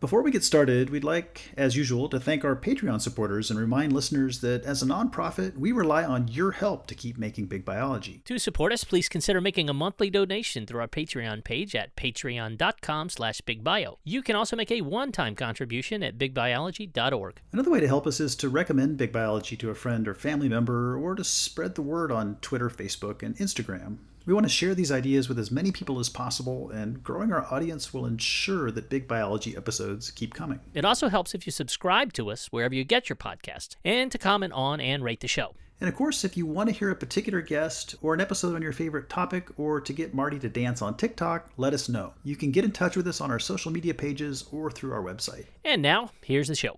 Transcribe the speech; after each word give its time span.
Before 0.00 0.22
we 0.22 0.30
get 0.30 0.42
started, 0.42 0.88
we'd 0.88 1.04
like, 1.04 1.52
as 1.58 1.76
usual, 1.76 2.08
to 2.08 2.18
thank 2.18 2.42
our 2.42 2.56
Patreon 2.56 3.02
supporters 3.02 3.50
and 3.50 3.60
remind 3.60 3.92
listeners 3.92 4.40
that 4.40 4.64
as 4.64 4.82
a 4.82 4.86
nonprofit, 4.86 5.58
we 5.58 5.72
rely 5.72 6.06
on 6.06 6.26
your 6.26 6.52
help 6.52 6.86
to 6.86 6.94
keep 6.94 7.18
making 7.18 7.48
Big 7.48 7.66
Biology. 7.66 8.22
To 8.24 8.38
support 8.38 8.72
us, 8.72 8.82
please 8.82 9.10
consider 9.10 9.42
making 9.42 9.68
a 9.68 9.74
monthly 9.74 10.08
donation 10.08 10.64
through 10.64 10.80
our 10.80 10.88
Patreon 10.88 11.44
page 11.44 11.74
at 11.74 11.94
patreon.com 11.96 13.10
slash 13.10 13.42
bigbio. 13.42 13.96
You 14.02 14.22
can 14.22 14.36
also 14.36 14.56
make 14.56 14.70
a 14.70 14.80
one-time 14.80 15.34
contribution 15.34 16.02
at 16.02 16.16
bigbiology.org. 16.16 17.42
Another 17.52 17.70
way 17.70 17.80
to 17.80 17.86
help 17.86 18.06
us 18.06 18.20
is 18.20 18.34
to 18.36 18.48
recommend 18.48 18.96
Big 18.96 19.12
Biology 19.12 19.54
to 19.58 19.68
a 19.68 19.74
friend 19.74 20.08
or 20.08 20.14
family 20.14 20.48
member, 20.48 20.96
or 20.96 21.14
to 21.14 21.24
spread 21.24 21.74
the 21.74 21.82
word 21.82 22.10
on 22.10 22.36
Twitter, 22.40 22.70
Facebook, 22.70 23.22
and 23.22 23.36
Instagram. 23.36 23.98
We 24.30 24.34
want 24.34 24.46
to 24.46 24.52
share 24.52 24.76
these 24.76 24.92
ideas 24.92 25.28
with 25.28 25.40
as 25.40 25.50
many 25.50 25.72
people 25.72 25.98
as 25.98 26.08
possible, 26.08 26.70
and 26.70 27.02
growing 27.02 27.32
our 27.32 27.52
audience 27.52 27.92
will 27.92 28.06
ensure 28.06 28.70
that 28.70 28.88
Big 28.88 29.08
Biology 29.08 29.56
episodes 29.56 30.12
keep 30.12 30.34
coming. 30.34 30.60
It 30.72 30.84
also 30.84 31.08
helps 31.08 31.34
if 31.34 31.46
you 31.46 31.50
subscribe 31.50 32.12
to 32.12 32.30
us 32.30 32.46
wherever 32.52 32.72
you 32.72 32.84
get 32.84 33.08
your 33.08 33.16
podcast 33.16 33.74
and 33.84 34.12
to 34.12 34.18
comment 34.18 34.52
on 34.52 34.80
and 34.80 35.02
rate 35.02 35.18
the 35.18 35.26
show. 35.26 35.56
And 35.80 35.88
of 35.88 35.96
course, 35.96 36.22
if 36.22 36.36
you 36.36 36.46
want 36.46 36.68
to 36.68 36.72
hear 36.72 36.90
a 36.90 36.94
particular 36.94 37.42
guest 37.42 37.96
or 38.02 38.14
an 38.14 38.20
episode 38.20 38.54
on 38.54 38.62
your 38.62 38.70
favorite 38.70 39.08
topic 39.08 39.48
or 39.56 39.80
to 39.80 39.92
get 39.92 40.14
Marty 40.14 40.38
to 40.38 40.48
dance 40.48 40.80
on 40.80 40.96
TikTok, 40.96 41.50
let 41.56 41.74
us 41.74 41.88
know. 41.88 42.14
You 42.22 42.36
can 42.36 42.52
get 42.52 42.64
in 42.64 42.70
touch 42.70 42.94
with 42.94 43.08
us 43.08 43.20
on 43.20 43.32
our 43.32 43.40
social 43.40 43.72
media 43.72 43.94
pages 43.94 44.44
or 44.52 44.70
through 44.70 44.92
our 44.92 45.02
website. 45.02 45.46
And 45.64 45.82
now, 45.82 46.12
here's 46.22 46.46
the 46.46 46.54
show. 46.54 46.76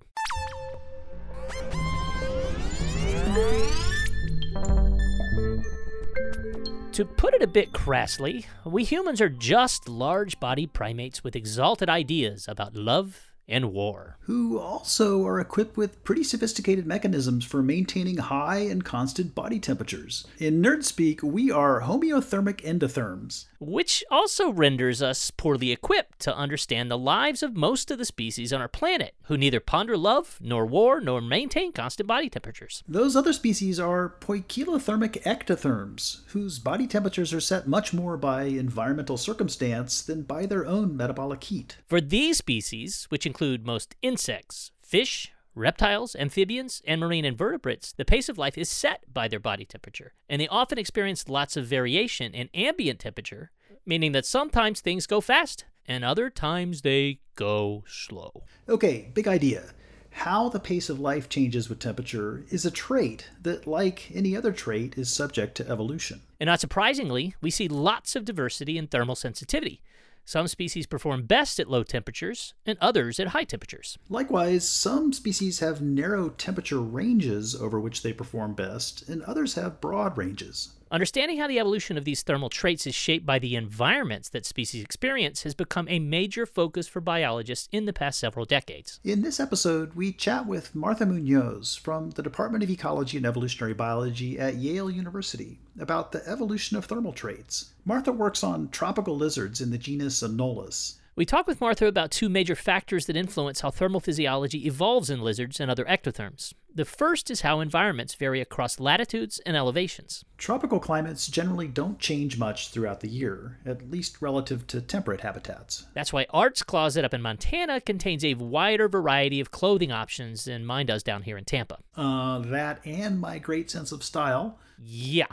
To 6.92 7.06
put 7.06 7.32
it 7.32 7.41
a 7.42 7.46
bit 7.46 7.73
crassly, 7.73 8.45
we 8.66 8.84
humans 8.84 9.23
are 9.23 9.30
just 9.30 9.88
large 9.88 10.38
bodied 10.38 10.74
primates 10.74 11.24
with 11.24 11.34
exalted 11.34 11.88
ideas 11.88 12.46
about 12.46 12.77
love 12.77 13.32
and 13.52 13.73
war. 13.73 14.16
Who 14.23 14.59
also 14.59 15.27
are 15.27 15.41
equipped 15.41 15.77
with 15.77 16.02
pretty 16.05 16.24
sophisticated 16.24 16.87
mechanisms 16.87 17.45
for 17.45 17.63
maintaining 17.63 18.16
high 18.16 18.59
and 18.59 18.85
constant 18.85 19.35
body 19.35 19.59
temperatures. 19.59 20.27
In 20.38 20.63
nerd 20.63 20.85
speak, 20.85 21.23
we 21.23 21.51
are 21.51 21.82
homeothermic 21.82 22.62
endotherms. 22.62 23.46
Which 23.60 24.04
also 24.10 24.51
renders 24.51 25.02
us 25.02 25.30
poorly 25.30 25.71
equipped 25.73 26.21
to 26.21 26.37
understand 26.37 26.90
the 26.90 26.99
lives 26.99 27.43
of 27.43 27.57
most 27.57 27.90
of 27.90 27.99
the 27.99 28.04
species 28.04 28.52
on 28.52 28.60
our 28.60 28.68
planet, 28.68 29.15
who 29.24 29.37
neither 29.37 29.60
ponder 29.60 29.96
love, 29.96 30.38
nor 30.40 30.65
war, 30.65 31.01
nor 31.01 31.21
maintain 31.21 31.73
constant 31.73 32.07
body 32.07 32.30
temperatures. 32.30 32.82
Those 32.88 33.16
other 33.16 33.32
species 33.32 33.79
are 33.79 34.15
poikilothermic 34.21 35.23
ectotherms, 35.24 36.21
whose 36.29 36.59
body 36.59 36.87
temperatures 36.87 37.32
are 37.34 37.40
set 37.40 37.66
much 37.66 37.93
more 37.93 38.16
by 38.16 38.45
environmental 38.45 39.16
circumstance 39.16 40.01
than 40.01 40.23
by 40.23 40.46
their 40.46 40.65
own 40.65 40.96
metabolic 40.96 41.45
heat. 41.45 41.77
For 41.87 42.01
these 42.01 42.38
species, 42.38 43.07
which 43.10 43.27
include 43.27 43.41
most 43.65 43.96
insects, 44.02 44.71
fish, 44.82 45.32
reptiles, 45.54 46.15
amphibians, 46.16 46.80
and 46.87 47.01
marine 47.01 47.24
invertebrates, 47.24 47.93
the 47.93 48.04
pace 48.04 48.29
of 48.29 48.38
life 48.38 48.57
is 48.57 48.68
set 48.68 49.02
by 49.12 49.29
their 49.29 49.40
body 49.40 49.65
temperature, 49.65 50.12
and 50.29 50.40
they 50.40 50.49
often 50.49 50.79
experience 50.79 51.29
lots 51.29 51.57
of 51.57 51.66
variation 51.66 52.34
in 52.34 52.49
ambient 52.54 53.01
temperature, 53.01 53.51
meaning 53.84 54.12
that 54.12 54.24
sometimes 54.24 54.80
things 54.80 55.07
go 55.07 55.21
fast 55.21 55.65
and 55.87 56.04
other 56.04 56.30
times 56.30 56.82
they 56.82 57.18
go 57.34 57.82
slow. 57.87 58.45
Okay, 58.68 59.10
big 59.12 59.26
idea. 59.26 59.65
How 60.10 60.49
the 60.49 60.60
pace 60.60 60.88
of 60.90 61.01
life 61.01 61.29
changes 61.29 61.68
with 61.68 61.79
temperature 61.79 62.45
is 62.51 62.65
a 62.65 62.71
trait 62.71 63.29
that, 63.40 63.66
like 63.66 64.10
any 64.15 64.37
other 64.37 64.53
trait, 64.53 64.97
is 64.97 65.10
subject 65.10 65.56
to 65.56 65.69
evolution. 65.69 66.21
And 66.38 66.49
not 66.49 66.60
surprisingly, 66.60 67.34
we 67.41 67.50
see 67.50 67.66
lots 67.66 68.15
of 68.15 68.27
diversity 68.27 68.77
in 68.77 68.87
thermal 68.87 69.16
sensitivity. 69.16 69.81
Some 70.25 70.47
species 70.47 70.87
perform 70.87 71.25
best 71.25 71.59
at 71.59 71.69
low 71.69 71.82
temperatures, 71.82 72.54
and 72.65 72.78
others 72.81 73.19
at 73.19 73.28
high 73.28 73.44
temperatures. 73.44 73.98
Likewise, 74.09 74.69
some 74.69 75.12
species 75.12 75.59
have 75.59 75.82
narrow 75.82 76.31
temperature 76.31 76.81
ranges 76.81 77.54
over 77.54 77.81
which 77.81 78.03
they 78.03 78.12
perform 78.12 78.54
best, 78.54 79.09
and 79.09 79.22
others 79.22 79.54
have 79.54 79.81
broad 79.81 80.16
ranges. 80.16 80.70
Understanding 80.93 81.39
how 81.39 81.49
the 81.49 81.59
evolution 81.59 81.97
of 81.97 82.05
these 82.05 82.21
thermal 82.21 82.50
traits 82.50 82.87
is 82.87 82.94
shaped 82.94 83.25
by 83.25 83.39
the 83.39 83.56
environments 83.56 84.28
that 84.28 84.44
species 84.44 84.84
experience 84.84 85.43
has 85.43 85.55
become 85.55 85.89
a 85.89 85.99
major 85.99 86.44
focus 86.44 86.87
for 86.87 87.00
biologists 87.00 87.67
in 87.72 87.87
the 87.87 87.94
past 87.94 88.19
several 88.19 88.44
decades. 88.44 89.00
In 89.03 89.22
this 89.22 89.41
episode, 89.41 89.94
we 89.94 90.12
chat 90.12 90.47
with 90.47 90.75
Martha 90.75 91.06
Munoz 91.06 91.77
from 91.77 92.11
the 92.11 92.22
Department 92.22 92.62
of 92.62 92.69
Ecology 92.69 93.17
and 93.17 93.25
Evolutionary 93.25 93.72
Biology 93.72 94.39
at 94.39 94.56
Yale 94.56 94.91
University 94.91 95.59
about 95.81 96.12
the 96.12 96.28
evolution 96.28 96.77
of 96.77 96.84
thermal 96.84 97.15
traits. 97.15 97.72
Martha 97.87 98.12
works 98.12 98.44
on 98.44 98.69
tropical 98.69 99.17
lizards 99.17 99.62
in 99.62 99.71
the 99.71 99.78
genus 99.78 100.22
Anolis. 100.22 100.97
We 101.15 101.27
talk 101.27 101.47
with 101.47 101.61
Martha 101.61 101.87
about 101.87 102.11
two 102.11 102.31
major 102.31 102.56
factors 102.56 103.05
that 103.05 103.17
influence 103.17 103.61
how 103.61 103.71
thermal 103.71 104.00
physiology 104.00 104.67
evolves 104.67 105.11
in 105.11 105.21
lizards 105.21 105.61
and 105.61 105.71
other 105.71 105.84
ectotherms. 105.84 106.55
The 106.75 106.87
first 106.87 107.31
is 107.31 107.43
how 107.43 107.61
environments 107.61 108.15
vary 108.15 108.41
across 108.41 108.81
latitudes 108.81 109.39
and 109.45 109.55
elevations. 109.55 110.25
Tropical 110.39 110.81
climates 110.81 111.27
generally 111.27 111.69
don't 111.69 111.99
change 111.99 112.39
much 112.39 112.71
throughout 112.71 113.00
the 113.00 113.11
year, 113.11 113.59
at 113.67 113.91
least 113.91 114.23
relative 114.23 114.67
to 114.69 114.81
temperate 114.81 115.21
habitats. 115.21 115.87
That's 115.93 116.15
why 116.15 116.25
Art's 116.31 116.62
Closet 116.62 117.05
up 117.05 117.12
in 117.12 117.21
Montana 117.21 117.83
contains 117.83 118.25
a 118.25 118.33
wider 118.33 118.89
variety 118.89 119.39
of 119.39 119.50
clothing 119.50 119.93
options 119.93 120.44
than 120.47 120.65
mine 120.65 120.87
does 120.87 121.03
down 121.03 121.25
here 121.25 121.37
in 121.37 121.44
Tampa. 121.44 121.77
Uh, 121.94 122.39
that 122.39 122.81
and 122.87 123.21
my 123.21 123.39
great 123.39 123.71
sense 123.71 123.93
of 123.93 124.03
style. 124.03 124.59
Yeah, 124.83 125.27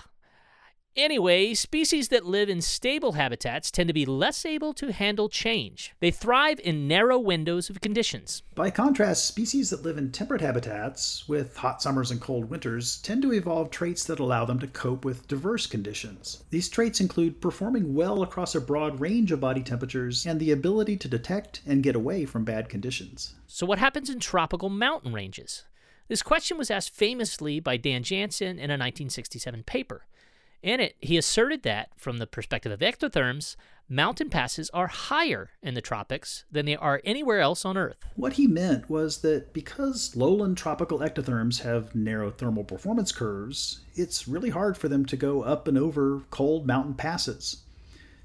Anyway, 1.01 1.53
species 1.53 2.09
that 2.09 2.25
live 2.25 2.49
in 2.49 2.59
stable 2.59 3.13
habitats 3.13 3.71
tend 3.71 3.87
to 3.87 3.93
be 3.93 4.05
less 4.05 4.45
able 4.45 4.73
to 4.73 4.91
handle 4.91 5.29
change. 5.29 5.93
They 6.01 6.11
thrive 6.11 6.59
in 6.59 6.89
narrow 6.89 7.17
windows 7.17 7.69
of 7.69 7.79
conditions. 7.79 8.43
By 8.53 8.69
contrast, 8.69 9.25
species 9.25 9.69
that 9.69 9.83
live 9.83 9.97
in 9.97 10.11
temperate 10.11 10.41
habitats, 10.41 11.25
with 11.29 11.55
hot 11.55 11.81
summers 11.81 12.11
and 12.11 12.19
cold 12.19 12.49
winters, 12.49 12.97
tend 12.97 13.21
to 13.21 13.31
evolve 13.31 13.71
traits 13.71 14.03
that 14.03 14.19
allow 14.19 14.43
them 14.43 14.59
to 14.59 14.67
cope 14.67 15.05
with 15.05 15.25
diverse 15.29 15.67
conditions. 15.67 16.43
These 16.49 16.67
traits 16.67 16.99
include 16.99 17.39
performing 17.39 17.95
well 17.95 18.21
across 18.21 18.53
a 18.53 18.59
broad 18.59 18.99
range 18.99 19.31
of 19.31 19.39
body 19.39 19.63
temperatures 19.63 20.25
and 20.25 20.37
the 20.37 20.51
ability 20.51 20.97
to 20.97 21.07
detect 21.07 21.61
and 21.65 21.81
get 21.81 21.95
away 21.95 22.25
from 22.25 22.43
bad 22.43 22.67
conditions. 22.67 23.35
So, 23.47 23.65
what 23.65 23.79
happens 23.79 24.09
in 24.09 24.19
tropical 24.19 24.67
mountain 24.67 25.13
ranges? 25.13 25.63
This 26.09 26.21
question 26.21 26.57
was 26.57 26.69
asked 26.69 26.93
famously 26.93 27.61
by 27.61 27.77
Dan 27.77 28.03
Janzen 28.03 28.57
in 28.57 28.69
a 28.69 28.75
1967 28.75 29.63
paper. 29.63 30.05
In 30.61 30.81
it, 30.81 30.97
he 30.99 31.17
asserted 31.17 31.63
that, 31.63 31.89
from 31.95 32.17
the 32.17 32.27
perspective 32.27 32.71
of 32.71 32.81
ectotherms, 32.81 33.55
mountain 33.87 34.29
passes 34.29 34.69
are 34.71 34.87
higher 34.87 35.51
in 35.63 35.73
the 35.73 35.81
tropics 35.81 36.43
than 36.51 36.65
they 36.65 36.75
are 36.75 37.01
anywhere 37.05 37.39
else 37.39 37.63
on 37.63 37.77
Earth. 37.77 37.97
What 38.15 38.33
he 38.33 38.45
meant 38.45 38.89
was 38.89 39.19
that 39.19 39.53
because 39.53 40.17
lowland 40.17 40.57
tropical 40.57 40.99
ectotherms 40.99 41.61
have 41.61 41.95
narrow 41.95 42.29
thermal 42.29 42.65
performance 42.65 43.13
curves, 43.13 43.79
it's 43.95 44.27
really 44.27 44.49
hard 44.49 44.77
for 44.77 44.89
them 44.89 45.05
to 45.05 45.15
go 45.15 45.43
up 45.43 45.65
and 45.67 45.77
over 45.77 46.23
cold 46.29 46.67
mountain 46.67 46.93
passes. 46.93 47.63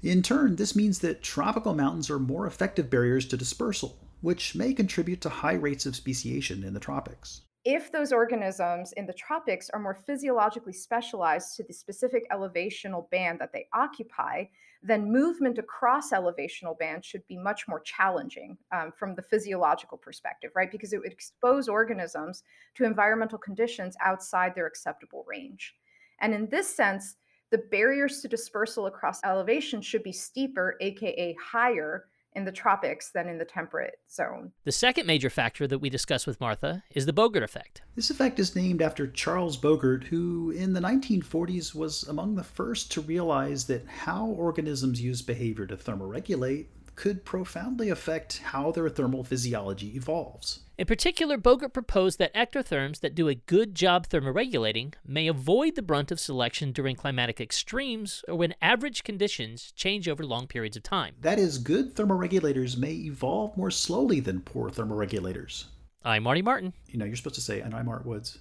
In 0.03 0.21
turn, 0.21 0.57
this 0.57 0.75
means 0.75 0.99
that 0.99 1.23
tropical 1.23 1.73
mountains 1.73 2.09
are 2.09 2.19
more 2.19 2.45
effective 2.45 2.89
barriers 2.89 3.25
to 3.27 3.37
dispersal, 3.37 3.97
which 4.19 4.55
may 4.55 4.73
contribute 4.73 5.21
to 5.21 5.29
high 5.29 5.53
rates 5.53 5.85
of 5.85 5.95
speciation 5.95 6.65
in 6.65 6.73
the 6.73 6.81
tropics 6.81 7.41
if 7.65 7.91
those 7.91 8.13
organisms 8.13 8.93
in 8.93 9.07
the 9.07 9.13
tropics 9.13 9.69
are 9.71 9.79
more 9.79 9.95
physiologically 9.95 10.71
specialized 10.71 11.55
to 11.55 11.63
the 11.63 11.73
specific 11.73 12.29
elevational 12.31 13.09
band 13.09 13.39
that 13.39 13.51
they 13.51 13.67
occupy, 13.73 14.45
then 14.83 15.11
movement 15.11 15.57
across 15.57 16.11
elevational 16.11 16.77
bands 16.77 17.07
should 17.07 17.25
be 17.27 17.37
much 17.37 17.67
more 17.67 17.79
challenging 17.79 18.55
um, 18.71 18.91
from 18.95 19.15
the 19.15 19.21
physiological 19.23 19.97
perspective, 19.97 20.51
right? 20.55 20.71
Because 20.71 20.93
it 20.93 20.99
would 20.99 21.11
expose 21.11 21.67
organisms 21.67 22.43
to 22.75 22.85
environmental 22.85 23.39
conditions 23.39 23.97
outside 23.99 24.53
their 24.53 24.67
acceptable 24.67 25.25
range. 25.27 25.75
And 26.21 26.35
in 26.35 26.47
this 26.49 26.69
sense, 26.69 27.15
the 27.49 27.63
barriers 27.71 28.21
to 28.21 28.27
dispersal 28.27 28.85
across 28.85 29.23
elevation 29.23 29.81
should 29.81 30.03
be 30.03 30.11
steeper, 30.11 30.75
aka 30.81 31.35
higher, 31.43 32.05
in 32.35 32.45
the 32.45 32.51
tropics 32.51 33.09
than 33.11 33.27
in 33.27 33.37
the 33.37 33.45
temperate 33.45 33.99
zone. 34.11 34.51
The 34.63 34.71
second 34.71 35.07
major 35.07 35.29
factor 35.29 35.67
that 35.67 35.79
we 35.79 35.89
discuss 35.89 36.27
with 36.27 36.39
Martha 36.39 36.83
is 36.93 37.05
the 37.05 37.13
Bogert 37.13 37.43
effect. 37.43 37.81
This 37.95 38.09
effect 38.09 38.39
is 38.39 38.55
named 38.55 38.81
after 38.81 39.07
Charles 39.07 39.57
Bogert, 39.57 40.03
who 40.03 40.51
in 40.51 40.73
the 40.73 40.81
1940s 40.81 41.73
was 41.73 42.03
among 42.03 42.35
the 42.35 42.43
first 42.43 42.91
to 42.91 43.01
realize 43.01 43.65
that 43.65 43.87
how 43.87 44.25
organisms 44.27 45.01
use 45.01 45.21
behavior 45.21 45.65
to 45.65 45.77
thermoregulate 45.77 46.67
could 46.95 47.25
profoundly 47.25 47.89
affect 47.89 48.39
how 48.39 48.71
their 48.71 48.89
thermal 48.89 49.23
physiology 49.23 49.95
evolves. 49.95 50.61
In 50.77 50.85
particular, 50.85 51.37
Bogert 51.37 51.73
proposed 51.73 52.19
that 52.19 52.33
ectotherms 52.33 52.99
that 52.99 53.15
do 53.15 53.29
a 53.29 53.35
good 53.35 53.75
job 53.75 54.07
thermoregulating 54.07 54.93
may 55.05 55.27
avoid 55.27 55.75
the 55.75 55.81
brunt 55.81 56.11
of 56.11 56.19
selection 56.19 56.73
during 56.73 56.97
climatic 56.97 57.39
extremes 57.39 58.23
or 58.27 58.35
when 58.35 58.55
average 58.61 59.03
conditions 59.03 59.71
change 59.71 60.09
over 60.09 60.25
long 60.25 60.47
periods 60.47 60.75
of 60.75 60.83
time. 60.83 61.15
That 61.21 61.39
is, 61.39 61.57
good 61.57 61.95
thermoregulators 61.95 62.77
may 62.77 62.91
evolve 62.91 63.55
more 63.55 63.71
slowly 63.71 64.19
than 64.19 64.41
poor 64.41 64.69
thermoregulators. 64.69 65.65
I'm 66.03 66.23
Marty 66.23 66.41
Martin. 66.41 66.73
You 66.87 66.99
know, 66.99 67.05
you're 67.05 67.15
supposed 67.15 67.35
to 67.35 67.41
say, 67.41 67.61
and 67.61 67.73
I'm 67.73 67.87
Art 67.87 68.05
Woods. 68.05 68.37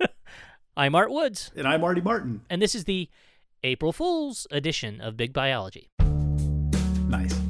I'm 0.76 0.94
Art 0.94 1.10
Woods. 1.10 1.50
And 1.56 1.66
I'm 1.66 1.80
Marty 1.80 2.00
Martin. 2.00 2.42
And 2.48 2.62
this 2.62 2.74
is 2.74 2.84
the 2.84 3.10
April 3.64 3.92
Fool's 3.92 4.46
edition 4.50 5.00
of 5.00 5.16
Big 5.16 5.32
Biology. 5.32 5.90
Nice. 7.08 7.41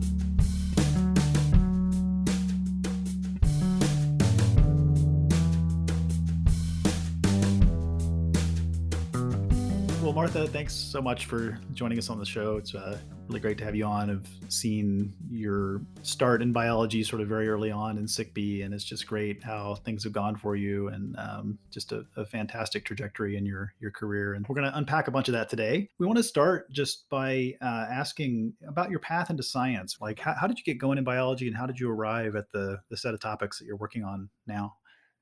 Well, 10.12 10.24
Martha, 10.24 10.46
thanks 10.46 10.74
so 10.74 11.00
much 11.00 11.24
for 11.24 11.58
joining 11.72 11.96
us 11.96 12.10
on 12.10 12.18
the 12.18 12.26
show. 12.26 12.58
It's 12.58 12.74
uh, 12.74 12.98
really 13.28 13.40
great 13.40 13.56
to 13.56 13.64
have 13.64 13.74
you 13.74 13.86
on. 13.86 14.10
I've 14.10 14.52
seen 14.52 15.14
your 15.30 15.80
start 16.02 16.42
in 16.42 16.52
biology 16.52 17.02
sort 17.02 17.22
of 17.22 17.28
very 17.28 17.48
early 17.48 17.70
on 17.70 17.96
in 17.96 18.04
SICB, 18.04 18.62
and 18.62 18.74
it's 18.74 18.84
just 18.84 19.06
great 19.06 19.42
how 19.42 19.76
things 19.86 20.04
have 20.04 20.12
gone 20.12 20.36
for 20.36 20.54
you 20.54 20.88
and 20.88 21.16
um, 21.16 21.58
just 21.70 21.92
a, 21.92 22.04
a, 22.18 22.26
fantastic 22.26 22.84
trajectory 22.84 23.38
in 23.38 23.46
your, 23.46 23.72
your 23.80 23.90
career. 23.90 24.34
And 24.34 24.46
we're 24.46 24.54
going 24.54 24.70
to 24.70 24.76
unpack 24.76 25.08
a 25.08 25.10
bunch 25.10 25.28
of 25.28 25.32
that 25.32 25.48
today. 25.48 25.88
We 25.98 26.04
want 26.04 26.18
to 26.18 26.22
start 26.22 26.70
just 26.70 27.08
by 27.08 27.54
uh, 27.62 27.86
asking 27.90 28.52
about 28.68 28.90
your 28.90 29.00
path 29.00 29.30
into 29.30 29.42
science. 29.42 29.96
Like, 29.98 30.18
how, 30.18 30.34
how 30.34 30.46
did 30.46 30.58
you 30.58 30.64
get 30.64 30.76
going 30.76 30.98
in 30.98 31.04
biology 31.04 31.46
and 31.46 31.56
how 31.56 31.64
did 31.64 31.80
you 31.80 31.90
arrive 31.90 32.36
at 32.36 32.52
the, 32.52 32.80
the 32.90 32.98
set 32.98 33.14
of 33.14 33.20
topics 33.20 33.58
that 33.58 33.64
you're 33.64 33.76
working 33.76 34.04
on 34.04 34.28
now? 34.46 34.74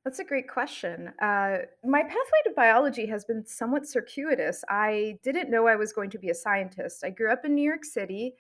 That's 0.05 0.19
a 0.19 0.25
great 0.25 0.49
question. 0.49 1.13
Uh, 1.21 1.59
my 1.85 2.03
pathway 2.03 2.41
to 2.45 2.53
biology 2.57 3.07
has 3.07 3.25
been 3.25 3.45
somewhat 3.45 3.87
circuitous. 3.87 4.65
I 4.71 5.19
didn't 5.23 5.51
know 5.51 5.67
I 5.67 5.77
was 5.77 5.93
going 5.93 6.09
to 6.11 6.19
be 6.19 6.31
a 6.31 6.35
scientist. 6.35 7.05
I 7.05 7.11
grew 7.11 7.31
up 7.31 7.45
in 7.45 7.55
New 7.55 7.63
York 7.63 7.85
City 7.85 8.35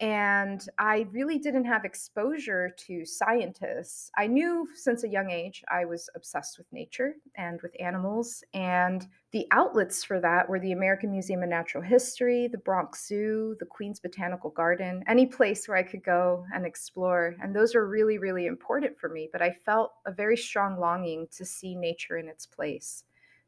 and 0.00 0.66
I 0.78 1.06
really 1.12 1.38
didn't 1.38 1.66
have 1.66 1.84
exposure 1.84 2.70
to 2.86 3.04
scientists. 3.04 4.10
I 4.16 4.26
knew 4.26 4.66
since 4.74 5.04
a 5.04 5.08
young 5.08 5.30
age 5.30 5.62
I 5.70 5.84
was 5.84 6.08
obsessed 6.16 6.56
with 6.56 6.72
nature 6.72 7.16
and 7.36 7.60
with 7.62 7.76
animals, 7.78 8.42
and 8.54 9.06
the 9.32 9.46
outlets 9.50 10.02
for 10.02 10.18
that 10.20 10.48
were 10.48 10.58
the 10.58 10.72
American 10.72 11.10
Museum 11.10 11.42
of 11.42 11.50
Natural 11.50 11.84
History, 11.84 12.48
the 12.48 12.58
Bronx 12.58 13.06
Zoo, 13.06 13.56
the 13.60 13.66
Queens 13.66 14.00
Botanical 14.00 14.50
Garden, 14.50 15.04
any 15.06 15.26
place 15.26 15.68
where 15.68 15.76
I 15.76 15.82
could 15.82 16.02
go 16.02 16.46
and 16.54 16.64
explore. 16.64 17.36
And 17.42 17.54
those 17.54 17.74
were 17.74 17.86
really, 17.86 18.16
really 18.16 18.46
important 18.46 18.98
for 18.98 19.10
me. 19.10 19.28
But 19.30 19.42
I 19.42 19.52
felt 19.52 19.92
a 20.06 20.12
very 20.12 20.36
strong 20.36 20.80
longing 20.80 21.28
to 21.36 21.44
see 21.44 21.74
nature 21.74 22.16
in 22.16 22.26
its 22.26 22.46
place 22.46 23.04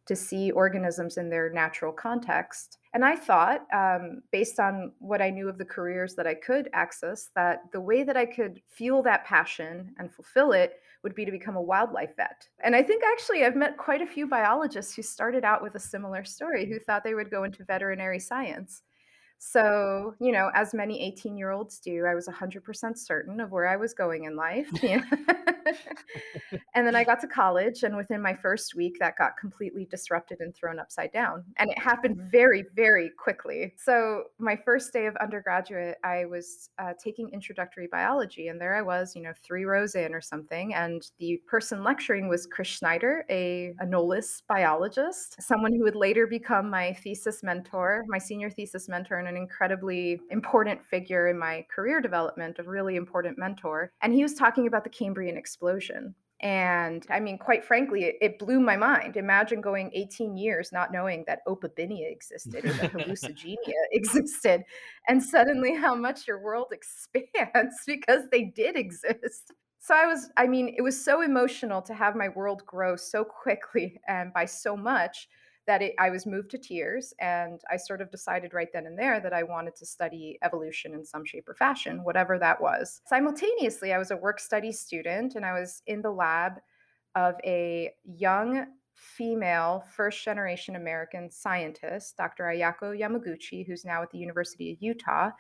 to 0.07 0.17
see 0.17 0.51
organisms 0.51 1.17
in 1.17 1.31
their 1.31 1.51
natural 1.51 1.93
context. 1.93 2.79
And 2.95 3.05
I 3.05 3.17
thought, 3.17 3.67
um, 3.73 4.23
based 4.33 4.61
on 4.61 4.93
what 4.99 5.23
I 5.23 5.31
knew 5.31 5.49
of 5.49 5.57
the 5.57 5.65
careers 5.65 6.15
that 6.17 6.27
I 6.27 6.35
could 6.35 6.69
access, 6.75 7.31
that 7.35 7.63
the 7.73 7.81
way 7.81 8.03
that 8.03 8.17
I 8.17 8.27
could 8.27 8.61
fuel 8.69 9.03
that 9.05 9.25
passion 9.25 9.95
and 9.99 10.13
fulfill 10.13 10.53
it 10.53 10.75
would 11.03 11.15
be 11.15 11.25
to 11.25 11.31
become 11.31 11.57
a 11.57 11.63
wildlife 11.63 12.15
vet. 12.17 12.47
And 12.63 12.77
I 12.77 12.83
think 12.83 13.03
actually 13.03 13.45
I've 13.45 13.57
met 13.57 13.79
quite 13.79 14.03
a 14.03 14.07
few 14.07 14.27
biologists 14.27 14.95
who 14.95 15.03
started 15.03 15.43
out 15.43 15.63
with 15.63 15.75
a 15.75 15.81
similar 15.81 16.23
story, 16.23 16.67
who 16.67 16.79
thought 16.79 17.03
they 17.03 17.15
would 17.15 17.31
go 17.31 17.45
into 17.45 17.65
veterinary 17.65 18.21
science. 18.21 18.83
So, 19.45 20.15
you 20.21 20.31
know, 20.31 20.53
as 20.55 20.73
many 20.73 21.03
18 21.03 21.37
year 21.37 21.51
olds 21.51 21.81
do, 21.81 22.07
I 22.07 22.15
was 22.15 22.29
100% 22.29 22.97
certain 22.97 23.41
of 23.41 23.51
where 23.51 23.67
I 23.67 23.75
was 23.75 23.93
going 23.93 24.23
in 24.25 24.37
life. 24.37 24.71
and 26.75 26.87
then 26.87 26.95
I 26.95 27.05
got 27.05 27.21
to 27.21 27.27
college, 27.27 27.83
and 27.83 27.97
within 27.97 28.23
my 28.23 28.35
first 28.35 28.75
week, 28.75 28.97
that 29.01 29.17
got 29.19 29.37
completely 29.37 29.87
disrupted 29.91 30.39
and 30.41 30.55
thrown 30.55 30.79
upside 30.79 31.13
down. 31.13 31.45
And 31.59 31.71
it 31.71 31.79
happened 31.79 32.19
very, 32.31 32.65
very 32.75 33.11
quickly. 33.19 33.75
So, 33.77 34.25
my 34.39 34.57
first 34.57 34.93
day 34.93 35.07
of 35.07 35.17
undergraduate, 35.17 35.97
I 36.05 36.25
was 36.25 36.71
uh, 36.79 36.93
taking 37.03 37.29
introductory 37.31 37.89
biology, 37.91 38.49
and 38.49 38.61
there 38.61 38.77
I 38.77 38.83
was, 38.83 39.15
you 39.17 39.23
know, 39.23 39.33
three 39.43 39.65
rows 39.65 39.95
in 39.95 40.15
or 40.15 40.21
something. 40.21 40.75
And 40.75 41.03
the 41.19 41.41
person 41.49 41.83
lecturing 41.83 42.29
was 42.29 42.47
Chris 42.47 42.69
Schneider, 42.69 43.25
a, 43.29 43.75
an 43.79 43.91
Anolis 43.91 44.43
biologist, 44.49 45.43
someone 45.43 45.73
who 45.73 45.83
would 45.83 45.97
later 45.97 46.27
become 46.27 46.71
my 46.71 46.93
thesis 46.95 47.43
mentor, 47.43 48.05
my 48.09 48.19
senior 48.19 48.51
thesis 48.51 48.89
mentor, 48.89 49.19
and 49.19 49.29
an 49.33 49.43
incredibly 49.43 50.21
important 50.31 50.85
figure 50.85 51.29
in 51.29 51.39
my 51.39 51.65
career 51.75 52.01
development, 52.01 52.59
a 52.59 52.63
really 52.63 52.97
important 52.97 53.39
mentor. 53.39 53.93
And 54.03 54.13
he 54.13 54.23
was 54.23 54.35
talking 54.35 54.67
about 54.67 54.85
the 54.85 54.91
Cambrian 54.91 55.37
explosion. 55.37 56.15
And 56.41 57.07
I 57.09 57.21
mean, 57.21 57.39
quite 57.39 57.65
frankly, 57.65 58.05
it, 58.05 58.17
it, 58.21 58.39
blew 58.39 58.59
my 58.59 58.77
mind. 58.77 59.17
Imagine 59.17 59.61
going 59.61 59.93
18 59.95 60.37
years 60.37 60.73
not 60.73 60.91
knowing 60.93 61.23
that 61.29 61.39
opabinia 61.47 62.11
existed 62.11 62.65
or 62.65 62.73
that 62.73 62.93
hallucigenia 62.93 63.57
existed, 63.93 64.63
and 65.09 65.23
suddenly 65.23 65.73
how 65.73 65.95
much 65.95 66.27
your 66.27 66.43
world 66.43 66.67
expands 66.73 67.77
because 67.87 68.23
they 68.33 68.43
did 68.43 68.77
exist. 68.77 69.53
So 69.79 69.95
I 69.95 70.07
was, 70.07 70.31
I 70.37 70.49
mean, 70.49 70.75
it 70.77 70.83
was 70.83 71.03
so 71.03 71.23
emotional 71.23 71.81
to 71.83 71.95
have 71.95 72.17
my 72.17 72.29
world 72.31 72.65
grow 72.67 72.97
so 72.97 73.25
quickly 73.25 74.01
and 74.09 74.33
by 74.33 74.45
so 74.45 74.77
much 74.77 75.29
that 75.67 75.83
it, 75.83 75.95
I 75.99 76.11
was 76.11 76.27
moved 76.27 76.51
to 76.51 76.59
tears. 76.59 77.15
And 77.21 77.61
I 77.71 77.77
sort 77.77 78.01
of 78.01 78.11
decided 78.11 78.55
right 78.55 78.69
then 78.73 78.87
and 78.87 78.99
there 78.99 79.21
that 79.21 79.33
I 79.33 79.43
wanted 79.43 79.77
to 79.77 79.87
study 79.87 80.39
evolution 80.43 80.95
in 80.95 81.05
some 81.05 81.25
shape 81.25 81.49
or 81.49 81.55
fashion, 81.55 82.05
whatever 82.05 82.39
that 82.39 82.61
was. 82.61 83.01
Simultaneously, 83.07 83.93
I 83.93 83.99
was 83.99 84.11
a 84.11 84.17
work 84.17 84.41
study 84.41 84.73
student 84.73 85.35
and 85.35 85.45
I 85.45 85.59
was 85.59 85.83
in 85.87 86.03
the 86.03 86.11
lab 86.11 86.55
of 87.15 87.35
a 87.45 87.91
young 88.05 88.67
female 88.95 89.85
first 89.97 90.23
generation 90.25 90.77
American 90.77 91.31
scientist, 91.31 92.17
Dr. 92.17 92.45
Ayako 92.45 92.99
Yamaguchi, 92.99 93.67
who's 93.67 93.85
now 93.85 94.03
at 94.03 94.11
the 94.11 94.19
University 94.19 94.73
of 94.73 94.79
Utah. 94.81 95.31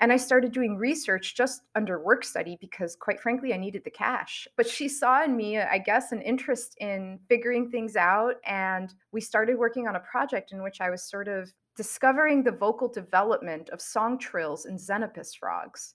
And 0.00 0.12
I 0.12 0.18
started 0.18 0.52
doing 0.52 0.76
research 0.76 1.34
just 1.34 1.62
under 1.74 1.98
work 1.98 2.22
study 2.22 2.58
because, 2.60 2.96
quite 2.96 3.18
frankly, 3.18 3.54
I 3.54 3.56
needed 3.56 3.82
the 3.84 3.90
cash. 3.90 4.46
But 4.56 4.68
she 4.68 4.88
saw 4.88 5.24
in 5.24 5.34
me, 5.36 5.58
I 5.58 5.78
guess, 5.78 6.12
an 6.12 6.20
interest 6.20 6.76
in 6.80 7.18
figuring 7.28 7.70
things 7.70 7.96
out. 7.96 8.34
And 8.44 8.92
we 9.12 9.22
started 9.22 9.58
working 9.58 9.88
on 9.88 9.96
a 9.96 10.00
project 10.00 10.52
in 10.52 10.62
which 10.62 10.82
I 10.82 10.90
was 10.90 11.02
sort 11.02 11.28
of 11.28 11.50
discovering 11.76 12.42
the 12.42 12.52
vocal 12.52 12.88
development 12.88 13.70
of 13.70 13.80
song 13.80 14.18
trills 14.18 14.66
in 14.66 14.76
Xenopus 14.76 15.36
frogs. 15.38 15.94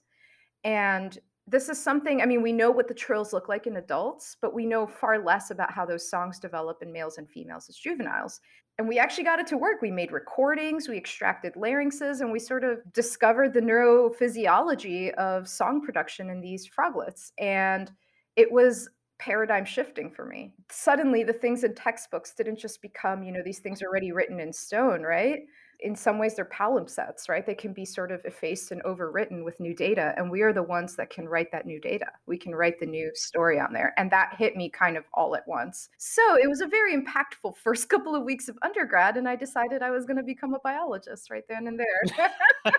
And 0.63 1.17
this 1.47 1.69
is 1.69 1.83
something, 1.83 2.21
I 2.21 2.25
mean, 2.25 2.41
we 2.41 2.53
know 2.53 2.71
what 2.71 2.87
the 2.87 2.93
trills 2.93 3.33
look 3.33 3.49
like 3.49 3.65
in 3.67 3.77
adults, 3.77 4.37
but 4.41 4.53
we 4.53 4.65
know 4.65 4.85
far 4.85 5.17
less 5.19 5.51
about 5.51 5.73
how 5.73 5.85
those 5.85 6.09
songs 6.09 6.39
develop 6.39 6.81
in 6.81 6.93
males 6.93 7.17
and 7.17 7.29
females 7.29 7.67
as 7.67 7.75
juveniles. 7.75 8.39
And 8.77 8.87
we 8.87 8.97
actually 8.97 9.25
got 9.25 9.39
it 9.39 9.47
to 9.47 9.57
work. 9.57 9.81
We 9.81 9.91
made 9.91 10.11
recordings, 10.11 10.87
we 10.87 10.97
extracted 10.97 11.53
larynxes, 11.55 12.21
and 12.21 12.31
we 12.31 12.39
sort 12.39 12.63
of 12.63 12.79
discovered 12.93 13.53
the 13.53 13.61
neurophysiology 13.61 15.13
of 15.13 15.47
song 15.47 15.81
production 15.81 16.29
in 16.29 16.41
these 16.41 16.67
froglets. 16.67 17.31
And 17.37 17.91
it 18.35 18.51
was 18.51 18.89
paradigm 19.19 19.65
shifting 19.65 20.09
for 20.09 20.25
me. 20.25 20.51
Suddenly, 20.71 21.23
the 21.23 21.33
things 21.33 21.63
in 21.63 21.75
textbooks 21.75 22.33
didn't 22.33 22.57
just 22.57 22.81
become, 22.81 23.21
you 23.21 23.31
know, 23.31 23.43
these 23.45 23.59
things 23.59 23.83
already 23.83 24.11
written 24.11 24.39
in 24.39 24.51
stone, 24.51 25.03
right? 25.03 25.41
In 25.81 25.95
some 25.95 26.19
ways 26.19 26.35
they're 26.35 26.45
palimpsests, 26.45 27.27
right? 27.27 27.45
They 27.45 27.55
can 27.55 27.73
be 27.73 27.85
sort 27.85 28.11
of 28.11 28.23
effaced 28.23 28.71
and 28.71 28.83
overwritten 28.83 29.43
with 29.43 29.59
new 29.59 29.75
data. 29.75 30.13
And 30.15 30.29
we 30.29 30.41
are 30.41 30.53
the 30.53 30.63
ones 30.63 30.95
that 30.95 31.09
can 31.09 31.27
write 31.27 31.51
that 31.51 31.65
new 31.65 31.79
data. 31.79 32.05
We 32.27 32.37
can 32.37 32.53
write 32.53 32.79
the 32.79 32.85
new 32.85 33.11
story 33.15 33.59
on 33.59 33.73
there. 33.73 33.93
And 33.97 34.11
that 34.11 34.35
hit 34.37 34.55
me 34.55 34.69
kind 34.69 34.95
of 34.95 35.05
all 35.13 35.35
at 35.35 35.47
once. 35.47 35.89
So 35.97 36.21
it 36.35 36.47
was 36.47 36.61
a 36.61 36.67
very 36.67 36.95
impactful 36.95 37.57
first 37.57 37.89
couple 37.89 38.15
of 38.15 38.23
weeks 38.23 38.47
of 38.47 38.57
undergrad. 38.61 39.17
And 39.17 39.27
I 39.27 39.35
decided 39.35 39.81
I 39.81 39.91
was 39.91 40.05
going 40.05 40.17
to 40.17 40.23
become 40.23 40.53
a 40.53 40.59
biologist 40.59 41.31
right 41.31 41.43
then 41.49 41.67
and 41.67 41.79
there. 41.79 42.31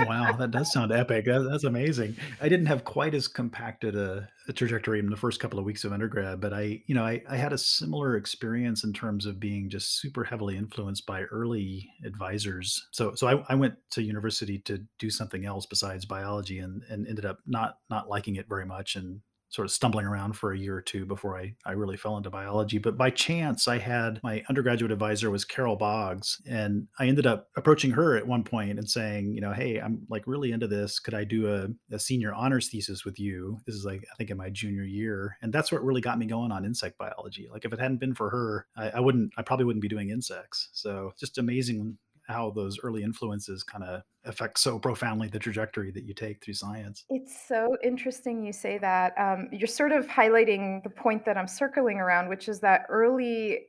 wow, 0.06 0.32
that 0.32 0.50
does 0.50 0.72
sound 0.72 0.92
epic. 0.92 1.26
That, 1.26 1.46
that's 1.50 1.64
amazing. 1.64 2.16
I 2.40 2.48
didn't 2.48 2.66
have 2.66 2.84
quite 2.84 3.14
as 3.14 3.28
compacted 3.28 3.96
a, 3.96 4.10
a, 4.12 4.28
trajectory 4.52 4.98
in 4.98 5.10
the 5.10 5.16
first 5.16 5.40
couple 5.40 5.58
of 5.58 5.64
weeks 5.64 5.84
of 5.84 5.92
undergrad, 5.92 6.40
but 6.40 6.52
I, 6.52 6.82
you 6.86 6.94
know, 6.94 7.04
I, 7.04 7.22
I 7.28 7.36
had 7.36 7.52
a 7.52 7.58
similar 7.58 8.16
experience 8.16 8.84
in 8.84 8.92
terms 8.92 9.26
of 9.26 9.40
being 9.40 9.68
just 9.68 10.00
super 10.00 10.24
heavily 10.24 10.56
influenced 10.56 11.06
by 11.06 11.22
early 11.24 11.90
advisors. 12.04 12.86
So 12.92 13.14
so 13.14 13.26
I, 13.26 13.44
I, 13.48 13.54
went 13.54 13.74
to 13.90 14.02
university 14.02 14.58
to 14.60 14.84
do 14.98 15.10
something 15.10 15.44
else 15.44 15.66
besides 15.66 16.04
biology 16.04 16.58
and, 16.58 16.82
and 16.88 17.06
ended 17.06 17.24
up 17.24 17.38
not 17.46 17.78
not 17.90 18.08
liking 18.08 18.36
it 18.36 18.48
very 18.48 18.66
much 18.66 18.96
and 18.96 19.20
sort 19.56 19.64
of 19.64 19.72
stumbling 19.72 20.04
around 20.04 20.34
for 20.34 20.52
a 20.52 20.58
year 20.58 20.76
or 20.76 20.82
two 20.82 21.06
before 21.06 21.38
I, 21.38 21.54
I 21.64 21.72
really 21.72 21.96
fell 21.96 22.18
into 22.18 22.28
biology. 22.28 22.76
But 22.76 22.98
by 22.98 23.08
chance, 23.08 23.66
I 23.66 23.78
had 23.78 24.20
my 24.22 24.44
undergraduate 24.50 24.92
advisor 24.92 25.30
was 25.30 25.46
Carol 25.46 25.76
Boggs. 25.76 26.42
And 26.46 26.88
I 26.98 27.06
ended 27.06 27.26
up 27.26 27.48
approaching 27.56 27.92
her 27.92 28.16
at 28.16 28.26
one 28.26 28.44
point 28.44 28.78
and 28.78 28.88
saying, 28.88 29.32
you 29.32 29.40
know, 29.40 29.54
hey, 29.54 29.78
I'm 29.78 30.06
like 30.10 30.26
really 30.26 30.52
into 30.52 30.66
this. 30.66 30.98
Could 30.98 31.14
I 31.14 31.24
do 31.24 31.50
a, 31.50 31.94
a 31.94 31.98
senior 31.98 32.34
honors 32.34 32.68
thesis 32.68 33.06
with 33.06 33.18
you? 33.18 33.58
This 33.64 33.74
is 33.74 33.86
like, 33.86 34.04
I 34.12 34.14
think 34.16 34.28
in 34.28 34.36
my 34.36 34.50
junior 34.50 34.84
year. 34.84 35.38
And 35.40 35.54
that's 35.54 35.72
what 35.72 35.82
really 35.82 36.02
got 36.02 36.18
me 36.18 36.26
going 36.26 36.52
on 36.52 36.66
insect 36.66 36.98
biology. 36.98 37.48
Like 37.50 37.64
if 37.64 37.72
it 37.72 37.80
hadn't 37.80 38.00
been 38.00 38.14
for 38.14 38.28
her, 38.28 38.66
I, 38.76 38.90
I 38.90 39.00
wouldn't, 39.00 39.32
I 39.38 39.42
probably 39.42 39.64
wouldn't 39.64 39.82
be 39.82 39.88
doing 39.88 40.10
insects. 40.10 40.68
So 40.72 41.12
just 41.18 41.38
amazing 41.38 41.96
how 42.26 42.50
those 42.50 42.78
early 42.82 43.02
influences 43.02 43.62
kind 43.62 43.84
of 43.84 44.02
affect 44.24 44.58
so 44.58 44.78
profoundly 44.78 45.28
the 45.28 45.38
trajectory 45.38 45.90
that 45.92 46.04
you 46.04 46.12
take 46.12 46.42
through 46.42 46.54
science. 46.54 47.04
It's 47.08 47.46
so 47.46 47.76
interesting 47.82 48.44
you 48.44 48.52
say 48.52 48.78
that. 48.78 49.14
Um, 49.18 49.48
you're 49.52 49.68
sort 49.68 49.92
of 49.92 50.06
highlighting 50.06 50.82
the 50.82 50.90
point 50.90 51.24
that 51.24 51.36
I'm 51.36 51.46
circling 51.46 51.98
around, 51.98 52.28
which 52.28 52.48
is 52.48 52.60
that 52.60 52.86
early 52.88 53.66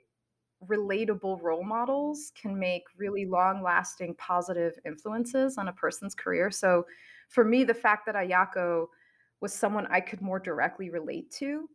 relatable 0.68 1.40
role 1.42 1.64
models 1.64 2.32
can 2.40 2.58
make 2.58 2.84
really 2.98 3.26
long 3.26 3.62
lasting 3.62 4.16
positive 4.16 4.74
influences 4.86 5.58
on 5.58 5.68
a 5.68 5.74
person's 5.74 6.16
career. 6.16 6.50
So 6.50 6.86
for 7.30 7.44
me, 7.44 7.64
the 7.64 7.74
fact 7.76 8.08
that 8.08 8.16
Ayako 8.16 8.88
was 9.40 9.54
someone 9.54 9.86
I 9.92 10.00
could 10.00 10.22
more 10.22 10.40
directly 10.40 10.90
relate 10.90 11.30
to 11.34 11.70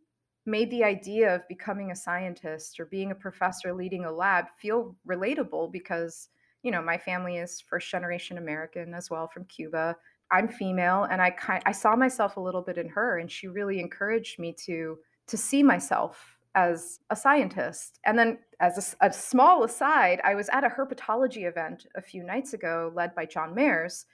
made 0.45 0.69
the 0.69 0.83
idea 0.83 1.33
of 1.33 1.47
becoming 1.47 1.91
a 1.91 1.95
scientist 1.95 2.77
or 2.77 2.85
being 2.87 3.11
a 3.11 3.15
professor 3.15 3.73
leading 3.73 4.03
a 4.03 4.11
lab 4.11 4.45
feel 4.57 4.97
relatable 5.07 5.71
because 5.71 6.27
you 6.63 6.71
know, 6.71 6.81
my 6.81 6.97
family 6.97 7.37
is 7.37 7.61
first 7.61 7.89
generation 7.89 8.37
American 8.37 8.93
as 8.93 9.09
well 9.09 9.27
from 9.27 9.45
Cuba. 9.45 9.95
I'm 10.31 10.47
female 10.47 11.03
and 11.03 11.21
I 11.21 11.29
kind 11.29 11.61
I 11.65 11.73
saw 11.73 11.95
myself 11.95 12.37
a 12.37 12.41
little 12.41 12.61
bit 12.61 12.77
in 12.77 12.89
her 12.89 13.19
and 13.19 13.29
she 13.29 13.47
really 13.47 13.79
encouraged 13.79 14.39
me 14.39 14.55
to 14.65 14.97
to 15.27 15.37
see 15.37 15.61
myself 15.61 16.37
as 16.55 16.99
a 17.09 17.15
scientist. 17.15 17.99
And 18.05 18.17
then, 18.17 18.37
as 18.59 18.95
a, 19.01 19.07
a, 19.07 19.13
small 19.13 19.63
aside, 19.63 20.21
I 20.23 20.35
was 20.35 20.49
at 20.49 20.63
a 20.63 20.69
herpetology 20.69 21.47
event 21.47 21.87
a 21.95 22.01
few 22.01 22.23
nights 22.23 22.53
ago 22.53 22.91
led 22.95 23.15
by 23.15 23.25
John 23.25 23.55
Mayers, 23.55 24.05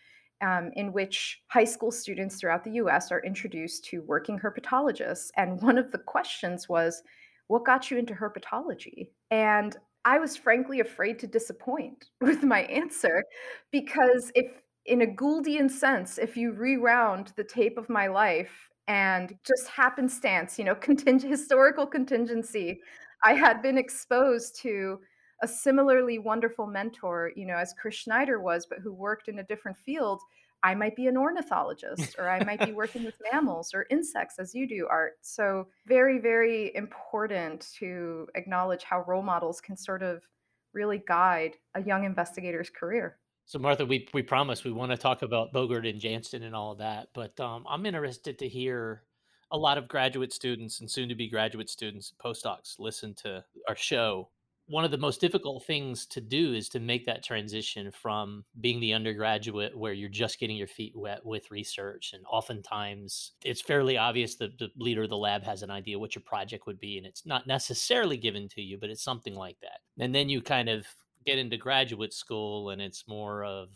um, 0.42 0.72
in 0.76 0.94
which 0.94 1.42
high 1.48 1.66
school 1.66 1.92
students 1.92 2.38
throughout 2.38 2.64
the 2.64 2.74
US 2.74 3.12
are 3.12 3.22
introduced 3.24 3.86
to 3.86 4.02
working 4.04 4.40
herpetologists. 4.40 5.32
And 5.36 5.62
one 5.62 5.78
of 5.78 5.92
the 5.92 5.98
questions 5.98 6.70
was, 6.70 7.04
What 7.48 7.66
got 7.66 7.92
you 7.92 7.98
into 7.98 8.14
herpetology? 8.14 9.10
And 9.32 9.76
I 10.10 10.18
was 10.18 10.36
frankly 10.36 10.80
afraid 10.80 11.20
to 11.20 11.28
disappoint 11.28 12.10
with 12.22 12.42
my 12.44 12.62
answer 12.62 13.24
because 13.72 14.32
if 14.34 14.64
in 14.88 15.04
a 15.04 15.06
Gouldian 15.06 15.70
sense, 15.70 16.18
if 16.18 16.36
you 16.36 16.52
rewound 16.52 17.32
the 17.36 17.44
tape 17.44 17.78
of 17.78 17.90
my 17.90 18.08
life 18.08 18.72
and 18.88 19.36
just 19.46 19.68
happenstance, 19.68 20.58
you 20.58 20.66
know, 20.66 20.74
contingent 20.90 21.32
historical 21.32 21.86
contingency, 21.86 22.82
I 23.24 23.34
had 23.36 23.62
been 23.62 23.78
exposed 23.78 24.60
to 24.64 25.00
a 25.44 25.48
similarly 25.48 26.18
wonderful 26.18 26.66
mentor, 26.66 27.32
you 27.36 27.46
know, 27.46 27.58
as 27.58 27.76
Chris 27.80 27.94
Schneider 27.94 28.42
was, 28.42 28.66
but 28.66 28.80
who 28.80 28.92
worked 28.92 29.28
in 29.28 29.38
a 29.38 29.44
different 29.44 29.78
field. 29.78 30.20
I 30.64 30.76
might 30.76 30.96
be 30.96 31.08
an 31.08 31.18
ornithologist 31.18 32.16
or 32.18 32.30
I 32.30 32.44
might 32.44 32.66
be 32.66 32.74
working 32.74 33.04
with 33.04 33.16
mammals 33.32 33.74
or 33.74 33.86
insects 33.90 34.40
as 34.40 34.54
you 34.54 34.68
do, 34.68 34.88
Art. 34.90 35.14
So, 35.22 35.68
very, 35.88 36.20
very 36.20 36.76
important 36.76 37.68
to 37.80 38.28
acknowledge 38.36 38.84
how 38.84 39.04
role 39.08 39.24
models 39.24 39.62
can 39.62 39.78
sort 39.78 40.04
of 40.04 40.24
really 40.74 41.02
guide 41.08 41.56
a 41.76 41.82
young 41.82 42.04
investigator's 42.04 42.70
career. 42.70 43.18
So 43.46 43.58
Martha, 43.58 43.84
we 43.84 44.08
we 44.14 44.22
promise 44.22 44.64
we 44.64 44.72
want 44.72 44.92
to 44.92 44.98
talk 44.98 45.24
about 45.24 45.52
Bogert 45.52 45.90
and 45.90 46.00
Janzen 46.00 46.44
and 46.44 46.56
all 46.56 46.74
of 46.74 46.78
that, 46.78 47.08
but 47.16 47.40
um, 47.40 47.66
I'm 47.68 47.86
interested 47.86 48.38
to 48.40 48.48
hear 48.48 49.04
a 49.52 49.58
lot 49.58 49.78
of 49.78 49.88
graduate 49.88 50.32
students 50.32 50.80
and 50.80 50.90
soon 50.90 51.10
to 51.10 51.16
be 51.16 51.28
graduate 51.28 51.70
students, 51.70 52.14
postdocs 52.24 52.78
listen 52.78 53.16
to 53.16 53.44
our 53.68 53.76
show. 53.76 54.30
One 54.70 54.86
of 54.86 54.92
the 54.92 54.98
most 54.98 55.20
difficult 55.20 55.66
things 55.66 56.06
to 56.08 56.22
do 56.22 56.54
is 56.54 56.70
to 56.70 56.80
make 56.80 57.08
that 57.08 57.24
transition 57.24 57.92
from 57.92 58.46
being 58.62 58.80
the 58.80 58.94
undergraduate 58.94 59.76
where 59.76 59.94
you're 59.94 60.10
just 60.10 60.40
getting 60.40 60.58
your 60.58 60.68
feet 60.68 60.94
wet 60.96 61.26
with 61.26 61.50
research. 61.50 62.12
And 62.14 62.24
oftentimes 62.30 63.32
it's 63.44 63.62
fairly 63.62 63.98
obvious 63.98 64.36
that 64.36 64.60
the 64.60 64.70
leader 64.78 65.04
of 65.04 65.10
the 65.10 65.18
lab 65.18 65.44
has 65.44 65.64
an 65.64 65.72
idea 65.72 65.98
what 65.98 66.14
your 66.14 66.22
project 66.24 66.68
would 66.68 66.80
be. 66.80 66.98
And 67.00 67.08
it's 67.08 67.26
not 67.26 67.48
necessarily 67.48 68.16
given 68.16 68.48
to 68.50 68.62
you, 68.62 68.78
but 68.78 68.92
it's 68.92 69.04
something 69.04 69.34
like 69.34 69.58
that. 69.62 69.80
And 70.00 70.14
then 70.14 70.30
you 70.30 70.40
kind 70.40 70.70
of 70.70 70.86
get 71.26 71.40
into 71.40 71.58
graduate 71.58 72.14
school 72.14 72.70
and 72.70 72.80
it's 72.80 73.06
more 73.08 73.44
of 73.44 73.70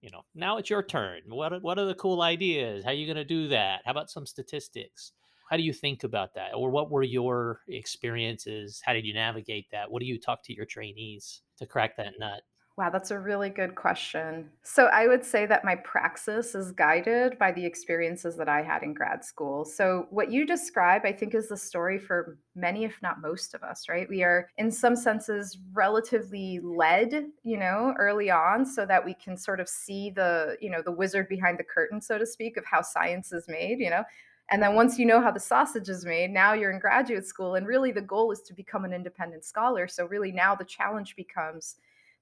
you 0.00 0.10
know 0.10 0.22
now 0.34 0.58
it's 0.58 0.70
your 0.70 0.82
turn 0.82 1.20
what 1.28 1.62
what 1.62 1.78
are 1.78 1.86
the 1.86 1.94
cool 1.94 2.22
ideas 2.22 2.84
how 2.84 2.90
are 2.90 2.94
you 2.94 3.06
going 3.06 3.16
to 3.16 3.24
do 3.24 3.48
that 3.48 3.80
how 3.84 3.90
about 3.90 4.10
some 4.10 4.26
statistics 4.26 5.12
how 5.48 5.56
do 5.56 5.62
you 5.62 5.72
think 5.72 6.04
about 6.04 6.34
that 6.34 6.54
or 6.54 6.70
what 6.70 6.90
were 6.90 7.02
your 7.02 7.60
experiences 7.68 8.80
how 8.84 8.92
did 8.92 9.04
you 9.04 9.14
navigate 9.14 9.66
that 9.70 9.90
what 9.90 10.00
do 10.00 10.06
you 10.06 10.18
talk 10.18 10.42
to 10.42 10.54
your 10.54 10.66
trainees 10.66 11.42
to 11.56 11.66
crack 11.66 11.96
that 11.96 12.14
nut 12.18 12.42
Wow, 12.78 12.90
that's 12.90 13.10
a 13.10 13.18
really 13.18 13.50
good 13.50 13.74
question. 13.74 14.50
So, 14.62 14.84
I 14.86 15.08
would 15.08 15.24
say 15.24 15.46
that 15.46 15.64
my 15.64 15.74
praxis 15.74 16.54
is 16.54 16.70
guided 16.70 17.36
by 17.36 17.50
the 17.50 17.66
experiences 17.66 18.36
that 18.36 18.48
I 18.48 18.62
had 18.62 18.84
in 18.84 18.94
grad 18.94 19.24
school. 19.24 19.64
So, 19.64 20.06
what 20.10 20.30
you 20.30 20.46
describe, 20.46 21.02
I 21.04 21.10
think, 21.10 21.34
is 21.34 21.48
the 21.48 21.56
story 21.56 21.98
for 21.98 22.38
many, 22.54 22.84
if 22.84 23.02
not 23.02 23.20
most 23.20 23.52
of 23.52 23.64
us, 23.64 23.88
right? 23.88 24.08
We 24.08 24.22
are, 24.22 24.48
in 24.58 24.70
some 24.70 24.94
senses, 24.94 25.58
relatively 25.72 26.60
led, 26.62 27.24
you 27.42 27.58
know, 27.58 27.94
early 27.98 28.30
on 28.30 28.64
so 28.64 28.86
that 28.86 29.04
we 29.04 29.14
can 29.14 29.36
sort 29.36 29.58
of 29.58 29.68
see 29.68 30.10
the, 30.10 30.56
you 30.60 30.70
know, 30.70 30.80
the 30.80 30.92
wizard 30.92 31.28
behind 31.28 31.58
the 31.58 31.64
curtain, 31.64 32.00
so 32.00 32.16
to 32.16 32.24
speak, 32.24 32.56
of 32.56 32.64
how 32.64 32.82
science 32.82 33.32
is 33.32 33.46
made, 33.48 33.80
you 33.80 33.90
know. 33.90 34.04
And 34.50 34.62
then 34.62 34.74
once 34.74 34.98
you 34.98 35.04
know 35.04 35.20
how 35.20 35.30
the 35.30 35.40
sausage 35.40 35.88
is 35.88 36.04
made, 36.04 36.30
now 36.30 36.54
you're 36.54 36.70
in 36.70 36.78
graduate 36.78 37.26
school. 37.26 37.56
And 37.56 37.66
really, 37.66 37.92
the 37.92 38.00
goal 38.00 38.32
is 38.32 38.40
to 38.42 38.54
become 38.54 38.84
an 38.84 38.94
independent 38.94 39.44
scholar. 39.44 39.86
So, 39.86 40.06
really, 40.06 40.32
now 40.32 40.54
the 40.54 40.64
challenge 40.64 41.16
becomes 41.16 41.76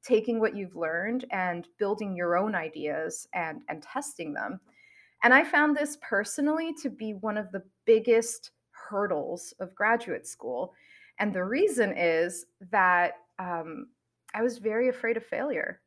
taking 0.07 0.39
what 0.39 0.55
you've 0.55 0.77
learned 0.77 1.25
and 1.31 1.67
building 1.79 2.15
your 2.15 2.37
own 2.37 2.55
ideas 2.55 3.27
and 3.35 3.63
and 3.69 3.83
testing 3.83 4.33
them 4.33 4.61
and 5.23 5.35
i 5.35 5.43
found 5.43 5.77
this 5.77 5.99
personally 6.01 6.73
to 6.81 6.89
be 6.89 7.15
one 7.15 7.37
of 7.37 7.51
the 7.51 7.63
biggest 7.85 8.53
hurdles 8.71 9.53
of 9.59 9.75
graduate 9.75 10.27
school 10.27 10.73
and 11.19 11.33
the 11.33 11.43
reason 11.43 11.93
is 11.97 12.47
that 12.71 13.15
um, 13.39 13.89
i 14.35 14.43
was 14.43 14.59
very 14.59 14.89
afraid 14.89 15.17
of 15.17 15.25
failure 15.25 15.81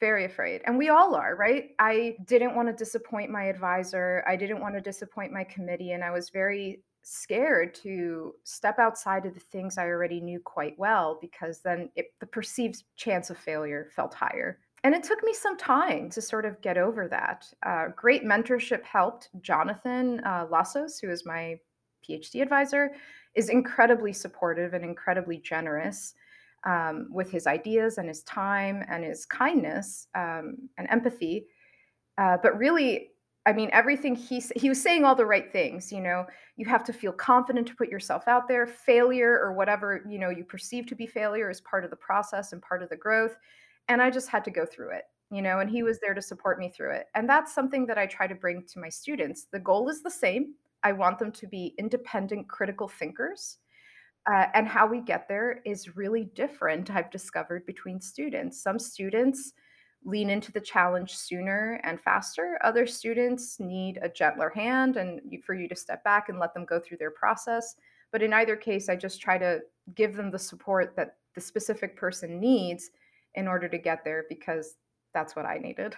very 0.00 0.24
afraid 0.24 0.60
and 0.66 0.76
we 0.76 0.88
all 0.88 1.14
are 1.14 1.36
right 1.36 1.70
i 1.78 2.14
didn't 2.26 2.54
want 2.54 2.68
to 2.68 2.74
disappoint 2.74 3.30
my 3.30 3.44
advisor 3.44 4.22
i 4.26 4.36
didn't 4.36 4.60
want 4.60 4.74
to 4.74 4.80
disappoint 4.80 5.32
my 5.32 5.44
committee 5.44 5.92
and 5.92 6.04
i 6.04 6.10
was 6.10 6.30
very 6.30 6.82
scared 7.08 7.72
to 7.72 8.34
step 8.42 8.80
outside 8.80 9.24
of 9.26 9.34
the 9.34 9.38
things 9.38 9.78
I 9.78 9.86
already 9.86 10.20
knew 10.20 10.40
quite 10.40 10.76
well 10.76 11.18
because 11.20 11.60
then 11.60 11.88
it, 11.94 12.06
the 12.18 12.26
perceived 12.26 12.82
chance 12.96 13.30
of 13.30 13.38
failure 13.38 13.86
felt 13.94 14.12
higher. 14.12 14.58
And 14.82 14.92
it 14.92 15.04
took 15.04 15.22
me 15.22 15.32
some 15.32 15.56
time 15.56 16.10
to 16.10 16.20
sort 16.20 16.44
of 16.44 16.60
get 16.62 16.76
over 16.76 17.06
that. 17.06 17.46
Uh, 17.64 17.86
great 17.94 18.24
mentorship 18.24 18.82
helped. 18.82 19.28
Jonathan 19.40 20.20
uh, 20.24 20.46
Losos, 20.46 21.00
who 21.00 21.08
is 21.08 21.24
my 21.24 21.60
PhD 22.08 22.42
advisor, 22.42 22.90
is 23.36 23.50
incredibly 23.50 24.12
supportive 24.12 24.74
and 24.74 24.84
incredibly 24.84 25.38
generous 25.38 26.14
um, 26.66 27.06
with 27.10 27.30
his 27.30 27.46
ideas 27.46 27.96
and 27.96 28.08
his 28.08 28.22
time 28.24 28.84
and 28.88 29.04
his 29.04 29.24
kindness 29.24 30.08
um, 30.14 30.56
and 30.76 30.88
empathy. 30.90 31.46
Uh, 32.18 32.36
but 32.42 32.58
really, 32.58 33.10
I 33.46 33.52
mean, 33.52 33.70
everything 33.72 34.16
he 34.16 34.42
he 34.56 34.68
was 34.68 34.82
saying 34.82 35.04
all 35.04 35.14
the 35.14 35.24
right 35.24 35.50
things. 35.52 35.92
You 35.92 36.00
know, 36.00 36.26
you 36.56 36.66
have 36.66 36.82
to 36.84 36.92
feel 36.92 37.12
confident 37.12 37.68
to 37.68 37.76
put 37.76 37.88
yourself 37.88 38.24
out 38.26 38.48
there. 38.48 38.66
Failure 38.66 39.38
or 39.40 39.52
whatever 39.52 40.04
you 40.08 40.18
know 40.18 40.30
you 40.30 40.44
perceive 40.44 40.86
to 40.86 40.96
be 40.96 41.06
failure 41.06 41.48
is 41.48 41.60
part 41.60 41.84
of 41.84 41.90
the 41.90 41.96
process 41.96 42.52
and 42.52 42.60
part 42.60 42.82
of 42.82 42.88
the 42.88 42.96
growth. 42.96 43.36
And 43.88 44.02
I 44.02 44.10
just 44.10 44.28
had 44.28 44.44
to 44.44 44.50
go 44.50 44.66
through 44.66 44.96
it. 44.96 45.04
You 45.30 45.42
know, 45.42 45.60
and 45.60 45.70
he 45.70 45.82
was 45.82 45.98
there 46.00 46.14
to 46.14 46.22
support 46.22 46.58
me 46.58 46.68
through 46.68 46.92
it. 46.92 47.06
And 47.14 47.28
that's 47.28 47.54
something 47.54 47.86
that 47.86 47.98
I 47.98 48.06
try 48.06 48.26
to 48.26 48.34
bring 48.34 48.64
to 48.68 48.78
my 48.80 48.88
students. 48.88 49.46
The 49.52 49.58
goal 49.58 49.88
is 49.88 50.02
the 50.02 50.10
same. 50.10 50.54
I 50.82 50.92
want 50.92 51.18
them 51.18 51.32
to 51.32 51.48
be 51.48 51.74
independent, 51.78 52.48
critical 52.48 52.86
thinkers. 52.86 53.58
Uh, 54.30 54.46
and 54.54 54.66
how 54.66 54.86
we 54.86 55.00
get 55.00 55.28
there 55.28 55.60
is 55.64 55.96
really 55.96 56.24
different. 56.34 56.90
I've 56.90 57.10
discovered 57.10 57.64
between 57.64 58.00
students. 58.00 58.60
Some 58.60 58.78
students 58.78 59.52
lean 60.04 60.30
into 60.30 60.52
the 60.52 60.60
challenge 60.60 61.14
sooner 61.14 61.80
and 61.84 62.00
faster. 62.00 62.58
Other 62.64 62.86
students 62.86 63.60
need 63.60 63.98
a 64.02 64.08
gentler 64.08 64.50
hand 64.50 64.96
and 64.96 65.20
for 65.44 65.54
you 65.54 65.68
to 65.68 65.76
step 65.76 66.02
back 66.04 66.28
and 66.28 66.38
let 66.38 66.54
them 66.54 66.64
go 66.64 66.80
through 66.80 66.96
their 66.98 67.10
process. 67.10 67.76
But 68.12 68.22
in 68.22 68.32
either 68.32 68.56
case, 68.56 68.88
I 68.88 68.96
just 68.96 69.20
try 69.20 69.38
to 69.38 69.60
give 69.94 70.16
them 70.16 70.30
the 70.30 70.38
support 70.38 70.94
that 70.96 71.16
the 71.34 71.40
specific 71.40 71.96
person 71.96 72.40
needs 72.40 72.90
in 73.34 73.46
order 73.46 73.68
to 73.68 73.78
get 73.78 74.04
there 74.04 74.24
because 74.28 74.74
that's 75.12 75.36
what 75.36 75.44
I 75.44 75.58
needed. 75.58 75.94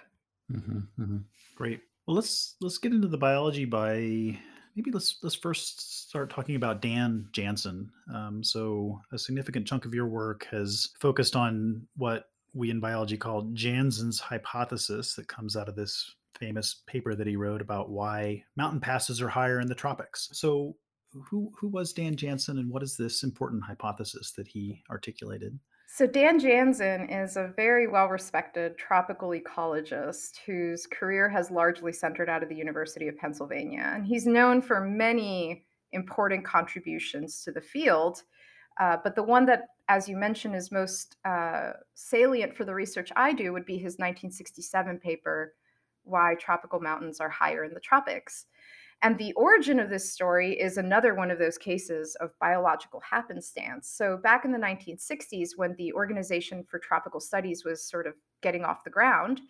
Mm-hmm, 0.51 0.79
mm-hmm. 1.01 1.17
Great. 1.55 1.81
Well, 2.05 2.15
let's 2.15 2.55
let's 2.61 2.79
get 2.79 2.91
into 2.91 3.07
the 3.07 3.17
biology 3.17 3.65
by 3.65 4.39
maybe 4.79 4.91
let's 4.91 5.17
let's 5.21 5.35
first 5.35 6.07
start 6.07 6.29
talking 6.29 6.55
about 6.55 6.81
Dan 6.81 7.27
Janzen. 7.33 7.89
Um, 8.13 8.41
so, 8.41 9.01
a 9.11 9.17
significant 9.17 9.67
chunk 9.67 9.83
of 9.83 9.93
your 9.93 10.07
work 10.07 10.47
has 10.51 10.91
focused 11.01 11.35
on 11.35 11.85
what 11.97 12.29
we 12.53 12.71
in 12.71 12.79
biology 12.79 13.17
call 13.17 13.43
Janzen's 13.47 14.21
hypothesis 14.21 15.15
that 15.15 15.27
comes 15.27 15.57
out 15.57 15.67
of 15.67 15.75
this 15.75 16.15
famous 16.39 16.81
paper 16.87 17.13
that 17.13 17.27
he 17.27 17.35
wrote 17.35 17.61
about 17.61 17.89
why 17.89 18.41
mountain 18.55 18.79
passes 18.79 19.21
are 19.21 19.27
higher 19.27 19.59
in 19.59 19.67
the 19.67 19.75
tropics. 19.75 20.29
So, 20.31 20.77
who 21.29 21.51
who 21.59 21.67
was 21.67 21.91
Dan 21.91 22.15
Janzen, 22.15 22.57
and 22.57 22.71
what 22.71 22.81
is 22.81 22.95
this 22.95 23.23
important 23.23 23.63
hypothesis 23.63 24.31
that 24.37 24.47
he 24.47 24.81
articulated? 24.89 25.59
So, 25.91 26.05
Dan 26.05 26.39
Janzen 26.39 27.09
is 27.11 27.35
a 27.35 27.51
very 27.55 27.87
well 27.87 28.07
respected 28.09 28.77
tropical 28.77 29.29
ecologist 29.29 30.37
whose 30.45 30.85
career 30.85 31.27
has 31.27 31.49
largely 31.49 31.91
centered 31.91 32.29
out 32.29 32.43
of 32.43 32.47
the 32.47 32.55
University 32.55 33.07
of 33.07 33.17
Pennsylvania. 33.17 33.91
And 33.95 34.05
he's 34.05 34.27
known 34.27 34.61
for 34.61 34.81
many 34.81 35.65
important 35.91 36.45
contributions 36.45 37.43
to 37.43 37.51
the 37.51 37.59
field. 37.59 38.21
Uh, 38.79 38.97
but 39.03 39.15
the 39.15 39.23
one 39.23 39.47
that, 39.47 39.69
as 39.89 40.07
you 40.07 40.15
mentioned, 40.15 40.55
is 40.55 40.71
most 40.71 41.17
uh, 41.25 41.71
salient 41.95 42.55
for 42.55 42.65
the 42.65 42.73
research 42.73 43.11
I 43.15 43.33
do 43.33 43.51
would 43.51 43.65
be 43.65 43.77
his 43.77 43.97
1967 43.97 44.99
paper, 44.99 45.55
Why 46.03 46.35
Tropical 46.35 46.79
Mountains 46.79 47.19
Are 47.19 47.29
Higher 47.29 47.65
in 47.65 47.73
the 47.73 47.79
Tropics. 47.79 48.45
And 49.01 49.17
the 49.17 49.33
origin 49.33 49.79
of 49.79 49.89
this 49.89 50.11
story 50.11 50.59
is 50.59 50.77
another 50.77 51.15
one 51.15 51.31
of 51.31 51.39
those 51.39 51.57
cases 51.57 52.15
of 52.15 52.37
biological 52.39 52.99
happenstance. 52.99 53.89
So, 53.89 54.17
back 54.17 54.43
in 54.43 54.51
the 54.51 54.57
1960s, 54.57 55.51
when 55.55 55.73
the 55.77 55.93
Organization 55.93 56.65
for 56.69 56.79
Tropical 56.79 57.21
Studies 57.21 57.63
was 57.63 57.81
sort 57.81 58.07
of 58.07 58.15
getting 58.41 58.65
off 58.65 58.83
the 58.83 58.89
ground, 58.89 59.41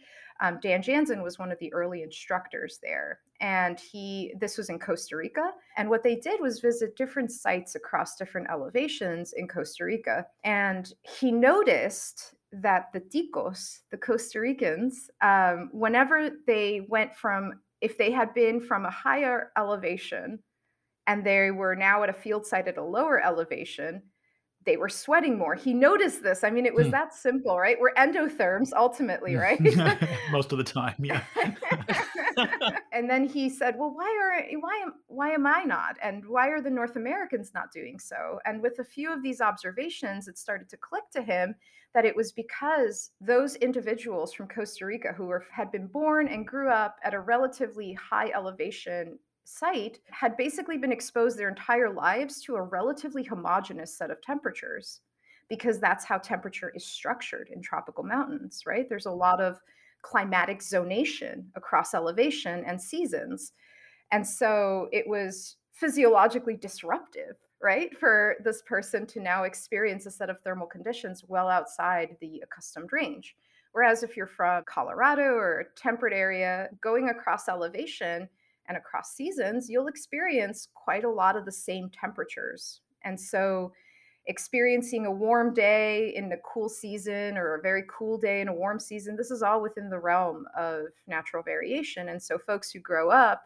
um, 0.41 0.60
Dan 0.62 0.82
Janzen 0.82 1.24
was 1.24 1.38
one 1.38 1.51
of 1.51 1.60
the 1.60 1.74
early 1.74 2.03
instructors 2.03 2.79
there. 2.82 3.20
And 3.41 3.79
he, 3.79 4.34
this 4.39 4.58
was 4.58 4.70
in 4.70 4.79
Costa 4.79 5.18
Rica. 5.18 5.51
And 5.77 5.89
what 5.89 6.03
they 6.03 6.15
did 6.15 6.39
was 6.41 6.60
visit 6.60 6.96
different 6.96 7.32
sites 7.32 7.75
across 7.75 8.15
different 8.15 8.50
elevations 8.50 9.34
in 9.34 9.48
Costa 9.48 9.84
Rica. 9.84 10.25
And 10.44 10.94
he 11.20 11.32
noticed 11.32 12.36
that 12.51 12.91
the 12.94 13.01
ticos, 13.01 13.79
the 13.91 13.98
Costa 13.98 14.39
Ricans, 14.39 15.10
um, 15.22 15.70
whenever 15.72 16.29
they 16.48 16.86
went 16.88 17.15
from 17.15 17.53
if 17.81 17.98
they 17.98 18.12
had 18.12 18.33
been 18.33 18.59
from 18.59 18.86
a 18.86 18.89
higher 18.91 19.51
elevation 19.57 20.39
and 21.07 21.25
they 21.25 21.51
were 21.51 21.75
now 21.75 22.03
at 22.03 22.09
a 22.09 22.13
field 22.13 22.45
site 22.45 22.67
at 22.67 22.77
a 22.77 22.83
lower 22.83 23.19
elevation, 23.24 24.01
they 24.65 24.75
were 24.77 24.89
sweating 24.89 25.38
more. 25.38 25.55
He 25.55 25.74
noticed 25.74 26.21
this. 26.21 26.43
I 26.43 26.50
mean, 26.50 26.65
it 26.65 26.74
was 26.75 26.88
Hmm. 26.88 26.91
that 26.91 27.13
simple, 27.13 27.57
right? 27.57 27.77
We're 27.79 27.93
endotherms 27.93 28.71
ultimately, 28.75 29.36
right? 29.48 29.59
Most 30.31 30.51
of 30.51 30.57
the 30.57 30.63
time, 30.63 30.95
yeah. 31.00 31.24
and 33.00 33.10
then 33.10 33.24
he 33.24 33.50
said, 33.50 33.77
"Well, 33.77 33.91
why 33.96 34.10
are 34.22 34.60
why 34.60 34.75
am 34.84 34.94
why 35.08 35.29
am 35.29 35.48
I 35.48 35.63
not? 35.63 35.98
And 36.03 36.25
why 36.25 36.50
are 36.50 36.62
the 36.62 36.70
North 36.70 36.98
Americans 36.98 37.53
not 37.53 37.72
doing 37.72 37.98
so?" 37.98 38.41
And 38.46 38.62
with 38.62 38.77
a 38.79 38.84
few 38.84 39.12
of 39.13 39.24
these 39.24 39.39
observations, 39.39 40.27
it 40.27 40.38
started 40.38 40.68
to 40.70 40.77
click 40.77 41.10
to 41.12 41.22
him 41.22 41.56
that 41.94 42.06
it 42.06 42.15
was 42.15 42.34
because 42.34 43.12
those 43.22 43.56
individuals 43.56 44.34
from 44.34 44.50
Costa 44.50 44.86
Rica 44.86 45.13
who 45.13 45.27
were, 45.27 45.46
had 45.50 45.72
been 45.72 45.88
born 45.88 46.27
and 46.27 46.46
grew 46.46 46.70
up 46.70 46.98
at 47.03 47.13
a 47.13 47.22
relatively 47.22 47.94
high 47.94 48.32
elevation 48.32 49.18
site 49.46 50.00
had 50.12 50.36
basically 50.36 50.77
been 50.77 50.91
exposed 50.91 51.38
their 51.38 51.50
entire 51.50 51.89
lives 51.89 52.41
to 52.41 52.58
a 52.58 52.62
relatively 52.62 53.24
homogeneous 53.24 53.98
set 53.98 54.12
of 54.12 54.22
temperatures 54.22 55.00
because 55.48 55.79
that's 55.79 56.06
how 56.06 56.18
temperature 56.18 56.72
is 56.75 56.86
structured 56.86 57.50
in 57.50 57.62
tropical 57.62 58.03
mountains, 58.03 58.63
right? 58.68 58.89
There's 58.89 59.08
a 59.08 59.12
lot 59.12 59.41
of 59.41 59.60
climatic 60.01 60.60
zonation 60.60 61.46
across 61.56 61.94
elevation 61.94 62.63
and 62.65 62.82
seasons. 62.82 63.53
And 64.12 64.25
so 64.25 64.88
it 64.91 65.08
was 65.08 65.58
physiologically 65.74 66.56
disruptive, 66.56 67.36
right, 67.62 67.96
for 67.98 68.36
this 68.44 68.62
person 68.63 69.06
to 69.08 69.20
now 69.20 69.44
experience 69.44 70.06
a 70.06 70.12
set 70.12 70.29
of 70.29 70.41
thermal 70.41 70.68
conditions 70.68 71.24
well 71.27 71.48
outside 71.48 72.18
the 72.22 72.41
accustomed 72.44 72.91
range. 72.91 73.36
Whereas 73.72 74.01
if 74.03 74.18
you're 74.18 74.27
from 74.27 74.63
Colorado 74.65 75.36
or 75.36 75.60
a 75.60 75.79
temperate 75.79 76.13
area, 76.13 76.70
going 76.82 77.10
across 77.10 77.48
elevation 77.48 78.27
and 78.68 78.77
across 78.77 79.15
seasons, 79.15 79.70
you'll 79.70 79.88
experience 79.88 80.70
quite 80.74 81.03
a 81.03 81.10
lot 81.10 81.36
of 81.36 81.46
the 81.46 81.51
same 81.51 81.89
temperatures. 81.89 82.82
And 83.03 83.20
so 83.20 83.72
experiencing 84.29 85.07
a 85.07 85.12
warm 85.12 85.55
day 85.55 86.13
in 86.15 86.31
a 86.31 86.38
cool 86.45 86.69
season 86.69 87.36
or 87.36 87.55
a 87.55 87.62
very 87.62 87.83
cool 87.89 88.15
day 88.15 88.41
in 88.41 88.48
a 88.48 88.53
warm 88.53 88.79
season, 88.79 89.17
this 89.17 89.31
is 89.31 89.41
all 89.41 89.59
within 89.59 89.89
the 89.89 90.00
realm 90.00 90.45
of 90.55 90.86
natural 91.07 91.41
variation. 91.41 92.09
And 92.09 92.21
so 92.21 92.38
folks 92.38 92.69
who 92.69 92.79
grow 92.79 93.09
up 93.09 93.41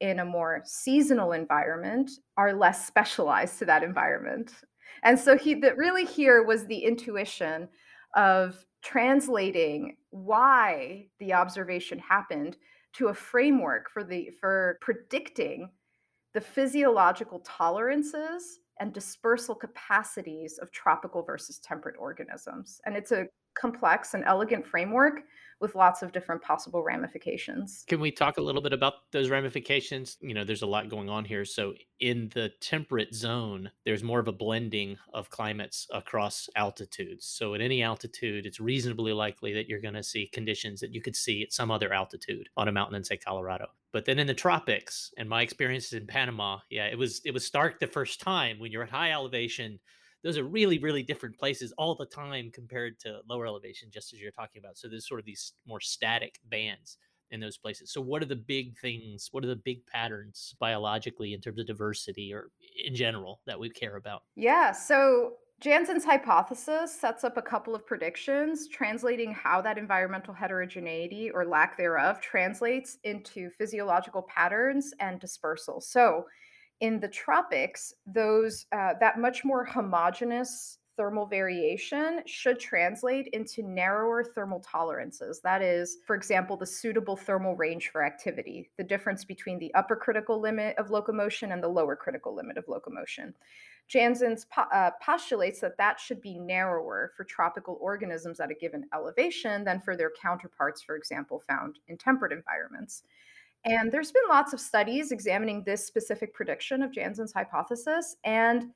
in 0.00 0.20
a 0.20 0.24
more 0.24 0.62
seasonal 0.64 1.32
environment 1.32 2.10
are 2.38 2.54
less 2.54 2.86
specialized 2.86 3.58
to 3.58 3.66
that 3.66 3.82
environment. 3.82 4.52
And 5.04 5.18
so 5.18 5.36
he 5.36 5.54
that 5.56 5.76
really 5.76 6.06
here 6.06 6.42
was 6.42 6.66
the 6.66 6.78
intuition 6.78 7.68
of 8.16 8.64
translating 8.82 9.96
why 10.10 11.08
the 11.20 11.34
observation 11.34 11.98
happened 11.98 12.56
to 12.94 13.08
a 13.08 13.14
framework 13.14 13.90
for 13.90 14.02
the 14.02 14.30
for 14.40 14.78
predicting 14.80 15.70
the 16.32 16.40
physiological 16.40 17.40
tolerances 17.40 18.60
and 18.82 18.92
dispersal 18.92 19.54
capacities 19.54 20.58
of 20.58 20.72
tropical 20.72 21.22
versus 21.22 21.60
temperate 21.60 21.94
organisms. 22.00 22.80
And 22.84 22.96
it's 22.96 23.12
a 23.12 23.28
complex 23.54 24.14
and 24.14 24.24
elegant 24.24 24.66
framework 24.66 25.20
with 25.60 25.76
lots 25.76 26.02
of 26.02 26.10
different 26.10 26.42
possible 26.42 26.82
ramifications. 26.82 27.84
Can 27.86 28.00
we 28.00 28.10
talk 28.10 28.38
a 28.38 28.42
little 28.42 28.60
bit 28.60 28.72
about 28.72 28.94
those 29.12 29.30
ramifications? 29.30 30.16
You 30.20 30.34
know, 30.34 30.42
there's 30.42 30.62
a 30.62 30.66
lot 30.66 30.88
going 30.88 31.08
on 31.08 31.24
here. 31.24 31.44
So, 31.44 31.74
in 32.00 32.28
the 32.34 32.50
temperate 32.60 33.14
zone, 33.14 33.70
there's 33.84 34.02
more 34.02 34.18
of 34.18 34.26
a 34.26 34.32
blending 34.32 34.98
of 35.14 35.30
climates 35.30 35.86
across 35.92 36.48
altitudes. 36.56 37.24
So, 37.24 37.54
at 37.54 37.60
any 37.60 37.84
altitude, 37.84 38.46
it's 38.46 38.58
reasonably 38.58 39.12
likely 39.12 39.52
that 39.52 39.68
you're 39.68 39.80
going 39.80 39.94
to 39.94 40.02
see 40.02 40.26
conditions 40.26 40.80
that 40.80 40.92
you 40.92 41.00
could 41.00 41.14
see 41.14 41.44
at 41.44 41.52
some 41.52 41.70
other 41.70 41.92
altitude 41.92 42.48
on 42.56 42.66
a 42.66 42.72
mountain 42.72 42.96
in, 42.96 43.04
say, 43.04 43.16
Colorado. 43.16 43.68
But 43.92 44.06
then 44.06 44.18
in 44.18 44.26
the 44.26 44.34
tropics, 44.34 45.12
and 45.18 45.28
my 45.28 45.42
experiences 45.42 45.92
in 45.92 46.06
Panama, 46.06 46.60
yeah, 46.70 46.86
it 46.86 46.96
was 46.98 47.20
it 47.24 47.32
was 47.32 47.44
stark 47.46 47.78
the 47.80 47.86
first 47.86 48.20
time 48.20 48.58
when 48.58 48.72
you're 48.72 48.84
at 48.84 48.90
high 48.90 49.12
elevation 49.12 49.80
those 50.22 50.38
are 50.38 50.44
really 50.44 50.78
really 50.78 51.02
different 51.02 51.36
places 51.38 51.72
all 51.72 51.94
the 51.96 52.06
time 52.06 52.50
compared 52.52 52.98
to 53.00 53.20
lower 53.28 53.46
elevation 53.46 53.90
just 53.90 54.12
as 54.12 54.20
you're 54.20 54.30
talking 54.30 54.60
about. 54.60 54.78
So 54.78 54.88
there's 54.88 55.06
sort 55.08 55.20
of 55.20 55.26
these 55.26 55.52
more 55.66 55.80
static 55.80 56.40
bands 56.44 56.96
in 57.30 57.40
those 57.40 57.56
places. 57.58 57.92
So 57.92 58.00
what 58.00 58.22
are 58.22 58.26
the 58.26 58.36
big 58.36 58.78
things 58.78 59.28
what 59.32 59.44
are 59.44 59.48
the 59.48 59.56
big 59.56 59.84
patterns 59.86 60.54
biologically 60.58 61.32
in 61.34 61.40
terms 61.40 61.60
of 61.60 61.66
diversity 61.66 62.32
or 62.32 62.50
in 62.84 62.94
general 62.94 63.40
that 63.46 63.58
we 63.58 63.70
care 63.70 63.96
about? 63.96 64.22
Yeah, 64.34 64.72
so 64.72 65.36
Janzen's 65.62 66.04
hypothesis 66.04 66.92
sets 66.92 67.22
up 67.22 67.36
a 67.36 67.42
couple 67.42 67.72
of 67.72 67.86
predictions 67.86 68.66
translating 68.66 69.32
how 69.32 69.60
that 69.60 69.78
environmental 69.78 70.34
heterogeneity 70.34 71.30
or 71.30 71.44
lack 71.44 71.76
thereof 71.76 72.20
translates 72.20 72.98
into 73.04 73.48
physiological 73.48 74.22
patterns 74.22 74.92
and 74.98 75.20
dispersal. 75.20 75.80
So, 75.80 76.26
in 76.80 76.98
the 76.98 77.06
tropics, 77.06 77.94
those 78.06 78.66
uh, 78.72 78.94
that 78.98 79.20
much 79.20 79.44
more 79.44 79.64
homogeneous 79.64 80.78
thermal 80.96 81.26
variation 81.26 82.22
should 82.26 82.58
translate 82.58 83.28
into 83.28 83.62
narrower 83.62 84.24
thermal 84.24 84.58
tolerances. 84.60 85.40
That 85.42 85.62
is, 85.62 85.98
for 86.06 86.16
example, 86.16 86.56
the 86.56 86.66
suitable 86.66 87.16
thermal 87.16 87.54
range 87.54 87.90
for 87.90 88.04
activity, 88.04 88.68
the 88.78 88.84
difference 88.84 89.24
between 89.24 89.60
the 89.60 89.72
upper 89.74 89.94
critical 89.94 90.40
limit 90.40 90.76
of 90.76 90.90
locomotion 90.90 91.52
and 91.52 91.62
the 91.62 91.68
lower 91.68 91.94
critical 91.94 92.34
limit 92.34 92.58
of 92.58 92.66
locomotion. 92.66 93.32
Janzen's 93.90 94.46
po- 94.46 94.68
uh, 94.72 94.90
postulates 95.02 95.60
that 95.60 95.76
that 95.78 96.00
should 96.00 96.20
be 96.20 96.38
narrower 96.38 97.12
for 97.16 97.24
tropical 97.24 97.78
organisms 97.80 98.40
at 98.40 98.50
a 98.50 98.54
given 98.54 98.86
elevation 98.94 99.64
than 99.64 99.80
for 99.80 99.96
their 99.96 100.12
counterparts, 100.20 100.82
for 100.82 100.96
example, 100.96 101.42
found 101.46 101.78
in 101.88 101.96
temperate 101.96 102.32
environments. 102.32 103.02
And 103.64 103.92
there's 103.92 104.12
been 104.12 104.22
lots 104.28 104.52
of 104.52 104.60
studies 104.60 105.12
examining 105.12 105.62
this 105.62 105.86
specific 105.86 106.34
prediction 106.34 106.82
of 106.82 106.90
Janzen's 106.90 107.32
hypothesis, 107.32 108.16
and 108.24 108.70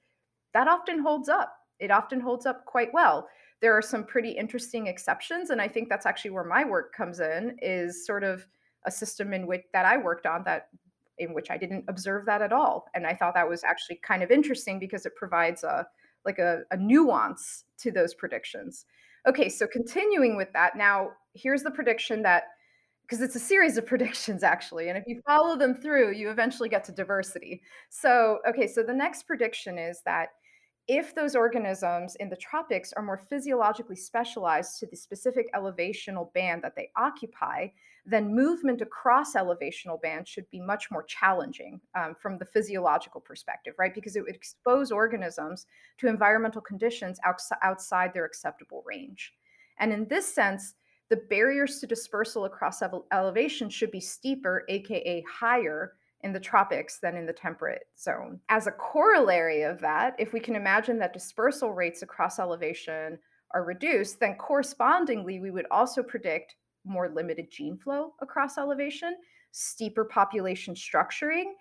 that 0.55 0.69
often 0.69 1.01
holds 1.01 1.29
up. 1.29 1.57
It 1.81 1.91
often 1.91 2.21
holds 2.21 2.47
up 2.47 2.65
quite 2.67 2.93
well. 2.93 3.29
There 3.61 3.77
are 3.77 3.83
some 3.83 4.05
pretty 4.05 4.31
interesting 4.31 4.87
exceptions, 4.87 5.51
and 5.51 5.61
I 5.61 5.69
think 5.69 5.89
that's 5.89 6.07
actually 6.07 6.31
where 6.31 6.45
my 6.45 6.65
work 6.65 6.95
comes 6.95 7.21
in, 7.21 7.57
is 7.61 8.07
sort 8.07 8.23
of 8.23 8.47
a 8.85 8.91
system 8.91 9.33
in 9.33 9.47
which 9.47 9.63
that 9.73 9.87
I 9.87 9.97
worked 9.97 10.27
on 10.27 10.45
that 10.45 10.69
in 11.19 11.35
which 11.35 11.51
I 11.51 11.57
didn't 11.57 11.85
observe 11.89 12.27
that 12.27 12.43
at 12.43 12.53
all. 12.53 12.87
And 12.95 13.07
I 13.07 13.15
thought 13.15 13.35
that 13.35 13.49
was 13.49 13.65
actually 13.65 14.01
kind 14.03 14.23
of 14.23 14.31
interesting 14.31 14.79
because 14.79 15.07
it 15.07 15.15
provides 15.17 15.65
a 15.65 15.87
like 16.25 16.39
a, 16.39 16.63
a 16.73 16.77
nuance 16.77 17.65
to 17.79 17.93
those 17.93 18.13
predictions. 18.13 18.85
Okay, 19.29 19.49
so 19.49 19.67
continuing 19.67 20.37
with 20.37 20.53
that, 20.53 20.77
now 20.77 21.11
here's 21.35 21.63
the 21.63 21.71
prediction 21.71 22.23
that 22.23 22.45
because 23.03 23.23
it's 23.23 23.37
a 23.37 23.41
series 23.41 23.77
of 23.77 23.87
predictions 23.93 24.43
actually 24.43 24.89
and 24.89 24.99
if 24.99 25.05
you 25.07 25.21
follow 25.25 25.57
them 25.57 25.75
through 25.75 26.13
you 26.13 26.29
eventually 26.29 26.69
get 26.69 26.83
to 26.83 26.91
diversity 26.91 27.63
so 27.89 28.39
okay 28.49 28.67
so 28.67 28.83
the 28.83 28.93
next 28.93 29.25
prediction 29.29 29.79
is 29.79 30.01
that 30.05 30.31
if 30.89 31.15
those 31.15 31.35
organisms 31.35 32.17
in 32.17 32.29
the 32.29 32.37
tropics 32.37 32.93
are 32.93 33.03
more 33.03 33.19
physiologically 33.19 33.97
specialized 33.97 34.79
to 34.79 34.87
the 34.87 34.97
specific 34.97 35.53
elevational 35.55 36.33
band 36.33 36.63
that 36.63 36.77
they 36.77 36.91
occupy 36.97 37.69
then 38.09 38.33
movement 38.33 38.81
across 38.81 39.35
elevational 39.35 40.01
bands 40.01 40.31
should 40.31 40.49
be 40.51 40.61
much 40.61 40.93
more 40.93 41.03
challenging 41.03 41.81
um, 41.97 42.15
from 42.15 42.39
the 42.39 42.45
physiological 42.45 43.21
perspective 43.21 43.75
right? 43.79 43.95
Because 43.95 44.17
it 44.17 44.23
would 44.23 44.37
expose 44.37 44.93
organisms 44.93 45.67
to 45.99 46.07
environmental 46.07 46.61
conditions 46.61 47.19
outs- 47.25 47.51
outside 47.63 48.13
their 48.15 48.25
acceptable 48.25 48.85
range. 48.87 49.35
And 49.79 49.93
in 49.93 50.07
this 50.09 50.33
sense 50.33 50.75
the 51.09 51.23
barriers 51.31 51.79
to 51.81 51.87
dispersal 51.87 52.47
across 52.47 52.83
ele- 52.83 53.07
elevation 53.13 53.71
should 53.71 53.91
be 53.91 54.01
steeper, 54.01 54.65
aka 54.69 55.23
higher, 55.29 55.95
in 56.27 56.33
the 56.33 56.41
tropics 56.41 56.99
than 56.99 57.17
in 57.17 57.25
the 57.25 57.33
temperate 57.33 57.87
zone. 57.97 58.41
As 58.49 58.67
a 58.67 58.73
corollary 58.73 59.63
of 59.63 59.81
that, 59.81 60.17
if 60.19 60.33
we 60.33 60.41
can 60.41 60.57
imagine 60.57 60.99
that 60.99 61.13
dispersal 61.13 61.73
rates 61.73 62.03
across 62.03 62.41
elevation 62.41 63.17
are 63.53 63.65
reduced, 63.65 64.19
then 64.19 64.35
correspondingly, 64.35 65.39
we 65.39 65.53
would 65.53 65.67
also 65.71 66.03
predict 66.03 66.57
more 66.85 67.09
limited 67.09 67.47
gene 67.51 67.79
flow 67.79 68.13
across 68.21 68.59
elevation, 68.59 69.15
steeper 69.53 70.05
population 70.05 70.75
structuring, 70.75 71.53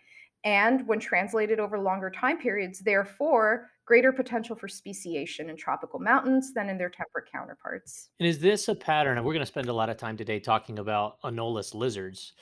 and 0.44 0.86
when 0.88 1.00
translated 1.00 1.60
over 1.60 1.78
longer 1.80 2.10
time 2.10 2.40
periods, 2.40 2.80
therefore, 2.80 3.70
greater 3.86 4.12
potential 4.12 4.56
for 4.56 4.68
speciation 4.68 5.50
in 5.52 5.56
tropical 5.56 6.00
mountains 6.00 6.54
than 6.54 6.70
in 6.70 6.78
their 6.78 6.90
temperate 6.90 7.32
counterparts. 7.32 8.10
and 8.20 8.28
is 8.28 8.40
this 8.40 8.68
a 8.68 8.74
pattern 8.74 9.24
we're 9.24 9.34
going 9.34 9.40
to 9.40 9.46
spend 9.46 9.70
a 9.70 9.74
lot 9.74 9.92
of 9.92 9.98
time 9.98 10.18
today 10.18 10.40
talking 10.40 10.80
about 10.80 11.22
anolis 11.22 11.76
lizards 11.76 12.34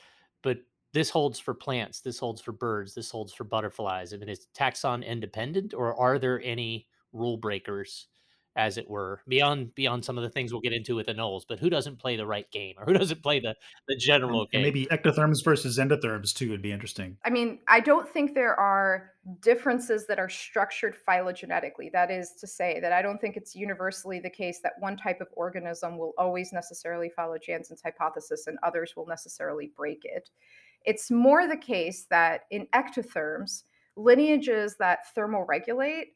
but 0.42 0.58
this 0.94 1.10
holds 1.10 1.40
for 1.40 1.54
plants 1.54 2.00
this 2.02 2.20
holds 2.20 2.42
for 2.42 2.52
birds 2.52 2.94
this 2.94 3.12
holds 3.12 3.34
for 3.34 3.44
butterflies 3.44 4.14
i 4.14 4.18
mean 4.18 4.30
is 4.30 4.48
taxon 4.58 5.06
independent 5.06 5.74
or 5.74 6.00
are 6.00 6.20
there 6.20 6.42
any 6.44 6.88
rule 7.12 7.38
breakers 7.38 8.08
as 8.56 8.78
it 8.78 8.90
were 8.90 9.22
beyond 9.28 9.74
beyond 9.76 10.06
some 10.06 10.18
of 10.18 10.24
the 10.24 10.30
things 10.30 10.52
we'll 10.52 10.62
get 10.62 10.74
into 10.74 10.96
with 10.96 11.08
the 11.08 11.14
anoles 11.14 11.44
but 11.48 11.60
who 11.60 11.70
doesn't 11.70 11.98
play 11.98 12.16
the 12.16 12.26
right 12.26 12.50
game 12.52 12.76
or 12.78 12.86
who 12.86 12.94
doesn't 12.94 13.24
play 13.24 13.40
the 13.40 13.56
the 13.88 13.96
general 13.96 14.42
And 14.42 14.52
game 14.52 14.62
maybe 14.62 14.86
ectotherms 14.88 15.44
versus 15.44 15.80
endotherms 15.80 16.34
too 16.34 16.50
would 16.52 16.62
be 16.62 16.72
interesting. 16.72 17.18
I 17.26 17.30
mean, 17.30 17.60
I 17.68 17.80
don't 17.80 18.08
think 18.08 18.36
there 18.36 18.58
are 18.60 19.12
differences 19.42 20.06
that 20.08 20.20
are 20.20 20.30
structured 20.30 20.96
phylogenetically. 21.08 21.92
That 21.92 22.12
is 22.12 22.34
to 22.40 22.48
say, 22.48 22.80
that 22.82 22.92
I 22.92 23.02
don't 23.02 23.20
think 23.20 23.38
it's 23.38 23.56
universally 23.56 24.20
the 24.20 24.30
case 24.30 24.60
that 24.64 24.74
one 24.80 24.98
type 24.98 25.22
of 25.22 25.28
organism 25.36 25.98
will 25.98 26.14
always 26.18 26.54
necessarily 26.54 27.10
follow 27.10 27.38
Janzen's 27.38 27.82
hypothesis 27.82 28.48
and 28.48 28.58
others 28.64 28.94
will 28.96 29.08
necessarily 29.08 29.72
break 29.76 30.02
it. 30.04 30.30
It's 30.86 31.12
more 31.12 31.48
the 31.48 31.58
case 31.58 32.06
that 32.10 32.42
in 32.52 32.68
ectotherms, 32.74 33.64
lineages 33.96 34.76
that 34.80 35.00
thermoregulate 35.16 36.08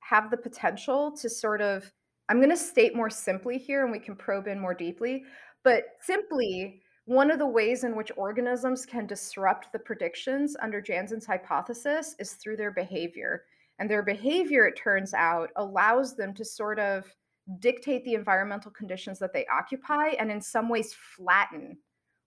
have 0.00 0.30
the 0.30 0.36
potential 0.36 1.16
to 1.16 1.28
sort 1.28 1.60
of, 1.60 1.90
I'm 2.28 2.38
going 2.38 2.50
to 2.50 2.56
state 2.56 2.96
more 2.96 3.10
simply 3.10 3.58
here 3.58 3.82
and 3.82 3.92
we 3.92 3.98
can 3.98 4.16
probe 4.16 4.46
in 4.46 4.58
more 4.58 4.74
deeply, 4.74 5.24
but 5.64 5.84
simply, 6.00 6.82
one 7.06 7.30
of 7.30 7.38
the 7.38 7.46
ways 7.46 7.84
in 7.84 7.94
which 7.94 8.10
organisms 8.16 8.84
can 8.84 9.06
disrupt 9.06 9.72
the 9.72 9.78
predictions 9.78 10.56
under 10.60 10.82
Janzen's 10.82 11.24
hypothesis 11.24 12.16
is 12.18 12.32
through 12.32 12.56
their 12.56 12.72
behavior. 12.72 13.44
And 13.78 13.88
their 13.88 14.02
behavior, 14.02 14.66
it 14.66 14.76
turns 14.76 15.14
out, 15.14 15.50
allows 15.54 16.16
them 16.16 16.34
to 16.34 16.44
sort 16.44 16.80
of 16.80 17.04
dictate 17.60 18.04
the 18.04 18.14
environmental 18.14 18.72
conditions 18.72 19.20
that 19.20 19.32
they 19.32 19.46
occupy 19.46 20.08
and 20.18 20.32
in 20.32 20.40
some 20.40 20.68
ways 20.68 20.94
flatten 21.16 21.78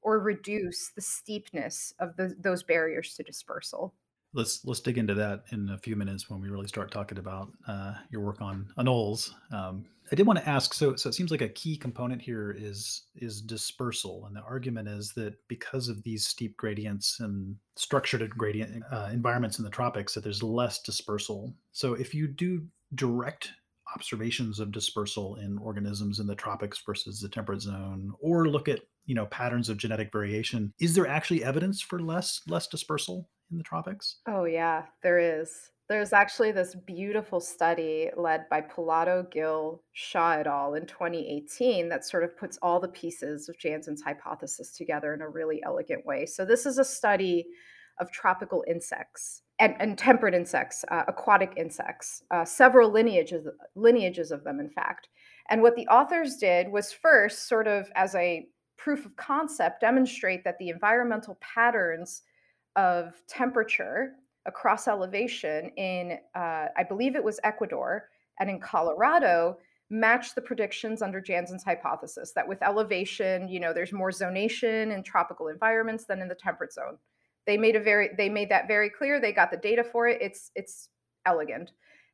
or 0.01 0.19
reduce 0.19 0.91
the 0.95 1.01
steepness 1.01 1.93
of 1.99 2.15
the, 2.15 2.35
those 2.39 2.63
barriers 2.63 3.15
to 3.15 3.23
dispersal. 3.23 3.93
Let's 4.33 4.63
let's 4.63 4.79
dig 4.79 4.99
into 4.99 5.15
that 5.15 5.45
in 5.51 5.69
a 5.69 5.77
few 5.79 5.95
minutes 5.95 6.29
when 6.29 6.39
we 6.39 6.49
really 6.49 6.67
start 6.67 6.91
talking 6.91 7.17
about 7.17 7.51
uh, 7.67 7.95
your 8.11 8.21
work 8.21 8.41
on 8.41 8.71
anoles. 8.77 9.31
Um, 9.51 9.85
I 10.11 10.15
did 10.15 10.25
want 10.25 10.39
to 10.39 10.47
ask. 10.47 10.73
So, 10.73 10.95
so 10.95 11.09
it 11.09 11.13
seems 11.13 11.31
like 11.31 11.41
a 11.41 11.49
key 11.49 11.77
component 11.77 12.21
here 12.21 12.55
is 12.57 13.03
is 13.15 13.41
dispersal, 13.41 14.25
and 14.25 14.35
the 14.35 14.41
argument 14.41 14.87
is 14.87 15.13
that 15.13 15.35
because 15.47 15.87
of 15.87 16.03
these 16.03 16.27
steep 16.27 16.57
gradients 16.57 17.19
and 17.19 17.55
structured 17.75 18.29
gradient 18.37 18.83
uh, 18.91 19.09
environments 19.11 19.57
in 19.57 19.65
the 19.65 19.71
tropics, 19.71 20.13
that 20.13 20.23
there's 20.23 20.43
less 20.43 20.81
dispersal. 20.81 21.53
So, 21.71 21.93
if 21.93 22.13
you 22.13 22.27
do 22.27 22.65
direct 22.95 23.51
observations 23.95 24.59
of 24.59 24.71
dispersal 24.71 25.35
in 25.37 25.57
organisms 25.57 26.19
in 26.19 26.27
the 26.27 26.35
tropics 26.35 26.81
versus 26.85 27.19
the 27.19 27.29
temperate 27.29 27.61
zone 27.61 28.13
or 28.19 28.47
look 28.47 28.67
at 28.67 28.81
you 29.09 29.15
know 29.15 29.25
patterns 29.25 29.69
of 29.69 29.77
genetic 29.77 30.11
variation 30.11 30.71
is 30.79 30.93
there 30.93 31.07
actually 31.07 31.43
evidence 31.43 31.81
for 31.81 31.99
less 31.99 32.41
less 32.47 32.67
dispersal 32.67 33.27
in 33.51 33.57
the 33.57 33.63
tropics 33.63 34.17
oh 34.27 34.45
yeah 34.45 34.83
there 35.01 35.17
is 35.41 35.71
there's 35.89 36.13
actually 36.13 36.51
this 36.51 36.75
beautiful 36.85 37.39
study 37.39 38.11
led 38.15 38.47
by 38.47 38.61
Polato, 38.61 39.25
Gill, 39.31 39.81
Shah 39.93 40.33
et 40.33 40.45
al. 40.45 40.75
in 40.75 40.85
2018 40.85 41.89
that 41.89 42.05
sort 42.05 42.23
of 42.23 42.37
puts 42.37 42.59
all 42.61 42.79
the 42.79 42.87
pieces 42.87 43.49
of 43.49 43.57
Janzen's 43.57 44.03
hypothesis 44.03 44.77
together 44.77 45.15
in 45.15 45.21
a 45.21 45.27
really 45.27 45.63
elegant 45.65 46.05
way. 46.05 46.27
So, 46.27 46.45
this 46.45 46.67
is 46.67 46.77
a 46.77 46.85
study 46.85 47.47
of 47.99 48.11
tropical 48.11 48.63
insects 48.67 49.41
and, 49.57 49.75
and 49.79 49.97
temperate 49.97 50.35
insects, 50.35 50.85
uh, 50.91 51.05
aquatic 51.07 51.53
insects, 51.57 52.21
uh, 52.29 52.45
several 52.45 52.91
lineages, 52.91 53.47
lineages 53.75 54.29
of 54.29 54.43
them, 54.43 54.59
in 54.59 54.69
fact. 54.69 55.07
And 55.49 55.63
what 55.63 55.75
the 55.75 55.87
authors 55.87 56.35
did 56.35 56.71
was 56.71 56.93
first, 56.93 57.47
sort 57.47 57.67
of 57.67 57.89
as 57.95 58.13
a 58.13 58.47
proof 58.79 59.05
of 59.05 59.15
concept, 59.17 59.81
demonstrate 59.81 60.43
that 60.43 60.57
the 60.57 60.69
environmental 60.69 61.37
patterns 61.41 62.23
of 62.75 63.13
temperature 63.27 64.13
across 64.45 64.87
elevation 64.87 65.69
in, 65.75 66.17
uh, 66.33 66.67
I 66.77 66.83
believe 66.87 67.15
it 67.15 67.23
was 67.23 67.39
Ecuador 67.43 68.09
and 68.39 68.49
in 68.49 68.59
Colorado, 68.59 69.57
match 69.89 70.33
the 70.33 70.41
predictions 70.41 71.01
under 71.01 71.19
Janzen's 71.19 71.63
hypothesis 71.63 72.31
that 72.33 72.47
with 72.47 72.61
elevation, 72.61 73.49
you 73.49 73.59
know, 73.59 73.73
there's 73.73 73.91
more 73.91 74.11
zonation 74.11 74.95
in 74.95 75.03
tropical 75.03 75.47
environments 75.47 76.05
than 76.05 76.21
in 76.21 76.27
the 76.27 76.35
temperate 76.35 76.71
zone. 76.71 76.97
They 77.45 77.57
made 77.57 77.75
a 77.75 77.79
very 77.79 78.09
they 78.15 78.29
made 78.29 78.49
that 78.49 78.67
very 78.67 78.89
clear. 78.89 79.19
They 79.19 79.33
got 79.33 79.49
the 79.49 79.57
data 79.57 79.83
for 79.83 80.07
it. 80.07 80.21
It's 80.21 80.51
it's 80.55 80.89
elegant. 81.25 81.71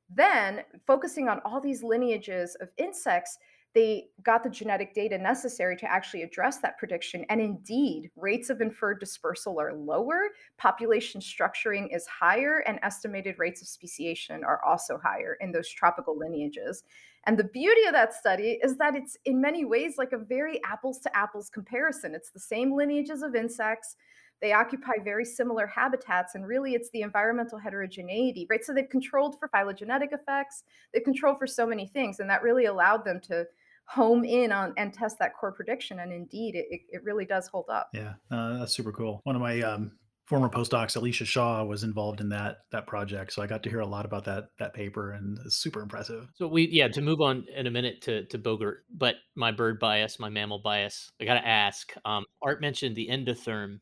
Then 0.09 0.61
focusing 0.87 1.27
on 1.27 1.41
all 1.43 1.59
these 1.59 1.83
lineages 1.83 2.55
of 2.61 2.69
insects, 2.77 3.37
they 3.75 4.07
got 4.23 4.41
the 4.41 4.49
genetic 4.49 4.95
data 4.95 5.17
necessary 5.17 5.75
to 5.75 5.91
actually 5.91 6.23
address 6.23 6.59
that 6.59 6.77
prediction. 6.77 7.25
And 7.29 7.41
indeed, 7.41 8.09
rates 8.15 8.49
of 8.49 8.61
inferred 8.61 9.01
dispersal 9.01 9.59
are 9.59 9.73
lower, 9.73 10.29
population 10.57 11.19
structuring 11.19 11.93
is 11.93 12.07
higher, 12.07 12.59
and 12.59 12.79
estimated 12.83 13.35
rates 13.37 13.61
of 13.61 13.67
speciation 13.67 14.45
are 14.45 14.63
also 14.63 14.97
higher 14.97 15.37
in 15.41 15.51
those 15.51 15.69
tropical 15.69 16.17
lineages. 16.17 16.83
And 17.25 17.37
the 17.37 17.43
beauty 17.43 17.83
of 17.85 17.93
that 17.93 18.13
study 18.13 18.59
is 18.63 18.77
that 18.77 18.95
it's 18.95 19.17
in 19.25 19.41
many 19.41 19.65
ways 19.65 19.95
like 19.97 20.13
a 20.13 20.17
very 20.17 20.63
apples 20.63 20.99
to 20.99 21.15
apples 21.15 21.49
comparison. 21.49 22.15
It's 22.15 22.31
the 22.31 22.39
same 22.39 22.73
lineages 22.73 23.23
of 23.23 23.35
insects. 23.35 23.97
They 24.41 24.53
occupy 24.53 24.93
very 25.03 25.25
similar 25.25 25.67
habitats, 25.67 26.35
and 26.35 26.47
really 26.47 26.75
it's 26.75 26.89
the 26.91 27.01
environmental 27.01 27.57
heterogeneity, 27.57 28.47
right? 28.49 28.63
So 28.63 28.73
they've 28.73 28.87
controlled 28.87 29.37
for 29.39 29.49
phylogenetic 29.49 30.11
effects, 30.13 30.63
they've 30.93 31.03
controlled 31.03 31.39
for 31.39 31.47
so 31.47 31.65
many 31.65 31.87
things, 31.87 32.19
and 32.19 32.29
that 32.29 32.43
really 32.43 32.65
allowed 32.65 33.03
them 33.03 33.19
to 33.21 33.45
home 33.87 34.23
in 34.23 34.51
on 34.51 34.73
and 34.77 34.93
test 34.93 35.19
that 35.19 35.33
core 35.39 35.51
prediction. 35.51 35.99
And 35.99 36.11
indeed, 36.11 36.55
it, 36.55 36.65
it 36.89 37.03
really 37.03 37.25
does 37.25 37.47
hold 37.47 37.65
up. 37.69 37.89
Yeah, 37.93 38.13
uh, 38.31 38.59
that's 38.59 38.75
super 38.75 38.91
cool. 38.91 39.21
One 39.23 39.35
of 39.35 39.41
my 39.41 39.61
um, 39.61 39.91
former 40.25 40.49
postdocs, 40.49 40.97
Alisha 40.97 41.25
Shah, 41.25 41.63
was 41.63 41.83
involved 41.83 42.21
in 42.21 42.29
that 42.29 42.57
that 42.71 42.87
project, 42.87 43.33
so 43.33 43.41
I 43.41 43.47
got 43.47 43.63
to 43.63 43.69
hear 43.69 43.81
a 43.81 43.87
lot 43.87 44.05
about 44.05 44.25
that 44.25 44.49
that 44.59 44.73
paper, 44.73 45.11
and 45.11 45.37
it's 45.45 45.57
super 45.57 45.81
impressive. 45.81 46.27
So 46.35 46.47
we, 46.47 46.67
yeah, 46.67 46.87
to 46.89 47.01
move 47.01 47.21
on 47.21 47.45
in 47.55 47.67
a 47.67 47.71
minute 47.71 48.01
to 48.03 48.25
to 48.25 48.39
Bogert, 48.39 48.79
but 48.95 49.15
my 49.35 49.51
bird 49.51 49.79
bias, 49.79 50.19
my 50.19 50.29
mammal 50.29 50.59
bias, 50.59 51.11
I 51.21 51.25
got 51.25 51.35
to 51.35 51.47
ask. 51.47 51.93
Um, 52.05 52.25
Art 52.41 52.61
mentioned 52.61 52.95
the 52.95 53.07
endotherm 53.09 53.79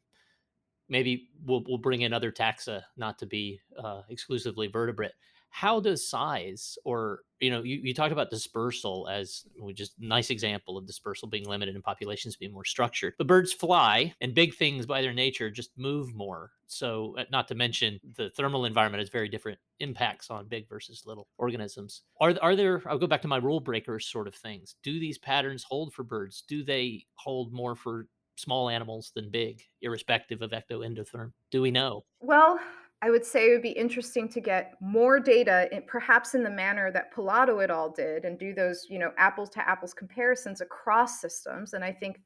maybe 0.89 1.29
we'll 1.45 1.63
we'll 1.67 1.77
bring 1.77 2.01
in 2.01 2.13
other 2.13 2.31
taxa, 2.31 2.83
not 2.97 3.17
to 3.19 3.25
be 3.25 3.59
uh, 3.81 4.01
exclusively 4.09 4.67
vertebrate. 4.67 5.11
How 5.53 5.79
does 5.79 6.09
size, 6.09 6.79
or 6.83 7.19
you 7.39 7.51
know, 7.51 7.61
you, 7.61 7.79
you 7.83 7.93
talked 7.93 8.11
about 8.11 8.31
dispersal 8.31 9.07
as 9.07 9.45
just 9.75 9.93
nice 9.99 10.31
example 10.31 10.79
of 10.79 10.87
dispersal 10.87 11.27
being 11.27 11.47
limited 11.47 11.75
and 11.75 11.83
populations 11.83 12.35
being 12.35 12.51
more 12.51 12.65
structured. 12.65 13.13
But 13.19 13.27
birds 13.27 13.53
fly, 13.53 14.15
and 14.19 14.33
big 14.33 14.55
things 14.55 14.87
by 14.87 15.03
their 15.03 15.13
nature 15.13 15.51
just 15.51 15.69
move 15.77 16.15
more. 16.15 16.53
So, 16.65 17.15
uh, 17.19 17.25
not 17.31 17.47
to 17.49 17.55
mention 17.55 17.99
the 18.15 18.31
thermal 18.31 18.65
environment 18.65 19.01
has 19.01 19.09
very 19.09 19.29
different 19.29 19.59
impacts 19.79 20.31
on 20.31 20.47
big 20.47 20.67
versus 20.67 21.03
little 21.05 21.27
organisms. 21.37 22.01
Are 22.19 22.33
are 22.41 22.55
there? 22.55 22.81
I'll 22.87 22.97
go 22.97 23.05
back 23.05 23.21
to 23.21 23.27
my 23.27 23.37
rule 23.37 23.59
breakers 23.59 24.07
sort 24.07 24.27
of 24.27 24.33
things. 24.33 24.73
Do 24.81 24.99
these 24.99 25.19
patterns 25.19 25.63
hold 25.63 25.93
for 25.93 26.01
birds? 26.01 26.43
Do 26.47 26.63
they 26.63 27.05
hold 27.13 27.53
more 27.53 27.75
for 27.75 28.07
small 28.37 28.69
animals 28.69 29.11
than 29.13 29.29
big, 29.29 29.61
irrespective 29.83 30.41
of 30.41 30.49
ectoendotherm? 30.49 31.31
Do 31.51 31.61
we 31.61 31.69
know? 31.69 32.05
Well, 32.21 32.59
I 33.03 33.09
would 33.09 33.25
say 33.25 33.49
it 33.49 33.51
would 33.51 33.61
be 33.61 33.71
interesting 33.71 34.29
to 34.29 34.39
get 34.39 34.75
more 34.79 35.19
data, 35.19 35.67
in, 35.75 35.83
perhaps 35.85 36.35
in 36.35 36.41
the 36.41 36.49
manner 36.49 36.89
that 36.89 37.13
Polato 37.13 37.59
et 37.59 37.69
al. 37.69 37.89
did, 37.89 38.23
and 38.23 38.39
do 38.39 38.53
those, 38.53 38.87
you 38.89 38.97
know, 38.97 39.11
apples 39.17 39.49
to 39.49 39.69
apples 39.69 39.93
comparisons 39.93 40.61
across 40.61 41.19
systems. 41.19 41.73
And 41.73 41.83
I 41.83 41.91
think 41.91 42.21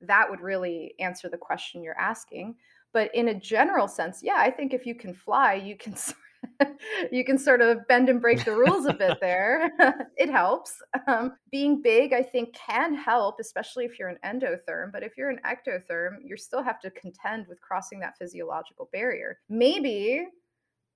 that 0.00 0.30
would 0.30 0.40
really 0.40 0.94
answer 1.00 1.28
the 1.28 1.36
question 1.36 1.82
you're 1.82 1.98
asking. 1.98 2.54
But 2.92 3.12
in 3.16 3.28
a 3.28 3.34
general 3.34 3.88
sense, 3.88 4.20
yeah, 4.22 4.36
I 4.36 4.48
think 4.48 4.72
if 4.72 4.86
you 4.86 4.94
can 4.94 5.12
fly, 5.12 5.54
you 5.54 5.76
can 5.76 5.96
you 7.12 7.24
can 7.24 7.38
sort 7.38 7.60
of 7.60 7.86
bend 7.88 8.08
and 8.08 8.20
break 8.20 8.44
the 8.44 8.52
rules 8.52 8.86
a 8.86 8.92
bit 8.92 9.18
there. 9.20 9.70
it 10.16 10.30
helps. 10.30 10.80
Um, 11.06 11.34
being 11.50 11.82
big, 11.82 12.12
I 12.12 12.22
think, 12.22 12.54
can 12.54 12.94
help, 12.94 13.36
especially 13.40 13.84
if 13.84 13.98
you're 13.98 14.08
an 14.08 14.18
endotherm. 14.24 14.92
But 14.92 15.02
if 15.02 15.16
you're 15.16 15.30
an 15.30 15.40
ectotherm, 15.46 16.16
you 16.22 16.36
still 16.36 16.62
have 16.62 16.80
to 16.80 16.90
contend 16.90 17.46
with 17.48 17.60
crossing 17.60 18.00
that 18.00 18.16
physiological 18.18 18.88
barrier. 18.92 19.38
Maybe 19.48 20.26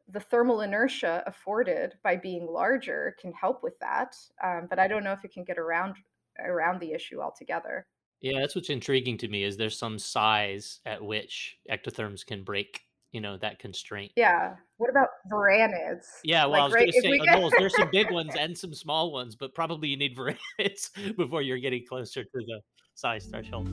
the 0.09 0.21
thermal 0.21 0.61
inertia 0.61 1.23
afforded 1.27 1.95
by 2.05 2.17
being 2.17 2.47
larger 2.47 3.17
can 3.21 3.33
help 3.33 3.63
with 3.63 3.79
that. 3.81 4.15
Um, 4.43 4.67
but 4.69 4.79
I 4.79 4.87
don't 4.87 5.05
know 5.05 5.13
if 5.13 5.25
it 5.25 5.33
can 5.33 5.45
get 5.45 5.59
around 5.59 5.97
around 6.39 6.81
the 6.81 6.93
issue 6.93 7.21
altogether. 7.21 7.87
Yeah, 8.21 8.41
that's 8.41 8.55
what's 8.55 8.71
intriguing 8.71 9.19
to 9.19 9.29
me 9.29 9.43
is 9.43 9.57
there's 9.57 9.79
some 9.79 9.99
size 9.99 10.81
at 10.87 11.03
which 11.03 11.57
ectotherms 11.71 12.25
can 12.25 12.45
break 12.45 12.83
you 13.17 13.23
know 13.23 13.39
that 13.39 13.59
constraint. 13.59 14.13
Yeah. 14.15 14.57
What 14.77 14.91
about 14.91 15.09
varanids? 15.33 16.05
Yeah, 16.23 16.45
well, 16.45 16.51
like, 16.51 16.61
I 16.61 16.65
was 16.65 16.75
right, 16.75 16.81
going 16.81 16.93
to 16.93 17.51
say 17.51 17.59
there's 17.59 17.75
some 17.75 17.89
big 17.91 18.11
ones 18.11 18.35
and 18.39 18.57
some 18.57 18.75
small 18.75 19.11
ones, 19.11 19.35
but 19.35 19.55
probably 19.55 19.89
you 19.89 19.97
need 19.97 20.15
varanids 20.15 20.91
before 21.17 21.41
you're 21.41 21.57
getting 21.57 21.87
closer 21.89 22.25
to 22.25 22.31
the 22.35 22.61
size 22.95 23.25
threshold. 23.25 23.69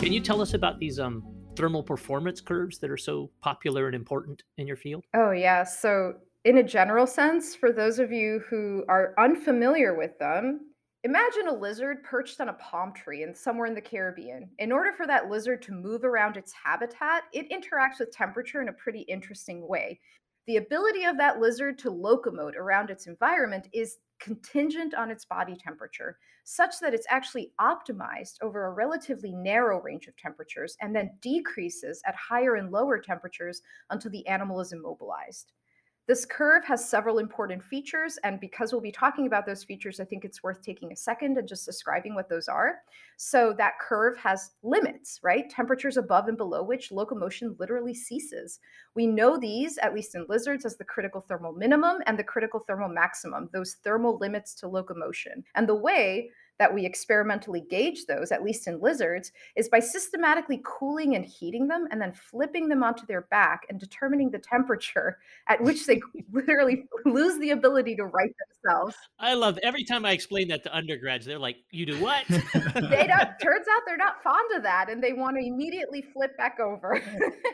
Can 0.00 0.12
you 0.12 0.20
tell 0.20 0.42
us 0.42 0.54
about 0.54 0.80
these 0.80 0.98
um, 0.98 1.22
thermal 1.54 1.84
performance 1.84 2.40
curves 2.40 2.78
that 2.80 2.90
are 2.90 2.96
so 2.96 3.30
popular 3.42 3.86
and 3.86 3.94
important 3.94 4.42
in 4.58 4.66
your 4.66 4.76
field? 4.76 5.04
Oh 5.14 5.30
yeah, 5.30 5.62
so 5.62 6.14
in 6.44 6.58
a 6.58 6.64
general 6.64 7.06
sense, 7.06 7.54
for 7.54 7.70
those 7.70 8.00
of 8.00 8.10
you 8.10 8.42
who 8.50 8.84
are 8.88 9.14
unfamiliar 9.18 9.96
with 9.96 10.18
them, 10.18 10.69
Imagine 11.02 11.48
a 11.48 11.54
lizard 11.54 12.02
perched 12.04 12.42
on 12.42 12.50
a 12.50 12.54
palm 12.54 12.92
tree 12.92 13.22
and 13.22 13.34
somewhere 13.34 13.66
in 13.66 13.74
the 13.74 13.80
Caribbean. 13.80 14.50
In 14.58 14.70
order 14.70 14.92
for 14.92 15.06
that 15.06 15.30
lizard 15.30 15.62
to 15.62 15.72
move 15.72 16.04
around 16.04 16.36
its 16.36 16.52
habitat, 16.52 17.22
it 17.32 17.50
interacts 17.50 18.00
with 18.00 18.12
temperature 18.12 18.60
in 18.60 18.68
a 18.68 18.74
pretty 18.74 19.00
interesting 19.02 19.66
way. 19.66 19.98
The 20.46 20.58
ability 20.58 21.04
of 21.04 21.16
that 21.16 21.40
lizard 21.40 21.78
to 21.78 21.90
locomote 21.90 22.54
around 22.54 22.90
its 22.90 23.06
environment 23.06 23.68
is 23.72 23.96
contingent 24.18 24.92
on 24.92 25.10
its 25.10 25.24
body 25.24 25.56
temperature, 25.56 26.18
such 26.44 26.78
that 26.80 26.92
it's 26.92 27.06
actually 27.08 27.54
optimized 27.58 28.34
over 28.42 28.66
a 28.66 28.72
relatively 28.72 29.32
narrow 29.32 29.80
range 29.80 30.06
of 30.06 30.16
temperatures 30.18 30.76
and 30.82 30.94
then 30.94 31.12
decreases 31.22 32.02
at 32.04 32.14
higher 32.14 32.56
and 32.56 32.70
lower 32.70 32.98
temperatures 32.98 33.62
until 33.88 34.10
the 34.10 34.26
animal 34.26 34.60
is 34.60 34.72
immobilized. 34.72 35.52
This 36.06 36.24
curve 36.24 36.64
has 36.64 36.88
several 36.88 37.18
important 37.18 37.62
features, 37.62 38.18
and 38.24 38.40
because 38.40 38.72
we'll 38.72 38.80
be 38.80 38.90
talking 38.90 39.26
about 39.26 39.46
those 39.46 39.62
features, 39.62 40.00
I 40.00 40.04
think 40.04 40.24
it's 40.24 40.42
worth 40.42 40.60
taking 40.60 40.92
a 40.92 40.96
second 40.96 41.38
and 41.38 41.46
just 41.46 41.66
describing 41.66 42.14
what 42.14 42.28
those 42.28 42.48
are. 42.48 42.78
So, 43.16 43.52
that 43.58 43.78
curve 43.80 44.16
has 44.16 44.52
limits, 44.62 45.20
right? 45.22 45.48
Temperatures 45.48 45.96
above 45.98 46.26
and 46.26 46.36
below 46.36 46.62
which 46.62 46.90
locomotion 46.90 47.54
literally 47.60 47.94
ceases. 47.94 48.58
We 48.94 49.06
know 49.06 49.38
these, 49.38 49.78
at 49.78 49.94
least 49.94 50.14
in 50.14 50.26
lizards, 50.28 50.64
as 50.64 50.76
the 50.76 50.84
critical 50.84 51.20
thermal 51.20 51.52
minimum 51.52 51.98
and 52.06 52.18
the 52.18 52.24
critical 52.24 52.60
thermal 52.60 52.88
maximum, 52.88 53.48
those 53.52 53.74
thermal 53.84 54.18
limits 54.18 54.54
to 54.56 54.68
locomotion. 54.68 55.44
And 55.54 55.68
the 55.68 55.74
way 55.76 56.30
that 56.60 56.72
we 56.72 56.84
experimentally 56.84 57.62
gauge 57.70 58.04
those, 58.04 58.30
at 58.30 58.44
least 58.44 58.68
in 58.68 58.80
lizards, 58.80 59.32
is 59.56 59.70
by 59.70 59.80
systematically 59.80 60.60
cooling 60.62 61.16
and 61.16 61.24
heating 61.24 61.66
them 61.66 61.88
and 61.90 62.00
then 62.00 62.12
flipping 62.12 62.68
them 62.68 62.84
onto 62.84 63.06
their 63.06 63.22
back 63.22 63.62
and 63.70 63.80
determining 63.80 64.30
the 64.30 64.38
temperature 64.38 65.16
at 65.48 65.60
which 65.64 65.86
they 65.86 66.00
literally 66.30 66.84
lose 67.06 67.38
the 67.40 67.50
ability 67.50 67.96
to 67.96 68.04
right 68.04 68.34
themselves. 68.62 68.94
I 69.18 69.32
love 69.32 69.58
every 69.62 69.84
time 69.84 70.04
I 70.04 70.12
explain 70.12 70.48
that 70.48 70.62
to 70.64 70.76
undergrads, 70.76 71.24
they're 71.24 71.38
like, 71.38 71.56
"You 71.70 71.86
do 71.86 71.98
what?" 71.98 72.24
they 72.28 73.06
don't. 73.06 73.30
Turns 73.42 73.66
out 73.72 73.82
they're 73.86 73.96
not 73.96 74.22
fond 74.22 74.54
of 74.54 74.62
that, 74.62 74.90
and 74.90 75.02
they 75.02 75.14
want 75.14 75.38
to 75.38 75.46
immediately 75.46 76.02
flip 76.12 76.36
back 76.36 76.60
over. 76.60 77.02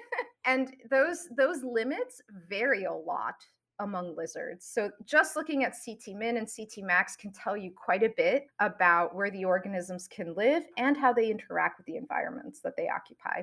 and 0.44 0.74
those 0.90 1.28
those 1.36 1.62
limits 1.62 2.20
vary 2.48 2.84
a 2.84 2.92
lot 2.92 3.36
among 3.80 4.16
lizards. 4.16 4.66
So 4.66 4.90
just 5.04 5.36
looking 5.36 5.64
at 5.64 5.74
CT 5.84 6.16
min 6.16 6.36
and 6.36 6.48
CT 6.48 6.84
max 6.84 7.16
can 7.16 7.32
tell 7.32 7.56
you 7.56 7.72
quite 7.76 8.02
a 8.02 8.12
bit 8.16 8.46
about 8.60 9.14
where 9.14 9.30
the 9.30 9.44
organisms 9.44 10.08
can 10.08 10.34
live 10.34 10.64
and 10.78 10.96
how 10.96 11.12
they 11.12 11.30
interact 11.30 11.78
with 11.78 11.86
the 11.86 11.96
environments 11.96 12.60
that 12.60 12.76
they 12.76 12.88
occupy. 12.88 13.42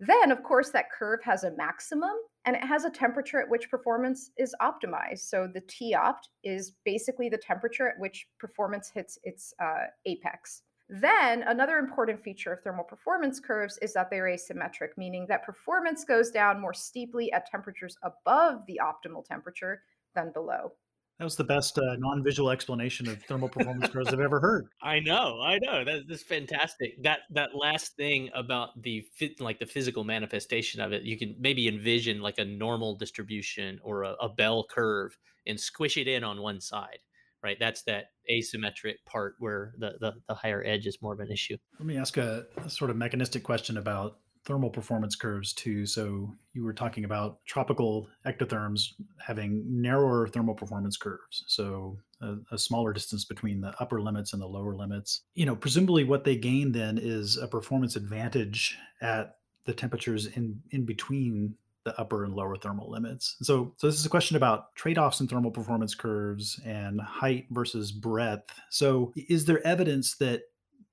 Then, 0.00 0.30
of 0.30 0.44
course, 0.44 0.70
that 0.70 0.92
curve 0.92 1.20
has 1.24 1.42
a 1.42 1.50
maximum 1.56 2.14
and 2.44 2.54
it 2.54 2.62
has 2.62 2.84
a 2.84 2.90
temperature 2.90 3.40
at 3.40 3.48
which 3.48 3.68
performance 3.68 4.30
is 4.38 4.54
optimized. 4.62 5.28
So 5.28 5.48
the 5.52 5.62
T 5.62 5.92
opt 5.92 6.28
is 6.44 6.72
basically 6.84 7.28
the 7.28 7.38
temperature 7.38 7.88
at 7.88 7.98
which 7.98 8.28
performance 8.38 8.90
hits 8.94 9.18
its 9.24 9.52
uh, 9.60 9.86
apex. 10.06 10.62
Then, 10.88 11.42
another 11.42 11.76
important 11.76 12.22
feature 12.22 12.52
of 12.52 12.60
thermal 12.60 12.84
performance 12.84 13.40
curves 13.40 13.78
is 13.82 13.92
that 13.92 14.08
they're 14.08 14.24
asymmetric, 14.24 14.96
meaning 14.96 15.26
that 15.28 15.44
performance 15.44 16.02
goes 16.02 16.30
down 16.30 16.60
more 16.60 16.72
steeply 16.72 17.30
at 17.32 17.50
temperatures 17.50 17.98
above 18.02 18.64
the 18.66 18.80
optimal 18.82 19.22
temperature 19.24 19.82
than 20.14 20.32
below. 20.32 20.72
That 21.18 21.24
was 21.24 21.36
the 21.36 21.44
best 21.44 21.76
uh, 21.76 21.96
non-visual 21.98 22.48
explanation 22.50 23.08
of 23.08 23.20
thermal 23.24 23.48
performance 23.48 23.88
curves 23.92 24.08
I've 24.14 24.20
ever 24.20 24.40
heard. 24.40 24.68
I 24.80 25.00
know, 25.00 25.40
I 25.42 25.58
know. 25.58 25.84
That, 25.84 26.04
that's 26.08 26.22
fantastic. 26.22 27.02
That 27.02 27.20
that 27.30 27.56
last 27.56 27.96
thing 27.96 28.30
about 28.34 28.80
the 28.82 29.04
fit, 29.14 29.40
like 29.40 29.58
the 29.58 29.66
physical 29.66 30.04
manifestation 30.04 30.80
of 30.80 30.92
it, 30.92 31.02
you 31.02 31.18
can 31.18 31.34
maybe 31.38 31.66
envision 31.66 32.22
like 32.22 32.38
a 32.38 32.44
normal 32.44 32.94
distribution 32.94 33.80
or 33.82 34.04
a, 34.04 34.12
a 34.12 34.28
bell 34.28 34.64
curve 34.70 35.18
and 35.44 35.58
squish 35.58 35.96
it 35.96 36.06
in 36.06 36.22
on 36.22 36.40
one 36.40 36.60
side 36.60 37.00
right? 37.42 37.56
That's 37.58 37.82
that 37.82 38.06
asymmetric 38.30 38.96
part 39.06 39.34
where 39.38 39.74
the, 39.78 39.92
the, 40.00 40.12
the 40.28 40.34
higher 40.34 40.62
edge 40.64 40.86
is 40.86 41.00
more 41.00 41.12
of 41.12 41.20
an 41.20 41.30
issue. 41.30 41.56
Let 41.78 41.86
me 41.86 41.96
ask 41.96 42.16
a, 42.16 42.46
sort 42.68 42.90
of 42.90 42.96
mechanistic 42.96 43.42
question 43.42 43.76
about 43.76 44.18
thermal 44.44 44.70
performance 44.70 45.14
curves 45.14 45.52
too. 45.52 45.84
So 45.84 46.34
you 46.54 46.64
were 46.64 46.72
talking 46.72 47.04
about 47.04 47.38
tropical 47.46 48.08
ectotherms 48.26 48.94
having 49.18 49.64
narrower 49.68 50.26
thermal 50.26 50.54
performance 50.54 50.96
curves. 50.96 51.44
So 51.46 51.98
a, 52.20 52.36
a 52.52 52.58
smaller 52.58 52.92
distance 52.92 53.24
between 53.24 53.60
the 53.60 53.74
upper 53.78 54.00
limits 54.00 54.32
and 54.32 54.40
the 54.40 54.46
lower 54.46 54.74
limits. 54.74 55.22
You 55.34 55.46
know, 55.46 55.56
presumably 55.56 56.04
what 56.04 56.24
they 56.24 56.36
gain 56.36 56.72
then 56.72 56.98
is 56.98 57.36
a 57.36 57.46
performance 57.46 57.96
advantage 57.96 58.78
at 59.02 59.36
the 59.66 59.74
temperatures 59.74 60.26
in 60.26 60.62
in 60.70 60.86
between 60.86 61.54
the 61.88 62.00
upper 62.00 62.24
and 62.24 62.34
lower 62.34 62.56
thermal 62.56 62.90
limits. 62.90 63.36
So, 63.42 63.72
so 63.78 63.86
this 63.86 63.98
is 63.98 64.06
a 64.06 64.10
question 64.10 64.36
about 64.36 64.74
trade-offs 64.74 65.20
in 65.20 65.28
thermal 65.28 65.50
performance 65.50 65.94
curves 65.94 66.60
and 66.64 67.00
height 67.00 67.46
versus 67.50 67.92
breadth. 67.92 68.50
So, 68.70 69.12
is 69.16 69.44
there 69.44 69.66
evidence 69.66 70.16
that 70.16 70.42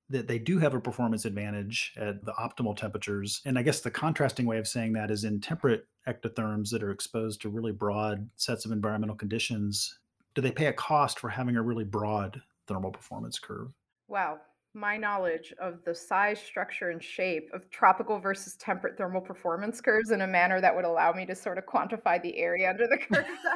that 0.07 0.27
they 0.27 0.37
do 0.37 0.59
have 0.59 0.75
a 0.75 0.79
performance 0.79 1.25
advantage 1.25 1.93
at 1.97 2.23
the 2.23 2.33
optimal 2.33 2.77
temperatures? 2.77 3.41
And 3.45 3.57
I 3.57 3.63
guess 3.63 3.81
the 3.81 3.89
contrasting 3.89 4.45
way 4.45 4.59
of 4.59 4.67
saying 4.67 4.93
that 4.93 5.09
is 5.09 5.23
in 5.23 5.41
temperate 5.41 5.87
ectotherms 6.07 6.69
that 6.69 6.83
are 6.83 6.91
exposed 6.91 7.41
to 7.41 7.49
really 7.49 7.71
broad 7.71 8.29
sets 8.35 8.65
of 8.65 8.71
environmental 8.71 9.15
conditions, 9.15 9.97
do 10.35 10.41
they 10.41 10.51
pay 10.51 10.67
a 10.67 10.73
cost 10.73 11.19
for 11.19 11.29
having 11.29 11.55
a 11.55 11.61
really 11.61 11.83
broad 11.83 12.39
thermal 12.67 12.91
performance 12.91 13.39
curve? 13.39 13.71
Wow, 14.07 14.39
my 14.75 14.97
knowledge 14.97 15.53
of 15.59 15.83
the 15.85 15.95
size, 15.95 16.39
structure, 16.39 16.89
and 16.89 17.01
shape 17.01 17.49
of 17.53 17.69
tropical 17.69 18.19
versus 18.19 18.55
temperate 18.57 18.97
thermal 18.97 19.21
performance 19.21 19.79
curves 19.79 20.11
in 20.11 20.21
a 20.21 20.27
manner 20.27 20.59
that 20.59 20.75
would 20.75 20.85
allow 20.85 21.13
me 21.13 21.25
to 21.25 21.33
sort 21.33 21.57
of 21.57 21.65
quantify 21.65 22.21
the 22.21 22.37
area 22.37 22.69
under 22.69 22.85
the 22.87 22.97
curve. 22.97 23.25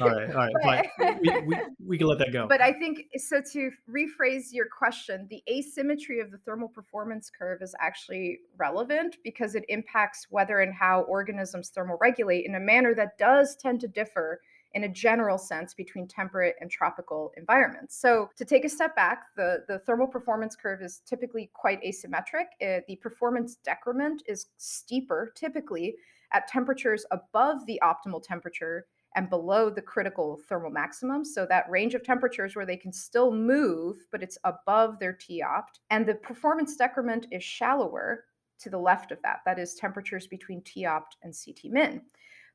all 0.00 0.08
right, 0.10 0.34
all 0.34 0.50
right, 0.64 0.88
we, 1.22 1.40
we, 1.40 1.56
we 1.86 1.98
can 1.98 2.06
let 2.06 2.18
that 2.18 2.32
go. 2.32 2.46
But 2.46 2.60
I 2.60 2.72
think 2.72 3.06
so. 3.16 3.40
To 3.52 3.70
rephrase 3.90 4.52
your 4.52 4.66
question, 4.66 5.26
the 5.30 5.42
asymmetry 5.50 6.20
of 6.20 6.30
the 6.30 6.38
thermal 6.38 6.68
performance 6.68 7.30
curve 7.36 7.62
is 7.62 7.74
actually 7.80 8.40
relevant 8.58 9.16
because 9.24 9.54
it 9.54 9.64
impacts 9.68 10.26
whether 10.30 10.60
and 10.60 10.74
how 10.74 11.02
organisms 11.02 11.70
thermal 11.70 11.96
regulate 12.00 12.44
in 12.44 12.54
a 12.54 12.60
manner 12.60 12.94
that 12.94 13.16
does 13.18 13.56
tend 13.56 13.80
to 13.80 13.88
differ 13.88 14.40
in 14.74 14.84
a 14.84 14.88
general 14.88 15.38
sense 15.38 15.74
between 15.74 16.06
temperate 16.06 16.56
and 16.60 16.70
tropical 16.70 17.32
environments. 17.36 17.96
So, 17.96 18.30
to 18.36 18.44
take 18.44 18.64
a 18.64 18.68
step 18.68 18.94
back, 18.94 19.24
the, 19.36 19.64
the 19.68 19.78
thermal 19.80 20.06
performance 20.06 20.56
curve 20.56 20.82
is 20.82 21.02
typically 21.06 21.50
quite 21.54 21.82
asymmetric. 21.82 22.46
Uh, 22.62 22.80
the 22.86 22.96
performance 22.96 23.56
decrement 23.64 24.22
is 24.26 24.46
steeper, 24.58 25.32
typically 25.34 25.96
at 26.32 26.46
temperatures 26.46 27.04
above 27.10 27.66
the 27.66 27.80
optimal 27.82 28.22
temperature 28.22 28.86
and 29.16 29.28
below 29.28 29.68
the 29.68 29.82
critical 29.82 30.40
thermal 30.48 30.70
maximum. 30.70 31.24
So, 31.24 31.46
that 31.46 31.68
range 31.68 31.94
of 31.94 32.04
temperatures 32.04 32.54
where 32.54 32.66
they 32.66 32.76
can 32.76 32.92
still 32.92 33.32
move, 33.32 33.96
but 34.12 34.22
it's 34.22 34.38
above 34.44 34.98
their 34.98 35.14
T 35.14 35.42
opt. 35.42 35.80
And 35.90 36.06
the 36.06 36.14
performance 36.14 36.76
decrement 36.76 37.26
is 37.32 37.42
shallower 37.42 38.24
to 38.60 38.70
the 38.70 38.78
left 38.78 39.10
of 39.10 39.20
that. 39.22 39.40
That 39.44 39.58
is 39.58 39.74
temperatures 39.74 40.26
between 40.26 40.62
T 40.62 40.84
opt 40.84 41.16
and 41.22 41.34
CT 41.34 41.72
min. 41.72 42.02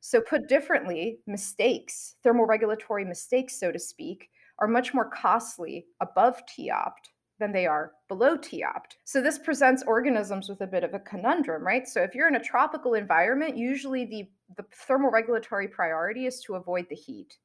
So, 0.08 0.22
put 0.22 0.48
differently, 0.48 1.18
mistakes, 1.26 2.18
thermoregulatory 2.24 3.08
mistakes, 3.08 3.60
so 3.60 3.72
to 3.72 3.80
speak, 3.80 4.30
are 4.60 4.68
much 4.68 4.94
more 4.94 5.10
costly 5.10 5.88
above 6.00 6.46
T 6.46 6.70
opt 6.70 7.10
than 7.39 7.52
they 7.52 7.65
are 7.65 7.94
below 8.08 8.38
T 8.38 8.62
opt. 8.62 9.00
So, 9.04 9.20
this 9.20 9.39
presents 9.39 9.82
organisms 9.88 10.48
with 10.48 10.62
a 10.62 10.68
bit 10.68 10.84
of 10.84 10.94
a 10.94 11.00
conundrum, 11.00 11.65
right? 11.65 11.88
So, 11.88 12.04
if 12.04 12.13
you're 12.13 12.28
in 12.28 12.36
a 12.36 12.44
tropical 12.44 12.94
environment, 12.94 13.58
usually 13.58 14.06
the, 14.06 14.30
the 14.58 14.65
thermoregulatory 14.88 15.72
priority 15.72 16.28
is 16.28 16.39
to 16.41 16.54
avoid 16.54 16.86
the 16.88 16.96
heat. 16.96 17.38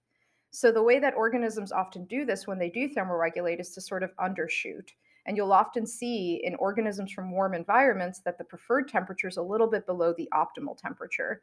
So, 0.50 0.70
the 0.70 0.82
way 0.82 0.98
that 0.98 1.14
organisms 1.14 1.72
often 1.72 2.04
do 2.04 2.26
this 2.26 2.46
when 2.46 2.58
they 2.58 2.68
do 2.68 2.90
thermoregulate 2.90 3.58
is 3.58 3.70
to 3.70 3.80
sort 3.80 4.02
of 4.02 4.14
undershoot. 4.16 4.90
And 5.24 5.34
you'll 5.34 5.54
often 5.54 5.86
see 5.86 6.42
in 6.44 6.56
organisms 6.56 7.10
from 7.10 7.32
warm 7.32 7.54
environments 7.54 8.20
that 8.20 8.36
the 8.36 8.44
preferred 8.44 8.88
temperature 8.88 9.28
is 9.28 9.38
a 9.38 9.42
little 9.42 9.66
bit 9.66 9.86
below 9.86 10.12
the 10.12 10.28
optimal 10.34 10.76
temperature. 10.76 11.40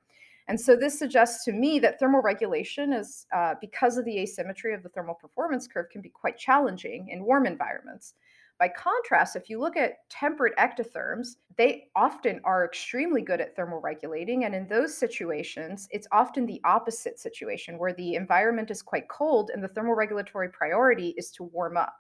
And 0.48 0.60
so 0.60 0.76
this 0.76 0.98
suggests 0.98 1.44
to 1.46 1.52
me 1.52 1.80
that 1.80 2.00
thermal 2.00 2.22
regulation 2.22 2.94
is, 2.94 3.26
uh, 3.36 3.56
because 3.60 3.98
of 3.98 4.06
the 4.06 4.20
asymmetry 4.20 4.74
of 4.74 4.82
the 4.82 4.90
thermal 4.90 5.16
performance 5.16 5.68
curve, 5.68 5.90
can 5.90 6.02
be 6.02 6.10
quite 6.10 6.38
challenging 6.38 7.10
in 7.10 7.26
warm 7.26 7.46
environments. 7.46 8.14
By 8.60 8.70
contrast, 8.70 9.36
if 9.36 9.50
you 9.50 9.60
look 9.60 9.78
at 9.78 10.10
temperate 10.10 10.56
ectotherms, 10.58 11.36
they 11.58 11.90
often 11.96 12.42
are 12.44 12.66
extremely 12.66 13.22
good 13.22 13.40
at 13.40 13.56
thermal 13.56 13.82
regulating. 13.82 14.46
And 14.46 14.56
in 14.56 14.68
those 14.68 14.98
situations, 14.98 15.88
it's 15.92 16.08
often 16.12 16.46
the 16.46 16.62
opposite 16.64 17.20
situation 17.20 17.78
where 17.78 17.94
the 17.94 18.16
environment 18.16 18.72
is 18.72 18.82
quite 18.82 19.10
cold 19.10 19.52
and 19.54 19.64
the 19.64 19.68
thermal 19.68 19.94
regulatory 19.94 20.50
priority 20.50 21.14
is 21.18 21.30
to 21.32 21.44
warm 21.44 21.78
up 21.78 21.94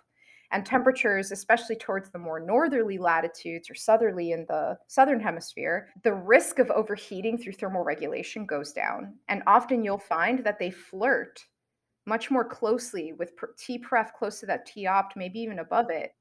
and 0.51 0.65
temperatures, 0.65 1.31
especially 1.31 1.75
towards 1.75 2.09
the 2.09 2.19
more 2.19 2.39
northerly 2.39 2.97
latitudes 2.97 3.69
or 3.69 3.75
southerly 3.75 4.31
in 4.31 4.45
the 4.47 4.77
southern 4.87 5.19
hemisphere, 5.19 5.89
the 6.03 6.13
risk 6.13 6.59
of 6.59 6.71
overheating 6.71 7.37
through 7.37 7.53
thermal 7.53 7.83
regulation 7.83 8.45
goes 8.45 8.71
down. 8.71 9.15
And 9.27 9.43
often 9.45 9.83
you'll 9.83 9.97
find 9.97 10.43
that 10.45 10.59
they 10.59 10.71
flirt 10.71 11.45
much 12.05 12.31
more 12.31 12.45
closely 12.45 13.11
with 13.11 13.33
T 13.57 13.77
pref 13.77 14.13
close 14.13 14.39
to 14.39 14.45
that 14.45 14.65
T 14.65 14.87
opt, 14.87 15.17
maybe 15.17 15.39
even 15.39 15.59
above 15.59 15.89
it, 15.89 16.11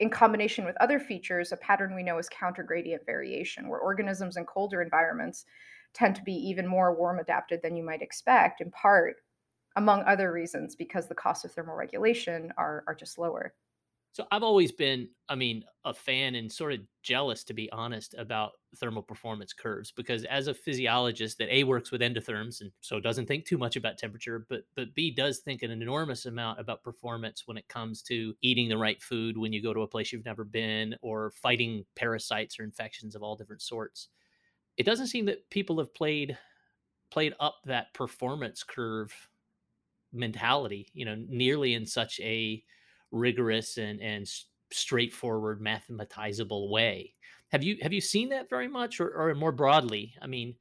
in 0.00 0.10
combination 0.10 0.64
with 0.64 0.76
other 0.80 0.98
features, 0.98 1.52
a 1.52 1.56
pattern 1.58 1.94
we 1.94 2.02
know 2.02 2.18
is 2.18 2.28
counter 2.28 2.62
gradient 2.62 3.06
variation, 3.06 3.68
where 3.68 3.78
organisms 3.78 4.36
in 4.36 4.44
colder 4.44 4.82
environments 4.82 5.44
tend 5.92 6.16
to 6.16 6.22
be 6.22 6.32
even 6.32 6.66
more 6.66 6.96
warm 6.96 7.20
adapted 7.20 7.60
than 7.62 7.76
you 7.76 7.84
might 7.84 8.02
expect, 8.02 8.60
in 8.60 8.70
part, 8.70 9.16
among 9.76 10.02
other 10.02 10.32
reasons, 10.32 10.74
because 10.74 11.06
the 11.06 11.14
costs 11.14 11.44
of 11.44 11.52
thermal 11.52 11.76
regulation 11.76 12.52
are, 12.56 12.82
are 12.88 12.94
just 12.94 13.18
lower. 13.18 13.54
So 14.14 14.28
I've 14.30 14.44
always 14.44 14.70
been, 14.70 15.08
I 15.28 15.34
mean, 15.34 15.64
a 15.84 15.92
fan 15.92 16.36
and 16.36 16.50
sort 16.50 16.72
of 16.72 16.82
jealous, 17.02 17.42
to 17.44 17.52
be 17.52 17.68
honest, 17.72 18.14
about 18.14 18.52
thermal 18.76 19.02
performance 19.02 19.52
curves 19.52 19.90
because 19.90 20.24
as 20.26 20.46
a 20.46 20.54
physiologist 20.54 21.36
that 21.38 21.52
A 21.52 21.64
works 21.64 21.90
with 21.90 22.00
endotherms 22.00 22.60
and 22.60 22.70
so 22.80 23.00
doesn't 23.00 23.26
think 23.26 23.44
too 23.44 23.58
much 23.58 23.74
about 23.74 23.98
temperature, 23.98 24.46
but 24.48 24.66
but 24.76 24.94
B 24.94 25.10
does 25.10 25.40
think 25.40 25.62
an 25.62 25.72
enormous 25.72 26.26
amount 26.26 26.60
about 26.60 26.84
performance 26.84 27.42
when 27.48 27.56
it 27.56 27.66
comes 27.66 28.02
to 28.04 28.36
eating 28.40 28.68
the 28.68 28.78
right 28.78 29.02
food 29.02 29.36
when 29.36 29.52
you 29.52 29.60
go 29.60 29.74
to 29.74 29.80
a 29.82 29.88
place 29.88 30.12
you've 30.12 30.24
never 30.24 30.44
been 30.44 30.94
or 31.02 31.32
fighting 31.32 31.84
parasites 31.96 32.60
or 32.60 32.62
infections 32.62 33.16
of 33.16 33.22
all 33.24 33.34
different 33.34 33.62
sorts. 33.62 34.10
It 34.76 34.84
doesn't 34.84 35.08
seem 35.08 35.26
that 35.26 35.50
people 35.50 35.78
have 35.78 35.94
played 35.94 36.38
played 37.10 37.34
up 37.40 37.60
that 37.66 37.94
performance 37.94 38.64
curve 38.64 39.28
mentality, 40.12 40.88
you 40.92 41.04
know, 41.04 41.16
nearly 41.16 41.74
in 41.74 41.86
such 41.86 42.20
a 42.20 42.64
rigorous 43.14 43.78
and 43.78 44.00
and 44.00 44.28
straightforward 44.72 45.60
mathematizable 45.60 46.70
way. 46.70 47.14
Have 47.52 47.62
you 47.62 47.76
have 47.80 47.92
you 47.92 48.00
seen 48.00 48.28
that 48.30 48.50
very 48.50 48.68
much 48.68 49.00
or, 49.00 49.10
or 49.10 49.34
more 49.34 49.52
broadly? 49.52 50.14
I 50.20 50.26
mean, 50.26 50.56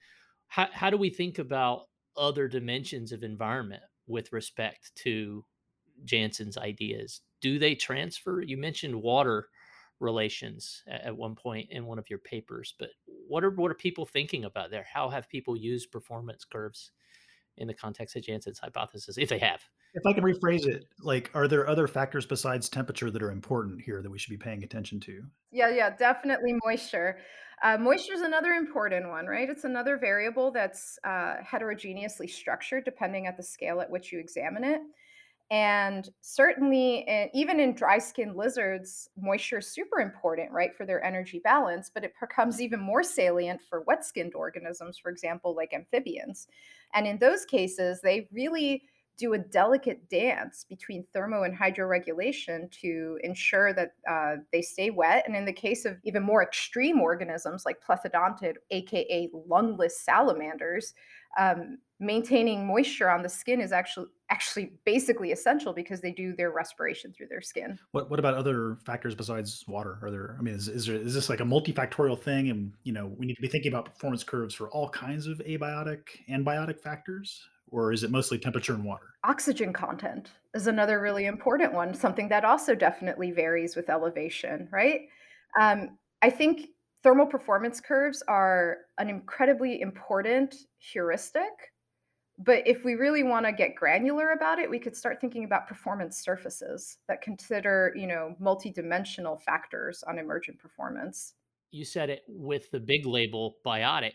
how, 0.47 0.67
how 0.71 0.89
do 0.89 0.97
we 0.97 1.09
think 1.09 1.39
about 1.39 1.87
other 2.15 2.47
dimensions 2.47 3.11
of 3.11 3.23
environment 3.23 3.81
with 4.07 4.31
respect 4.31 4.91
to 4.97 5.43
janzen's 6.05 6.57
ideas? 6.57 7.21
Do 7.41 7.57
they 7.57 7.75
transfer? 7.75 8.41
You 8.41 8.57
mentioned 8.57 9.01
water 9.01 9.47
relations 9.99 10.83
at, 10.87 11.15
one 11.15 11.33
point 11.33 11.69
in 11.71 11.85
one 11.85 11.97
of 11.97 12.09
your 12.09 12.19
papers, 12.19 12.75
but 12.77 12.89
what 13.27 13.43
are 13.43 13.49
what 13.51 13.71
are 13.71 13.75
people 13.75 14.05
thinking 14.05 14.45
about 14.45 14.69
there? 14.69 14.85
How 14.91 15.09
have 15.09 15.27
people 15.29 15.57
used 15.57 15.91
performance 15.91 16.45
curves 16.45 16.91
in 17.57 17.67
the 17.67 17.73
context 17.73 18.15
of 18.15 18.23
Janzen's 18.23 18.59
hypothesis, 18.59 19.17
if 19.17 19.29
they 19.29 19.39
have? 19.39 19.61
If 19.95 20.05
I 20.07 20.13
can 20.13 20.23
rephrase 20.23 20.65
it, 20.65 20.85
like, 21.01 21.29
are 21.33 21.47
there 21.47 21.67
other 21.67 21.87
factors 21.87 22.25
besides 22.25 22.67
temperature 22.67 23.11
that 23.11 23.21
are 23.21 23.31
important 23.31 23.81
here 23.81 24.01
that 24.01 24.09
we 24.09 24.17
should 24.17 24.31
be 24.31 24.37
paying 24.37 24.63
attention 24.63 24.99
to? 25.01 25.23
Yeah, 25.51 25.69
yeah, 25.69 25.95
definitely 25.95 26.55
moisture. 26.65 27.19
Uh, 27.61 27.77
moisture 27.77 28.13
is 28.13 28.21
another 28.21 28.53
important 28.53 29.07
one, 29.07 29.27
right? 29.27 29.49
It's 29.49 29.63
another 29.63 29.97
variable 29.97 30.51
that's 30.51 30.97
uh, 31.03 31.35
heterogeneously 31.43 32.27
structured 32.27 32.85
depending 32.85 33.27
at 33.27 33.37
the 33.37 33.43
scale 33.43 33.79
at 33.81 33.89
which 33.89 34.11
you 34.11 34.19
examine 34.19 34.63
it. 34.63 34.81
And 35.51 36.09
certainly, 36.21 37.05
in, 37.07 37.29
even 37.33 37.59
in 37.59 37.75
dry 37.75 37.99
skinned 37.99 38.35
lizards, 38.35 39.09
moisture 39.15 39.59
is 39.59 39.67
super 39.67 39.99
important, 39.99 40.51
right, 40.51 40.75
for 40.75 40.85
their 40.85 41.03
energy 41.03 41.39
balance, 41.43 41.91
but 41.93 42.03
it 42.03 42.13
becomes 42.19 42.59
even 42.59 42.79
more 42.79 43.03
salient 43.03 43.61
for 43.61 43.81
wet 43.81 44.03
skinned 44.03 44.33
organisms, 44.33 44.97
for 44.97 45.11
example, 45.11 45.55
like 45.55 45.73
amphibians. 45.73 46.47
And 46.95 47.05
in 47.05 47.19
those 47.19 47.45
cases, 47.45 48.01
they 48.01 48.27
really 48.31 48.83
do 49.17 49.33
a 49.33 49.37
delicate 49.37 50.09
dance 50.09 50.65
between 50.67 51.05
thermo 51.13 51.43
and 51.43 51.57
hydroregulation 51.57 52.71
to 52.71 53.19
ensure 53.23 53.73
that 53.73 53.93
uh, 54.09 54.35
they 54.51 54.61
stay 54.61 54.89
wet. 54.89 55.23
And 55.27 55.35
in 55.35 55.45
the 55.45 55.53
case 55.53 55.85
of 55.85 55.97
even 56.03 56.23
more 56.23 56.41
extreme 56.41 56.99
organisms 56.99 57.63
like 57.65 57.77
plethodontid, 57.87 58.55
aka 58.71 59.29
lungless 59.33 59.97
salamanders, 59.97 60.93
um, 61.37 61.77
maintaining 61.99 62.67
moisture 62.67 63.09
on 63.09 63.21
the 63.21 63.29
skin 63.29 63.61
is 63.61 63.71
actually 63.71 64.07
actually 64.29 64.73
basically 64.83 65.31
essential 65.31 65.73
because 65.73 66.01
they 66.01 66.11
do 66.11 66.35
their 66.35 66.51
respiration 66.51 67.13
through 67.13 67.27
their 67.27 67.41
skin. 67.41 67.77
What 67.91 68.09
what 68.09 68.19
about 68.19 68.33
other 68.33 68.77
factors 68.85 69.15
besides 69.15 69.63
water? 69.67 69.99
Are 70.01 70.11
there? 70.11 70.35
I 70.39 70.41
mean, 70.41 70.55
is 70.55 70.67
is, 70.67 70.85
there, 70.85 70.95
is 70.95 71.13
this 71.13 71.29
like 71.29 71.39
a 71.39 71.45
multifactorial 71.45 72.19
thing, 72.19 72.49
and 72.49 72.73
you 72.83 72.93
know 72.93 73.13
we 73.17 73.25
need 73.25 73.35
to 73.35 73.41
be 73.41 73.47
thinking 73.47 73.71
about 73.71 73.85
performance 73.85 74.23
curves 74.23 74.53
for 74.53 74.69
all 74.69 74.89
kinds 74.89 75.27
of 75.27 75.39
abiotic 75.39 76.01
and 76.27 76.45
biotic 76.45 76.79
factors? 76.79 77.47
Or 77.73 77.91
is 77.91 78.03
it 78.03 78.11
mostly 78.11 78.37
temperature 78.37 78.73
and 78.73 78.85
water? 78.85 79.07
Oxygen 79.23 79.73
content 79.73 80.29
is 80.53 80.67
another 80.67 81.01
really 81.01 81.25
important 81.25 81.73
one, 81.73 81.93
something 81.93 82.29
that 82.29 82.45
also 82.45 82.75
definitely 82.75 83.31
varies 83.31 83.75
with 83.75 83.89
elevation, 83.89 84.69
right? 84.71 85.01
Um, 85.59 85.97
I 86.21 86.29
think 86.29 86.67
thermal 87.01 87.25
performance 87.25 87.81
curves 87.81 88.23
are 88.27 88.77
an 88.99 89.09
incredibly 89.09 89.81
important 89.81 90.55
heuristic. 90.77 91.71
But 92.37 92.67
if 92.67 92.83
we 92.83 92.93
really 92.93 93.23
want 93.23 93.45
to 93.45 93.51
get 93.51 93.75
granular 93.75 94.31
about 94.31 94.59
it, 94.59 94.69
we 94.69 94.79
could 94.79 94.95
start 94.95 95.19
thinking 95.19 95.43
about 95.43 95.67
performance 95.67 96.17
surfaces 96.23 96.97
that 97.07 97.21
consider, 97.21 97.93
you 97.95 98.07
know, 98.07 98.35
multidimensional 98.41 99.39
factors 99.41 100.03
on 100.07 100.17
emergent 100.17 100.59
performance. 100.59 101.33
You 101.71 101.85
said 101.85 102.09
it 102.09 102.23
with 102.27 102.71
the 102.71 102.79
big 102.79 103.05
label 103.05 103.55
biotic. 103.65 104.13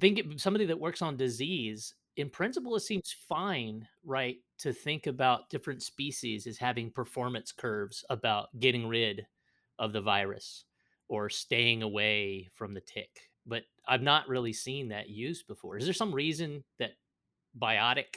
Think 0.00 0.38
somebody 0.38 0.66
that 0.66 0.80
works 0.80 1.02
on 1.02 1.16
disease 1.16 1.94
in 2.18 2.28
principle, 2.28 2.74
it 2.74 2.80
seems 2.80 3.14
fine, 3.28 3.86
right, 4.04 4.38
to 4.58 4.72
think 4.72 5.06
about 5.06 5.48
different 5.50 5.84
species 5.84 6.48
as 6.48 6.58
having 6.58 6.90
performance 6.90 7.52
curves 7.52 8.04
about 8.10 8.48
getting 8.58 8.88
rid 8.88 9.24
of 9.78 9.92
the 9.92 10.00
virus 10.00 10.64
or 11.08 11.30
staying 11.30 11.84
away 11.84 12.48
from 12.54 12.74
the 12.74 12.80
tick. 12.80 13.30
But 13.46 13.62
I've 13.86 14.02
not 14.02 14.28
really 14.28 14.52
seen 14.52 14.88
that 14.88 15.08
used 15.08 15.46
before. 15.46 15.78
Is 15.78 15.84
there 15.84 15.94
some 15.94 16.12
reason 16.12 16.64
that 16.80 16.94
biotic 17.56 18.16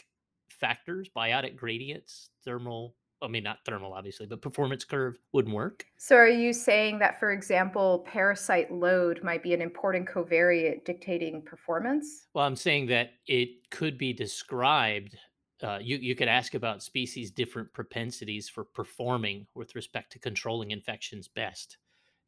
factors, 0.49 1.07
biotic 1.15 1.55
gradients, 1.55 2.31
thermal 2.43 2.95
I 3.21 3.27
mean, 3.27 3.43
not 3.43 3.59
thermal, 3.65 3.93
obviously, 3.93 4.25
but 4.25 4.41
performance 4.41 4.83
curve 4.83 5.17
wouldn't 5.33 5.53
work. 5.53 5.85
So, 5.97 6.15
are 6.15 6.27
you 6.27 6.53
saying 6.53 6.99
that, 6.99 7.19
for 7.19 7.31
example, 7.31 8.05
parasite 8.07 8.71
load 8.71 9.23
might 9.23 9.43
be 9.43 9.53
an 9.53 9.61
important 9.61 10.07
covariate 10.07 10.85
dictating 10.85 11.41
performance? 11.43 12.27
Well, 12.33 12.45
I'm 12.45 12.55
saying 12.55 12.87
that 12.87 13.11
it 13.27 13.69
could 13.69 13.97
be 13.97 14.13
described. 14.13 15.17
Uh, 15.61 15.77
you, 15.79 15.97
you 15.97 16.15
could 16.15 16.27
ask 16.27 16.55
about 16.55 16.81
species' 16.81 17.29
different 17.29 17.71
propensities 17.73 18.49
for 18.49 18.63
performing 18.63 19.45
with 19.53 19.75
respect 19.75 20.11
to 20.13 20.19
controlling 20.19 20.71
infections 20.71 21.27
best, 21.27 21.77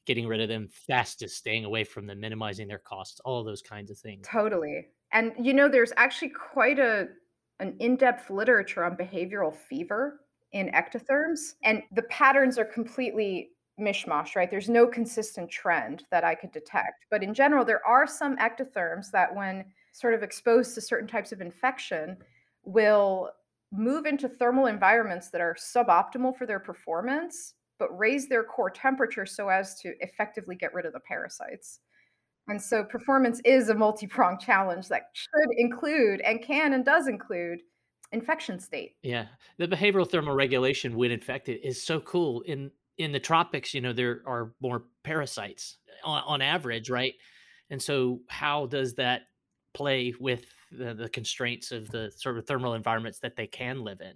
getting 0.06 0.28
rid 0.28 0.42
of 0.42 0.50
them 0.50 0.70
fastest, 0.72 1.38
staying 1.38 1.66
away 1.66 1.84
from 1.84 2.06
them, 2.06 2.20
minimizing 2.20 2.68
their 2.68 2.78
costs, 2.78 3.20
all 3.26 3.40
of 3.40 3.46
those 3.48 3.64
kinds 3.64 3.90
of 3.90 3.98
things. 3.98 4.28
Totally. 4.32 4.86
And 5.12 5.34
you 5.40 5.54
know, 5.54 5.68
there's 5.68 5.94
actually 5.98 6.30
quite 6.30 6.78
a 6.78 7.08
an 7.60 7.76
in-depth 7.80 8.30
literature 8.30 8.84
on 8.84 8.98
behavioral 8.98 9.56
fever 9.56 10.20
in 10.54 10.68
mm-hmm. 10.68 10.76
ectotherms. 10.76 11.56
And 11.64 11.84
the 11.92 12.04
patterns 12.04 12.58
are 12.58 12.66
completely 12.66 13.50
mishmash, 13.80 14.36
right? 14.36 14.50
There's 14.50 14.70
no 14.70 14.88
consistent 14.88 15.50
trend 15.50 16.04
that 16.12 16.24
I 16.24 16.36
could 16.36 16.52
detect. 16.52 17.06
But 17.10 17.24
in 17.24 17.34
general, 17.34 17.66
there 17.66 17.86
are 17.86 18.08
some 18.08 18.38
ectotherms 18.38 19.12
that, 19.12 19.34
when 19.34 19.66
sort 19.92 20.14
of 20.14 20.24
exposed 20.24 20.76
to 20.76 20.82
certain 20.82 21.08
types 21.08 21.32
of 21.32 21.42
infection, 21.42 22.18
will 22.64 23.32
move 23.72 24.06
into 24.06 24.30
thermal 24.30 24.68
environments 24.68 25.30
that 25.30 25.42
are 25.42 25.56
suboptimal 25.60 26.38
for 26.38 26.46
their 26.46 26.60
performance, 26.60 27.56
but 27.80 27.98
raise 27.98 28.30
their 28.30 28.44
core 28.44 28.70
temperature 28.70 29.26
so 29.26 29.50
as 29.50 29.80
to 29.82 29.94
effectively 30.00 30.56
get 30.56 30.74
rid 30.74 30.86
of 30.86 30.94
the 30.94 31.00
parasites. 31.00 31.80
And 32.48 32.62
so 32.62 32.84
performance 32.84 33.42
is 33.46 33.70
a 33.70 33.76
multi 33.76 34.06
pronged 34.06 34.42
challenge 34.42 34.88
that 34.90 35.10
should 35.14 35.58
include 35.58 36.22
and 36.22 36.44
can 36.44 36.74
and 36.74 36.86
does 36.86 37.08
include 37.08 37.62
infection 38.14 38.60
state. 38.60 38.96
Yeah, 39.02 39.26
the 39.58 39.68
behavioral 39.68 40.10
thermal 40.10 40.36
regulation 40.36 40.96
when 40.96 41.12
infected 41.12 41.60
is 41.64 41.84
so 41.84 42.00
cool. 42.00 42.42
In 42.42 42.72
in 42.98 43.12
the 43.12 43.20
tropics, 43.20 43.74
you 43.74 43.82
know, 43.82 43.94
there 43.94 44.22
are 44.26 44.54
more 44.62 44.84
parasites 45.04 45.78
uh, 46.06 46.10
on, 46.10 46.24
on 46.26 46.42
average, 46.42 46.90
right? 46.90 47.14
And 47.70 47.82
so, 47.82 48.22
how 48.30 48.68
does 48.68 48.94
that 48.96 49.24
play 49.74 50.14
with 50.20 50.46
the, 50.72 50.94
the 50.94 51.10
constraints 51.10 51.72
of 51.72 51.90
the 51.90 52.12
sort 52.16 52.38
of 52.38 52.46
thermal 52.46 52.76
environments 52.76 53.20
that 53.20 53.36
they 53.36 53.48
can 53.48 53.84
live 53.84 54.02
in? 54.02 54.14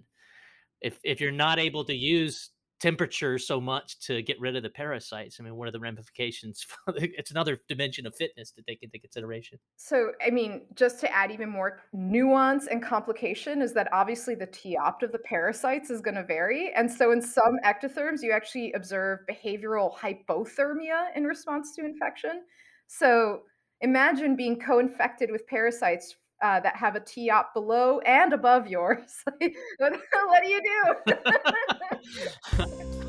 If 0.80 0.98
if 1.02 1.20
you're 1.20 1.32
not 1.32 1.58
able 1.58 1.84
to 1.84 1.94
use 1.94 2.50
temperature 2.80 3.38
so 3.38 3.60
much 3.60 3.98
to 4.00 4.22
get 4.22 4.40
rid 4.40 4.56
of 4.56 4.62
the 4.62 4.70
parasites? 4.70 5.38
I 5.38 5.42
mean, 5.42 5.56
what 5.56 5.68
are 5.68 5.72
the 5.72 5.80
ramifications? 5.80 6.66
it's 6.96 7.30
another 7.30 7.60
dimension 7.68 8.06
of 8.06 8.14
fitness 8.14 8.50
to 8.52 8.62
take 8.62 8.82
into 8.82 8.98
consideration. 8.98 9.58
So, 9.76 10.12
I 10.24 10.30
mean, 10.30 10.62
just 10.74 11.00
to 11.00 11.14
add 11.14 11.30
even 11.30 11.48
more 11.48 11.80
nuance 11.92 12.66
and 12.66 12.82
complication, 12.82 13.62
is 13.62 13.72
that 13.74 13.88
obviously 13.92 14.34
the 14.34 14.46
T 14.46 14.76
opt 14.76 15.02
of 15.02 15.12
the 15.12 15.18
parasites 15.18 15.90
is 15.90 16.00
going 16.00 16.16
to 16.16 16.24
vary. 16.24 16.72
And 16.74 16.90
so, 16.90 17.12
in 17.12 17.20
some 17.22 17.58
ectotherms, 17.64 18.22
you 18.22 18.32
actually 18.32 18.72
observe 18.72 19.20
behavioral 19.30 19.94
hypothermia 19.96 21.16
in 21.16 21.24
response 21.24 21.74
to 21.76 21.84
infection. 21.84 22.42
So, 22.86 23.42
imagine 23.80 24.36
being 24.36 24.58
co 24.58 24.78
infected 24.78 25.30
with 25.30 25.46
parasites 25.46 26.16
uh, 26.42 26.60
that 26.60 26.76
have 26.76 26.96
a 26.96 27.00
T 27.00 27.30
op 27.30 27.52
below 27.54 28.00
and 28.00 28.32
above 28.32 28.66
yours. 28.66 29.22
what, 29.78 29.92
what 30.12 30.42
do 30.42 30.48
you 30.48 30.62
do? 30.62 31.14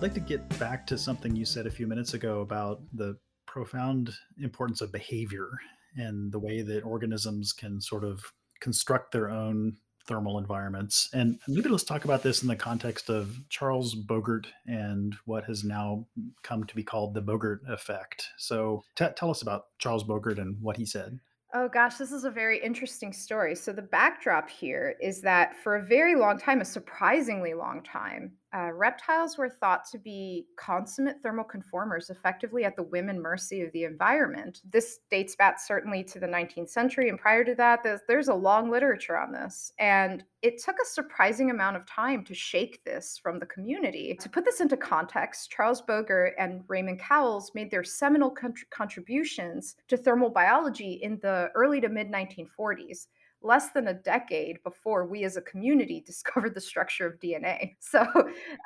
I'd 0.00 0.02
like 0.02 0.14
to 0.14 0.20
get 0.20 0.58
back 0.58 0.86
to 0.86 0.96
something 0.96 1.36
you 1.36 1.44
said 1.44 1.66
a 1.66 1.70
few 1.70 1.86
minutes 1.86 2.14
ago 2.14 2.40
about 2.40 2.80
the 2.94 3.18
profound 3.46 4.10
importance 4.38 4.80
of 4.80 4.90
behavior 4.90 5.50
and 5.94 6.32
the 6.32 6.38
way 6.38 6.62
that 6.62 6.84
organisms 6.84 7.52
can 7.52 7.78
sort 7.82 8.04
of 8.04 8.24
construct 8.60 9.12
their 9.12 9.28
own 9.28 9.76
thermal 10.06 10.38
environments. 10.38 11.08
And 11.12 11.38
maybe 11.46 11.68
let's 11.68 11.84
talk 11.84 12.04
about 12.04 12.22
this 12.22 12.42
in 12.42 12.48
the 12.48 12.56
context 12.56 13.10
of 13.10 13.36
Charles 13.48 13.94
Bogert 13.94 14.46
and 14.66 15.14
what 15.24 15.44
has 15.44 15.64
now 15.64 16.06
come 16.42 16.64
to 16.64 16.74
be 16.74 16.82
called 16.82 17.14
the 17.14 17.22
Bogert 17.22 17.60
effect. 17.68 18.28
So 18.38 18.82
t- 18.96 19.06
tell 19.16 19.30
us 19.30 19.42
about 19.42 19.66
Charles 19.78 20.04
Bogert 20.04 20.38
and 20.38 20.56
what 20.60 20.76
he 20.76 20.86
said. 20.86 21.18
Oh 21.52 21.68
gosh, 21.68 21.96
this 21.96 22.12
is 22.12 22.24
a 22.24 22.30
very 22.30 22.62
interesting 22.62 23.12
story. 23.12 23.56
So, 23.56 23.72
the 23.72 23.82
backdrop 23.82 24.48
here 24.48 24.94
is 25.00 25.20
that 25.22 25.56
for 25.64 25.74
a 25.74 25.82
very 25.82 26.14
long 26.14 26.38
time, 26.38 26.60
a 26.60 26.64
surprisingly 26.64 27.54
long 27.54 27.82
time, 27.82 28.34
uh, 28.52 28.70
reptiles 28.72 29.38
were 29.38 29.48
thought 29.48 29.84
to 29.90 29.98
be 29.98 30.46
consummate 30.56 31.22
thermal 31.22 31.44
conformers, 31.44 32.10
effectively 32.10 32.64
at 32.64 32.74
the 32.76 32.82
whim 32.82 33.08
and 33.08 33.20
mercy 33.20 33.62
of 33.62 33.72
the 33.72 33.84
environment. 33.84 34.60
This 34.70 34.98
dates 35.10 35.36
back 35.36 35.60
certainly 35.60 36.02
to 36.04 36.18
the 36.18 36.26
19th 36.26 36.70
century, 36.70 37.08
and 37.08 37.18
prior 37.18 37.44
to 37.44 37.54
that, 37.54 37.82
there's, 37.82 38.00
there's 38.08 38.28
a 38.28 38.34
long 38.34 38.70
literature 38.70 39.16
on 39.16 39.32
this. 39.32 39.72
And 39.78 40.24
it 40.42 40.62
took 40.62 40.76
a 40.82 40.86
surprising 40.86 41.50
amount 41.50 41.76
of 41.76 41.86
time 41.86 42.24
to 42.24 42.34
shake 42.34 42.82
this 42.84 43.18
from 43.22 43.38
the 43.38 43.46
community. 43.46 44.16
To 44.20 44.28
put 44.28 44.44
this 44.44 44.60
into 44.60 44.76
context, 44.76 45.50
Charles 45.50 45.82
Bogert 45.82 46.32
and 46.38 46.64
Raymond 46.66 46.98
Cowles 46.98 47.52
made 47.54 47.70
their 47.70 47.84
seminal 47.84 48.34
contributions 48.70 49.76
to 49.88 49.96
thermal 49.96 50.30
biology 50.30 51.00
in 51.02 51.18
the 51.22 51.50
early 51.54 51.80
to 51.80 51.88
mid 51.88 52.10
1940s 52.10 53.06
less 53.42 53.70
than 53.70 53.88
a 53.88 53.94
decade 53.94 54.62
before 54.62 55.06
we 55.06 55.24
as 55.24 55.36
a 55.36 55.42
community 55.42 56.00
discovered 56.06 56.54
the 56.54 56.60
structure 56.60 57.06
of 57.06 57.18
DNA. 57.20 57.74
So, 57.80 58.06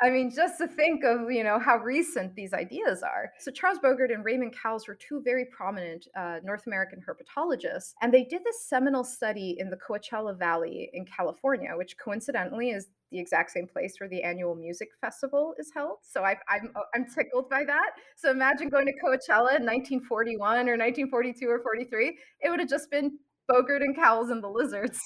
I 0.03 0.11
mean, 0.11 0.31
just 0.35 0.59
to 0.59 0.69
think 0.69 1.03
of, 1.03 1.31
you 1.31 1.45
know, 1.45 1.59
how 1.59 1.79
recent 1.79 2.35
these 2.35 2.53
ideas 2.53 3.03
are. 3.03 3.33
So, 3.39 3.51
Charles 3.51 3.79
Bogert 3.79 4.13
and 4.13 4.25
Raymond 4.25 4.55
Cowles 4.61 4.87
were 4.87 4.97
two 4.97 5.23
very 5.25 5.47
prominent 5.47 6.07
uh, 6.17 6.41
North 6.45 6.67
American 6.67 7.01
herpetologists, 7.01 7.95
and 8.03 8.13
they 8.13 8.25
did 8.25 8.43
this 8.45 8.67
seminal 8.69 9.05
study 9.05 9.57
in 9.59 9.71
the 9.71 9.77
Coachella 9.77 10.39
Valley 10.39 10.91
in 10.93 11.07
California, 11.07 11.71
which 11.77 11.97
coincidentally 11.97 12.71
is 12.71 12.89
the 13.15 13.21
exact 13.21 13.53
same 13.53 13.67
place 13.67 13.95
where 13.99 14.09
the 14.09 14.23
annual 14.23 14.57
music 14.57 14.89
festival 15.01 15.55
is 15.59 15.71
held. 15.73 15.99
So 16.03 16.25
I, 16.25 16.37
I'm 16.49 16.73
uh, 16.75 16.81
I'm 16.95 17.07
tickled 17.07 17.49
by 17.49 17.65
that. 17.65 17.91
So 18.17 18.31
imagine 18.31 18.69
going 18.69 18.87
to 18.87 18.93
Coachella 18.93 19.57
in 19.57 19.65
1941 19.65 20.69
or 20.69 20.77
1942 20.77 21.49
or 21.49 21.61
43. 21.63 22.19
It 22.41 22.51
would 22.51 22.59
have 22.59 22.69
just 22.69 22.91
been 22.91 23.17
Bogert 23.51 23.83
and 23.83 23.95
Cowles 23.95 24.31
and 24.31 24.43
the 24.43 24.49
lizards. 24.49 24.99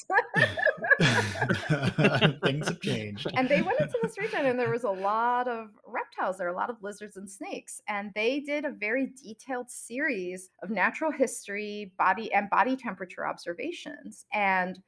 Things 2.44 2.68
have 2.68 2.80
changed. 2.80 3.26
And 3.34 3.48
they 3.48 3.62
went 3.62 3.80
into 3.80 3.98
this 4.02 4.18
region 4.18 4.46
and 4.46 4.58
there 4.58 4.70
was 4.70 4.84
a 4.84 4.90
lot 4.90 5.48
of 5.48 5.70
reptiles, 5.86 6.38
there 6.38 6.46
are 6.46 6.52
a 6.52 6.56
lot 6.56 6.70
of 6.70 6.76
lizards 6.82 7.16
and 7.16 7.30
snakes. 7.30 7.80
And 7.88 8.12
they 8.14 8.40
did 8.40 8.64
a 8.64 8.70
very 8.70 9.12
detailed 9.22 9.70
series 9.70 10.50
of 10.62 10.70
natural 10.70 11.10
history, 11.10 11.92
body 11.98 12.32
and 12.32 12.48
body 12.50 12.76
temperature 12.76 13.26
observations. 13.26 14.26
And 14.32 14.78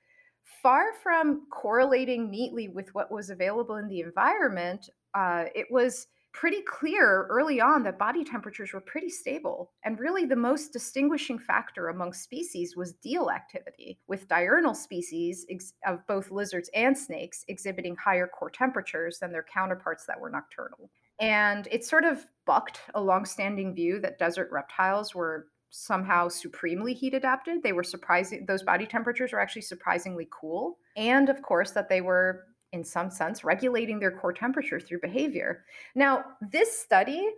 far 0.63 0.93
from 1.03 1.47
correlating 1.51 2.31
neatly 2.31 2.69
with 2.69 2.95
what 2.95 3.11
was 3.11 3.31
available 3.31 3.77
in 3.77 3.89
the 3.89 4.01
environment, 4.01 4.89
uh, 5.15 5.45
it 5.55 5.67
was 5.71 6.07
pretty 6.33 6.63
clear 6.63 7.27
early 7.29 7.61
on 7.61 7.83
that 7.83 7.99
body 7.99 8.25
temperatures 8.25 8.73
were 8.73 8.81
pretty 8.81 9.11
stable. 9.11 9.73
And 9.85 9.99
really, 9.99 10.25
the 10.25 10.37
most 10.37 10.73
distinguishing 10.73 11.39
factor 11.39 11.89
among 11.89 12.13
species 12.13 12.77
was 12.77 12.95
diel 12.95 13.31
activity, 13.31 13.99
with 14.07 14.29
diurnal 14.29 14.75
species 14.75 15.47
ex- 15.51 15.73
of 15.87 16.07
both 16.07 16.31
lizards 16.31 16.71
and 16.75 16.97
snakes 16.97 17.45
exhibiting 17.49 17.97
higher 17.97 18.27
core 18.27 18.51
temperatures 18.51 19.19
than 19.19 19.33
their 19.33 19.47
counterparts 19.53 20.07
that 20.07 20.21
were 20.21 20.31
nocturnal. 20.31 20.91
And 21.21 21.69
it 21.71 21.85
sort 21.85 22.05
of 22.05 22.27
bucked 22.47 22.81
a 22.95 23.01
longstanding 23.01 23.75
view 23.75 24.01
that 24.01 24.19
desert 24.19 24.51
reptiles 24.51 25.15
were 25.15 25.49
somehow 25.71 26.29
supremely 26.29 26.95
heat 26.95 27.15
adapted. 27.15 27.63
They 27.63 27.73
were 27.73 27.85
surprising, 27.85 28.45
those 28.47 28.63
body 28.63 28.87
temperatures 28.87 29.33
were 29.33 29.41
actually 29.41 29.63
surprisingly 29.63 30.29
cool. 30.31 30.79
And 30.97 31.29
of 31.29 31.43
course, 31.43 31.71
that 31.73 31.89
they 31.89 32.01
were 32.01 32.47
in 32.73 32.85
some 32.85 33.11
sense, 33.11 33.45
regulating 33.45 33.99
their 33.99 34.11
core 34.11 34.33
temperature 34.33 34.81
through 34.81 35.01
behavior. 35.01 35.65
Now, 35.95 36.25
this 36.41 36.79
study 36.79 37.29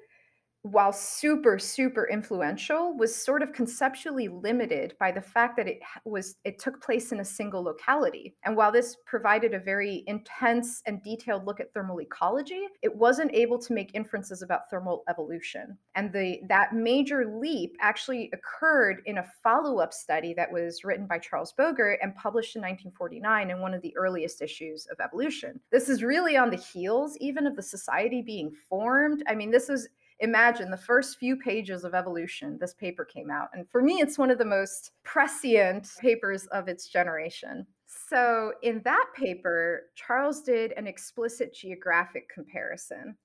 while 0.62 0.92
super 0.92 1.58
super 1.58 2.08
influential 2.08 2.96
was 2.96 3.14
sort 3.14 3.42
of 3.42 3.52
conceptually 3.52 4.28
limited 4.28 4.94
by 5.00 5.10
the 5.10 5.20
fact 5.20 5.56
that 5.56 5.66
it 5.66 5.80
was 6.04 6.36
it 6.44 6.58
took 6.58 6.80
place 6.80 7.10
in 7.10 7.18
a 7.18 7.24
single 7.24 7.62
locality. 7.62 8.36
And 8.44 8.56
while 8.56 8.70
this 8.70 8.96
provided 9.04 9.54
a 9.54 9.58
very 9.58 10.04
intense 10.06 10.80
and 10.86 11.02
detailed 11.02 11.46
look 11.46 11.58
at 11.58 11.74
thermal 11.74 12.00
ecology 12.00 12.68
it 12.80 12.94
wasn't 12.94 13.34
able 13.34 13.58
to 13.58 13.72
make 13.72 13.90
inferences 13.94 14.42
about 14.42 14.70
thermal 14.70 15.02
evolution. 15.08 15.76
And 15.96 16.12
the 16.12 16.40
that 16.48 16.74
major 16.74 17.36
leap 17.40 17.76
actually 17.80 18.30
occurred 18.32 19.02
in 19.06 19.18
a 19.18 19.26
follow-up 19.42 19.92
study 19.92 20.32
that 20.34 20.52
was 20.52 20.84
written 20.84 21.06
by 21.08 21.18
Charles 21.18 21.52
Bogert 21.58 21.96
and 22.02 22.14
published 22.14 22.54
in 22.54 22.62
1949 22.62 23.50
in 23.50 23.60
one 23.60 23.74
of 23.74 23.82
the 23.82 23.96
earliest 23.96 24.40
issues 24.40 24.86
of 24.92 25.00
evolution. 25.00 25.58
This 25.72 25.88
is 25.88 26.04
really 26.04 26.36
on 26.36 26.50
the 26.50 26.56
heels 26.56 27.16
even 27.20 27.48
of 27.48 27.56
the 27.56 27.62
society 27.62 28.22
being 28.22 28.52
formed. 28.68 29.24
I 29.26 29.34
mean 29.34 29.50
this 29.50 29.68
was 29.68 29.88
imagine 30.22 30.70
the 30.70 30.76
first 30.76 31.18
few 31.18 31.36
pages 31.36 31.84
of 31.84 31.94
evolution 31.94 32.56
this 32.58 32.74
paper 32.74 33.04
came 33.04 33.30
out. 33.30 33.48
And 33.52 33.68
for 33.68 33.82
me 33.82 33.94
it's 34.00 34.16
one 34.16 34.30
of 34.30 34.38
the 34.38 34.44
most 34.44 34.92
prescient 35.04 35.88
papers 36.00 36.46
of 36.46 36.68
its 36.68 36.88
generation. 36.88 37.66
So 37.86 38.52
in 38.62 38.80
that 38.84 39.06
paper 39.14 39.90
charles 39.94 40.42
did 40.42 40.72
an 40.72 40.86
explicit 40.86 41.54
geographic 41.54 42.28
comparison 42.32 43.16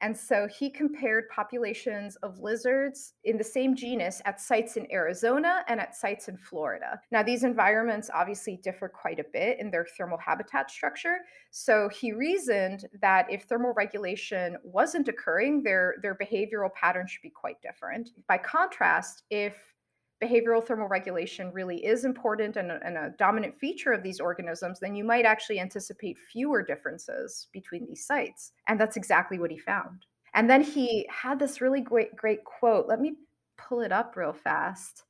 and 0.00 0.16
so 0.16 0.48
he 0.48 0.70
compared 0.70 1.28
populations 1.28 2.16
of 2.16 2.38
lizards 2.38 3.14
in 3.24 3.38
the 3.38 3.44
same 3.44 3.74
genus 3.74 4.20
at 4.24 4.40
sites 4.40 4.76
in 4.76 4.90
Arizona 4.92 5.64
and 5.68 5.80
at 5.80 5.94
sites 5.94 6.28
in 6.28 6.36
Florida. 6.36 7.00
Now, 7.10 7.22
these 7.22 7.44
environments 7.44 8.10
obviously 8.12 8.58
differ 8.62 8.88
quite 8.88 9.18
a 9.18 9.24
bit 9.32 9.58
in 9.60 9.70
their 9.70 9.86
thermal 9.96 10.18
habitat 10.18 10.70
structure. 10.70 11.18
So 11.50 11.88
he 11.88 12.12
reasoned 12.12 12.86
that 13.00 13.26
if 13.30 13.44
thermal 13.44 13.72
regulation 13.74 14.56
wasn't 14.62 15.08
occurring, 15.08 15.62
their, 15.62 15.94
their 16.02 16.16
behavioral 16.16 16.72
pattern 16.74 17.06
should 17.06 17.22
be 17.22 17.30
quite 17.30 17.60
different. 17.62 18.10
By 18.28 18.38
contrast, 18.38 19.22
if 19.30 19.73
behavioral 20.22 20.64
thermal 20.64 20.88
regulation 20.88 21.50
really 21.52 21.84
is 21.84 22.04
important 22.04 22.56
and 22.56 22.70
a, 22.70 22.80
and 22.84 22.96
a, 22.96 23.12
dominant 23.18 23.54
feature 23.54 23.92
of 23.92 24.02
these 24.02 24.20
organisms, 24.20 24.80
then 24.80 24.94
you 24.94 25.04
might 25.04 25.24
actually 25.24 25.60
anticipate 25.60 26.16
fewer 26.32 26.62
differences 26.62 27.48
between 27.52 27.86
these 27.86 28.06
sites. 28.06 28.52
And 28.68 28.80
that's 28.80 28.96
exactly 28.96 29.38
what 29.38 29.50
he 29.50 29.58
found. 29.58 30.06
And 30.34 30.48
then 30.48 30.62
he 30.62 31.06
had 31.10 31.38
this 31.38 31.60
really 31.60 31.80
great, 31.80 32.14
great 32.16 32.44
quote. 32.44 32.86
Let 32.88 33.00
me 33.00 33.14
pull 33.56 33.80
it 33.80 33.92
up 33.92 34.16
real 34.16 34.32
fast. 34.32 35.04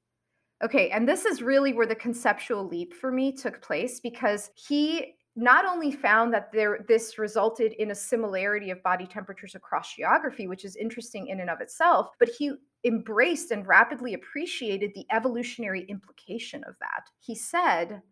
Okay, 0.62 0.90
and 0.90 1.08
this 1.08 1.24
is 1.24 1.42
really 1.42 1.72
where 1.72 1.86
the 1.86 1.94
conceptual 1.94 2.66
leap 2.66 2.94
for 2.94 3.10
me 3.10 3.32
took 3.32 3.60
place 3.60 4.00
because 4.00 4.50
he 4.54 5.14
not 5.36 5.64
only 5.66 5.90
found 5.90 6.32
that 6.32 6.52
there 6.52 6.84
this 6.86 7.18
resulted 7.18 7.72
in 7.74 7.90
a 7.90 7.94
similarity 7.94 8.70
of 8.70 8.82
body 8.82 9.06
temperatures 9.06 9.56
across 9.56 9.96
geography 9.96 10.46
which 10.46 10.64
is 10.64 10.76
interesting 10.76 11.26
in 11.26 11.40
and 11.40 11.50
of 11.50 11.60
itself 11.60 12.10
but 12.20 12.28
he 12.28 12.52
embraced 12.84 13.50
and 13.50 13.66
rapidly 13.66 14.14
appreciated 14.14 14.92
the 14.94 15.06
evolutionary 15.10 15.84
implication 15.88 16.62
of 16.64 16.74
that. 16.80 17.04
He 17.20 17.34
said 17.34 18.02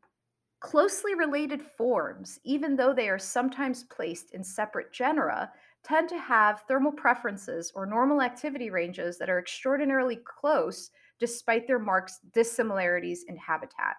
closely 0.61 1.15
related 1.15 1.61
forms 1.61 2.39
even 2.45 2.77
though 2.77 2.95
they 2.95 3.09
are 3.09 3.19
sometimes 3.19 3.85
placed 3.85 4.31
in 4.31 4.45
separate 4.45 4.93
genera 4.93 5.51
tend 5.83 6.09
to 6.09 6.19
have 6.19 6.63
thermal 6.69 6.93
preferences 6.93 7.73
or 7.75 7.85
normal 7.85 8.23
activity 8.23 8.71
ranges 8.71 9.19
that 9.19 9.29
are 9.29 9.41
extraordinarily 9.41 10.21
close 10.25 10.91
despite 11.19 11.67
their 11.67 11.81
marked 11.81 12.13
dissimilarities 12.33 13.25
in 13.29 13.37
habitat. 13.37 13.97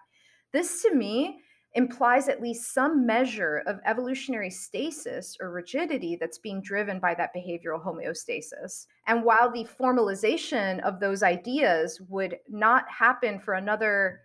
This 0.52 0.82
to 0.82 0.94
me 0.94 1.40
implies 1.74 2.28
at 2.28 2.40
least 2.40 2.72
some 2.72 3.04
measure 3.04 3.62
of 3.66 3.80
evolutionary 3.84 4.50
stasis 4.50 5.36
or 5.40 5.50
rigidity 5.50 6.16
that's 6.18 6.38
being 6.38 6.62
driven 6.62 7.00
by 7.00 7.14
that 7.14 7.34
behavioral 7.34 7.84
homeostasis. 7.84 8.86
And 9.06 9.24
while 9.24 9.50
the 9.50 9.66
formalization 9.80 10.80
of 10.82 11.00
those 11.00 11.22
ideas 11.22 12.00
would 12.08 12.38
not 12.48 12.84
happen 12.88 13.40
for 13.40 13.54
another 13.54 14.20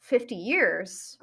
50 0.00 0.34
years 0.34 1.18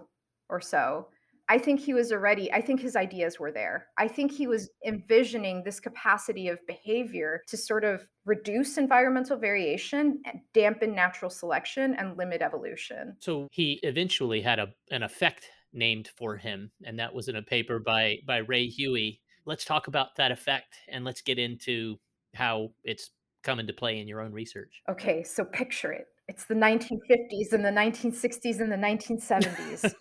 or 0.50 0.62
so, 0.62 1.08
I 1.50 1.58
think 1.58 1.80
he 1.80 1.94
was 1.94 2.12
already, 2.12 2.52
I 2.52 2.60
think 2.60 2.82
his 2.82 2.98
ideas 2.98 3.40
were 3.40 3.52
there. 3.52 3.88
I 3.98 4.08
think 4.10 4.34
he 4.34 4.48
was 4.48 4.70
envisioning 4.86 5.64
this 5.64 5.80
capacity 5.80 6.50
of 6.50 6.60
behavior 6.68 7.42
to 7.48 7.56
sort 7.56 7.86
of 7.86 8.02
reduce 8.26 8.78
environmental 8.78 9.38
variation, 9.38 10.22
eh, 10.26 10.34
dampen 10.54 10.94
natural 10.94 11.32
selection, 11.32 11.96
and 11.96 12.18
limit 12.18 12.42
evolution. 12.42 13.16
So 13.20 13.48
he 13.52 13.80
eventually 13.84 14.42
had 14.42 14.60
a, 14.60 14.68
an 14.92 15.04
effect 15.04 15.50
named 15.78 16.10
for 16.18 16.36
him, 16.36 16.72
and 16.84 17.00
that 17.00 17.14
was 17.14 17.28
in 17.28 17.36
a 17.36 17.42
paper 17.42 17.80
by 17.80 18.18
by 18.26 18.38
Ray 18.38 18.68
Huey. 18.68 19.22
Let's 19.46 19.64
talk 19.64 19.88
about 19.88 20.16
that 20.18 20.32
effect, 20.32 20.76
and 20.90 21.06
let's 21.06 21.22
get 21.22 21.40
into 21.40 21.98
how 22.34 22.72
it's 22.84 23.12
come 23.44 23.60
into 23.60 23.74
play 23.74 24.00
in 24.00 24.08
your 24.08 24.22
own 24.22 24.34
research. 24.34 24.82
Okay, 24.90 25.24
so 25.24 25.46
picture 25.46 25.92
it. 25.92 26.08
It's 26.28 26.46
the 26.46 26.56
1950s 26.56 27.54
and 27.54 27.64
the 27.64 27.70
1960s 27.70 28.60
and 28.60 28.72
the 28.72 28.76
1970s. 28.76 29.94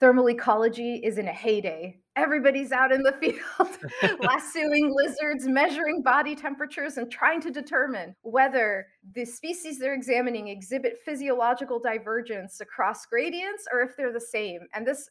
Thermal 0.00 0.30
ecology 0.30 1.00
is 1.04 1.18
in 1.18 1.28
a 1.28 1.32
heyday. 1.32 1.98
Everybody's 2.16 2.72
out 2.72 2.90
in 2.90 3.02
the 3.02 3.12
field 3.12 3.78
lassoing 4.20 4.90
lizards, 4.94 5.46
measuring 5.46 6.02
body 6.02 6.34
temperatures, 6.34 6.96
and 6.96 7.10
trying 7.10 7.40
to 7.42 7.50
determine 7.50 8.14
whether 8.22 8.86
the 9.14 9.24
species 9.24 9.78
they're 9.78 9.94
examining 9.94 10.48
exhibit 10.48 10.98
physiological 11.04 11.78
divergence 11.78 12.60
across 12.60 13.06
gradients 13.06 13.64
or 13.72 13.80
if 13.82 13.96
they're 13.96 14.12
the 14.12 14.20
same. 14.20 14.60
And 14.74 14.86
this 14.86 15.08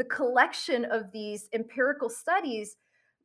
the 0.00 0.04
collection 0.04 0.86
of 0.86 1.12
these 1.12 1.50
empirical 1.52 2.08
studies 2.08 2.76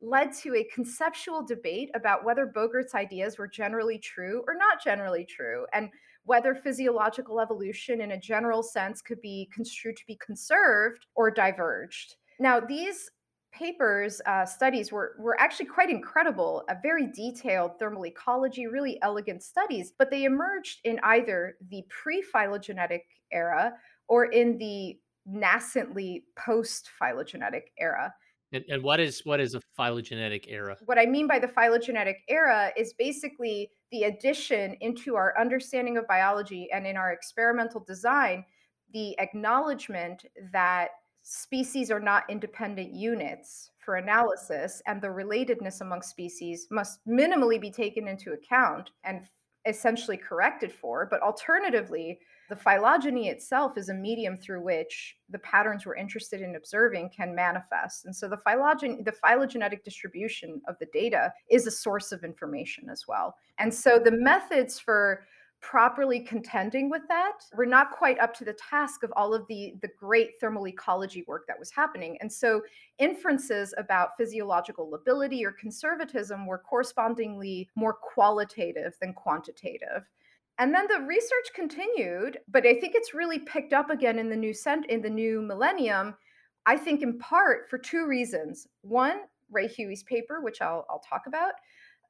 led 0.02 0.30
to 0.30 0.54
a 0.54 0.68
conceptual 0.74 1.42
debate 1.42 1.88
about 1.94 2.22
whether 2.22 2.46
Bogert's 2.46 2.94
ideas 2.94 3.38
were 3.38 3.48
generally 3.48 3.98
true 3.98 4.44
or 4.46 4.54
not 4.54 4.84
generally 4.84 5.24
true, 5.24 5.64
and 5.72 5.88
whether 6.24 6.54
physiological 6.54 7.40
evolution 7.40 8.02
in 8.02 8.10
a 8.10 8.20
general 8.20 8.62
sense 8.62 9.00
could 9.00 9.22
be 9.22 9.48
construed 9.54 9.96
to 9.96 10.02
be 10.06 10.16
conserved 10.16 11.06
or 11.14 11.30
diverged. 11.30 12.16
Now, 12.38 12.60
these 12.60 13.10
papers, 13.54 14.20
uh, 14.26 14.44
studies 14.44 14.92
were, 14.92 15.16
were 15.18 15.40
actually 15.40 15.66
quite 15.66 15.88
incredible, 15.88 16.62
a 16.68 16.76
very 16.82 17.06
detailed 17.06 17.78
thermal 17.78 18.04
ecology, 18.04 18.66
really 18.66 18.98
elegant 19.00 19.42
studies, 19.42 19.94
but 19.98 20.10
they 20.10 20.24
emerged 20.24 20.80
in 20.84 21.00
either 21.04 21.56
the 21.70 21.82
pre 21.88 22.20
phylogenetic 22.20 23.06
era 23.32 23.72
or 24.08 24.26
in 24.26 24.58
the 24.58 24.98
nascently 25.26 26.24
post 26.36 26.90
phylogenetic 26.98 27.72
era. 27.78 28.14
And, 28.52 28.64
and 28.68 28.82
what 28.82 29.00
is 29.00 29.22
what 29.24 29.40
is 29.40 29.54
a 29.54 29.60
phylogenetic 29.76 30.46
era? 30.48 30.76
What 30.84 30.98
I 30.98 31.06
mean 31.06 31.26
by 31.26 31.38
the 31.38 31.48
phylogenetic 31.48 32.18
era 32.28 32.70
is 32.76 32.94
basically 32.94 33.70
the 33.90 34.04
addition 34.04 34.76
into 34.80 35.16
our 35.16 35.34
understanding 35.38 35.96
of 35.96 36.06
biology 36.06 36.68
and 36.72 36.86
in 36.86 36.96
our 36.96 37.12
experimental 37.12 37.80
design, 37.80 38.44
the 38.92 39.18
acknowledgement 39.18 40.24
that 40.52 40.90
species 41.22 41.90
are 41.90 42.00
not 42.00 42.22
independent 42.28 42.92
units 42.92 43.72
for 43.78 43.96
analysis 43.96 44.80
and 44.86 45.02
the 45.02 45.08
relatedness 45.08 45.80
among 45.80 46.00
species 46.02 46.68
must 46.70 47.00
minimally 47.06 47.60
be 47.60 47.70
taken 47.70 48.06
into 48.06 48.32
account 48.32 48.90
and 49.02 49.22
essentially 49.66 50.16
corrected 50.16 50.72
for. 50.72 51.08
But 51.10 51.22
alternatively, 51.22 52.20
the 52.48 52.56
phylogeny 52.56 53.28
itself 53.28 53.76
is 53.76 53.88
a 53.88 53.94
medium 53.94 54.36
through 54.36 54.62
which 54.62 55.16
the 55.30 55.38
patterns 55.40 55.84
we're 55.84 55.96
interested 55.96 56.40
in 56.40 56.56
observing 56.56 57.10
can 57.10 57.34
manifest. 57.34 58.04
And 58.04 58.14
so 58.14 58.28
the 58.28 58.36
phylogeny, 58.36 59.02
the 59.02 59.12
phylogenetic 59.12 59.84
distribution 59.84 60.60
of 60.68 60.76
the 60.78 60.86
data 60.92 61.32
is 61.50 61.66
a 61.66 61.70
source 61.70 62.12
of 62.12 62.24
information 62.24 62.88
as 62.88 63.06
well. 63.08 63.36
And 63.58 63.72
so 63.72 63.98
the 63.98 64.12
methods 64.12 64.78
for 64.78 65.26
properly 65.62 66.20
contending 66.20 66.90
with 66.90 67.02
that 67.08 67.38
we're 67.56 67.64
not 67.64 67.90
quite 67.90 68.18
up 68.20 68.34
to 68.34 68.44
the 68.44 68.52
task 68.52 69.02
of 69.02 69.12
all 69.16 69.34
of 69.34 69.46
the 69.48 69.74
the 69.80 69.88
great 69.98 70.32
thermal 70.38 70.68
ecology 70.68 71.24
work 71.26 71.46
that 71.48 71.58
was 71.58 71.70
happening 71.70 72.16
and 72.20 72.30
so 72.30 72.60
inferences 72.98 73.72
about 73.78 74.10
physiological 74.18 74.90
lability 74.90 75.44
or 75.44 75.52
conservatism 75.52 76.46
were 76.46 76.58
correspondingly 76.58 77.68
more 77.74 77.94
qualitative 77.94 78.94
than 79.00 79.14
quantitative 79.14 80.04
and 80.58 80.74
then 80.74 80.86
the 80.88 81.04
research 81.06 81.50
continued, 81.54 82.38
but 82.48 82.66
I 82.66 82.74
think 82.74 82.94
it's 82.94 83.14
really 83.14 83.38
picked 83.38 83.72
up 83.72 83.90
again 83.90 84.18
in 84.18 84.30
the 84.30 84.36
new 84.36 84.54
cent- 84.54 84.86
in 84.86 85.02
the 85.02 85.10
new 85.10 85.42
millennium. 85.42 86.14
I 86.64 86.76
think 86.76 87.02
in 87.02 87.18
part 87.18 87.68
for 87.68 87.78
two 87.78 88.06
reasons. 88.06 88.66
One, 88.82 89.20
Ray 89.50 89.68
Huey's 89.68 90.02
paper, 90.02 90.40
which 90.40 90.60
I'll, 90.60 90.84
I'll 90.90 91.02
talk 91.08 91.22
about, 91.26 91.52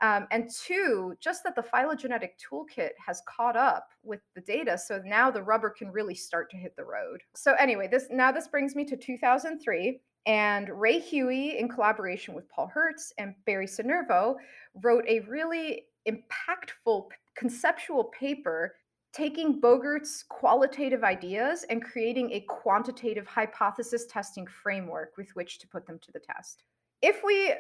um, 0.02 0.26
and 0.30 0.50
two, 0.50 1.14
just 1.20 1.42
that 1.44 1.54
the 1.54 1.62
phylogenetic 1.62 2.38
toolkit 2.38 2.90
has 3.04 3.22
caught 3.26 3.56
up 3.56 3.88
with 4.02 4.20
the 4.34 4.42
data, 4.42 4.76
so 4.76 5.00
now 5.04 5.30
the 5.30 5.42
rubber 5.42 5.70
can 5.70 5.90
really 5.90 6.14
start 6.14 6.50
to 6.50 6.56
hit 6.56 6.76
the 6.76 6.84
road. 6.84 7.22
So 7.34 7.54
anyway, 7.54 7.88
this 7.90 8.06
now 8.10 8.30
this 8.30 8.48
brings 8.48 8.74
me 8.74 8.84
to 8.86 8.96
2003, 8.96 10.00
and 10.26 10.68
Ray 10.68 10.98
Huey, 10.98 11.58
in 11.58 11.68
collaboration 11.68 12.34
with 12.34 12.48
Paul 12.50 12.70
Hertz 12.72 13.12
and 13.18 13.34
Barry 13.46 13.66
Sinervo, 13.66 14.36
wrote 14.82 15.04
a 15.08 15.20
really 15.20 15.84
impactful 16.08 17.08
conceptual 17.36 18.04
paper 18.04 18.74
taking 19.12 19.60
Bogert's 19.60 20.24
qualitative 20.28 21.02
ideas 21.02 21.64
and 21.70 21.82
creating 21.82 22.32
a 22.32 22.40
quantitative 22.40 23.26
hypothesis 23.26 24.04
testing 24.06 24.46
framework 24.46 25.16
with 25.16 25.30
which 25.34 25.58
to 25.58 25.66
put 25.66 25.86
them 25.86 25.98
to 26.00 26.12
the 26.12 26.20
test. 26.20 26.64
If 27.00 27.22
we 27.24 27.54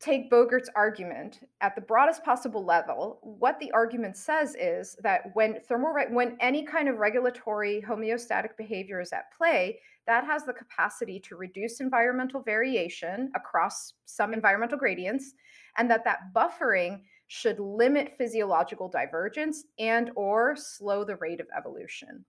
take 0.00 0.30
Bogert's 0.30 0.70
argument 0.74 1.46
at 1.60 1.74
the 1.74 1.80
broadest 1.80 2.24
possible 2.24 2.64
level, 2.64 3.18
what 3.22 3.60
the 3.60 3.70
argument 3.72 4.16
says 4.16 4.56
is 4.58 4.96
that 5.02 5.30
when 5.34 5.60
thermal 5.60 5.94
when 6.10 6.36
any 6.40 6.64
kind 6.64 6.88
of 6.88 6.96
regulatory 6.98 7.84
homeostatic 7.86 8.56
behavior 8.56 9.00
is 9.00 9.12
at 9.12 9.32
play, 9.36 9.78
that 10.06 10.24
has 10.24 10.44
the 10.44 10.52
capacity 10.52 11.20
to 11.20 11.36
reduce 11.36 11.80
environmental 11.80 12.40
variation 12.40 13.30
across 13.36 13.92
some 14.06 14.34
environmental 14.34 14.78
gradients 14.78 15.34
and 15.78 15.90
that 15.90 16.04
that 16.04 16.32
buffering 16.34 17.02
should 17.34 17.58
limit 17.58 18.12
physiological 18.18 18.90
divergence 18.90 19.64
and 19.78 20.10
or 20.16 20.54
slow 20.54 21.02
the 21.02 21.16
rate 21.16 21.40
of 21.40 21.46
evolution. 21.56 22.22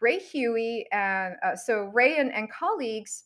Ray 0.00 0.20
Huey 0.20 0.86
and 0.90 1.34
uh, 1.44 1.54
so 1.54 1.90
Ray 1.92 2.16
and, 2.16 2.32
and 2.32 2.50
colleagues 2.50 3.24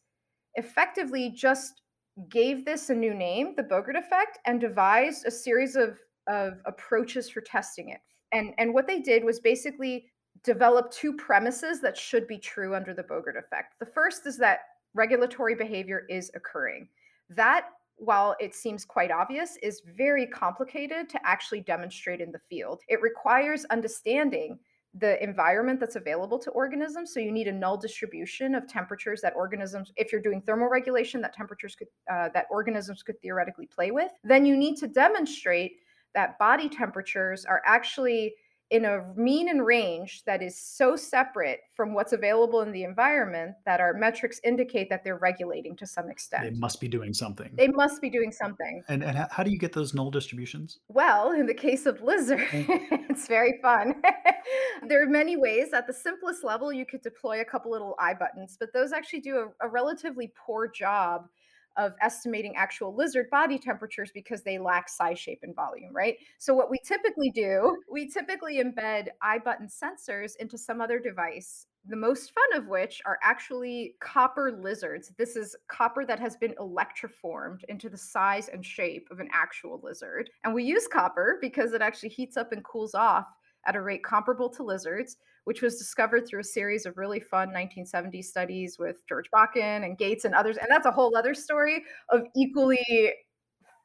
effectively 0.56 1.30
just 1.30 1.82
gave 2.28 2.64
this 2.64 2.90
a 2.90 2.94
new 2.94 3.14
name, 3.14 3.54
the 3.56 3.62
Bogert 3.62 3.96
effect, 3.96 4.40
and 4.46 4.60
devised 4.60 5.26
a 5.26 5.30
series 5.30 5.76
of, 5.76 5.96
of 6.26 6.54
approaches 6.66 7.30
for 7.30 7.40
testing 7.40 7.90
it. 7.90 8.00
And, 8.32 8.52
and 8.58 8.74
what 8.74 8.88
they 8.88 9.00
did 9.00 9.22
was 9.22 9.38
basically 9.38 10.06
develop 10.42 10.90
two 10.90 11.12
premises 11.12 11.80
that 11.82 11.96
should 11.96 12.26
be 12.26 12.38
true 12.38 12.74
under 12.74 12.92
the 12.92 13.04
Bogert 13.04 13.38
effect. 13.38 13.78
The 13.78 13.86
first 13.86 14.26
is 14.26 14.36
that 14.38 14.58
regulatory 14.92 15.54
behavior 15.54 16.04
is 16.10 16.32
occurring. 16.34 16.88
That 17.30 17.66
while 17.96 18.36
it 18.40 18.54
seems 18.54 18.84
quite 18.84 19.10
obvious, 19.10 19.56
is 19.62 19.82
very 19.96 20.26
complicated 20.26 21.08
to 21.08 21.20
actually 21.24 21.60
demonstrate 21.60 22.20
in 22.20 22.30
the 22.30 22.38
field. 22.38 22.80
It 22.88 23.00
requires 23.00 23.64
understanding 23.66 24.58
the 24.98 25.22
environment 25.22 25.78
that's 25.78 25.96
available 25.96 26.38
to 26.38 26.50
organisms. 26.50 27.12
So 27.12 27.20
you 27.20 27.30
need 27.30 27.48
a 27.48 27.52
null 27.52 27.76
distribution 27.76 28.54
of 28.54 28.66
temperatures 28.66 29.20
that 29.20 29.34
organisms, 29.36 29.92
if 29.96 30.10
you're 30.10 30.22
doing 30.22 30.40
thermal 30.40 30.68
regulation, 30.68 31.20
that 31.20 31.34
temperatures 31.34 31.74
could 31.74 31.88
uh, 32.10 32.30
that 32.32 32.46
organisms 32.50 33.02
could 33.02 33.20
theoretically 33.20 33.66
play 33.66 33.90
with. 33.90 34.12
Then 34.24 34.46
you 34.46 34.56
need 34.56 34.76
to 34.76 34.86
demonstrate 34.86 35.72
that 36.14 36.38
body 36.38 36.68
temperatures 36.68 37.44
are 37.44 37.62
actually 37.66 38.34
in 38.70 38.84
a 38.84 39.04
mean 39.14 39.48
and 39.48 39.64
range 39.64 40.24
that 40.24 40.42
is 40.42 40.58
so 40.58 40.96
separate 40.96 41.60
from 41.72 41.94
what's 41.94 42.12
available 42.12 42.62
in 42.62 42.72
the 42.72 42.82
environment 42.82 43.54
that 43.64 43.80
our 43.80 43.94
metrics 43.94 44.40
indicate 44.42 44.90
that 44.90 45.04
they're 45.04 45.18
regulating 45.18 45.76
to 45.76 45.86
some 45.86 46.10
extent. 46.10 46.42
They 46.42 46.58
must 46.58 46.80
be 46.80 46.88
doing 46.88 47.14
something. 47.14 47.50
They 47.54 47.68
must 47.68 48.02
be 48.02 48.10
doing 48.10 48.32
something. 48.32 48.82
And, 48.88 49.04
and 49.04 49.26
how 49.30 49.44
do 49.44 49.50
you 49.50 49.58
get 49.58 49.72
those 49.72 49.94
null 49.94 50.10
distributions? 50.10 50.80
Well, 50.88 51.30
in 51.32 51.46
the 51.46 51.54
case 51.54 51.86
of 51.86 52.02
lizard, 52.02 52.40
eh. 52.52 52.64
it's 53.08 53.28
very 53.28 53.58
fun. 53.62 54.02
there 54.88 55.02
are 55.02 55.06
many 55.06 55.36
ways. 55.36 55.72
At 55.72 55.86
the 55.86 55.92
simplest 55.92 56.42
level, 56.42 56.72
you 56.72 56.84
could 56.84 57.02
deploy 57.02 57.42
a 57.42 57.44
couple 57.44 57.70
little 57.70 57.94
iButtons, 58.00 58.56
but 58.58 58.72
those 58.72 58.92
actually 58.92 59.20
do 59.20 59.36
a, 59.60 59.66
a 59.66 59.68
relatively 59.68 60.32
poor 60.36 60.68
job 60.68 61.28
of 61.76 61.92
estimating 62.00 62.54
actual 62.56 62.94
lizard 62.94 63.28
body 63.30 63.58
temperatures 63.58 64.10
because 64.12 64.42
they 64.42 64.58
lack 64.58 64.88
size, 64.88 65.18
shape, 65.18 65.40
and 65.42 65.54
volume, 65.54 65.94
right? 65.94 66.16
So, 66.38 66.54
what 66.54 66.70
we 66.70 66.78
typically 66.84 67.30
do, 67.30 67.76
we 67.90 68.08
typically 68.08 68.62
embed 68.62 69.08
iButton 69.24 69.70
sensors 69.70 70.32
into 70.38 70.58
some 70.58 70.80
other 70.80 70.98
device. 70.98 71.66
The 71.88 71.96
most 71.96 72.32
fun 72.32 72.60
of 72.60 72.68
which 72.68 73.00
are 73.06 73.18
actually 73.22 73.94
copper 74.00 74.58
lizards. 74.60 75.12
This 75.18 75.36
is 75.36 75.54
copper 75.68 76.04
that 76.04 76.18
has 76.18 76.36
been 76.36 76.54
electroformed 76.58 77.60
into 77.68 77.88
the 77.88 77.96
size 77.96 78.48
and 78.48 78.64
shape 78.64 79.06
of 79.12 79.20
an 79.20 79.28
actual 79.32 79.80
lizard. 79.84 80.28
And 80.42 80.52
we 80.52 80.64
use 80.64 80.88
copper 80.88 81.38
because 81.40 81.74
it 81.74 81.82
actually 81.82 82.08
heats 82.08 82.36
up 82.36 82.50
and 82.50 82.64
cools 82.64 82.94
off 82.94 83.26
at 83.66 83.76
a 83.76 83.82
rate 83.82 84.02
comparable 84.02 84.48
to 84.50 84.62
lizards 84.62 85.16
which 85.46 85.62
was 85.62 85.76
discovered 85.76 86.26
through 86.26 86.40
a 86.40 86.44
series 86.44 86.86
of 86.86 86.96
really 86.96 87.20
fun 87.20 87.50
1970s 87.50 88.24
studies 88.24 88.78
with 88.80 88.96
George 89.08 89.26
Bakken 89.32 89.84
and 89.84 89.96
Gates 89.96 90.24
and 90.24 90.34
others. 90.34 90.56
And 90.56 90.66
that's 90.68 90.86
a 90.86 90.90
whole 90.90 91.16
other 91.16 91.34
story 91.34 91.84
of 92.10 92.22
equally 92.34 93.14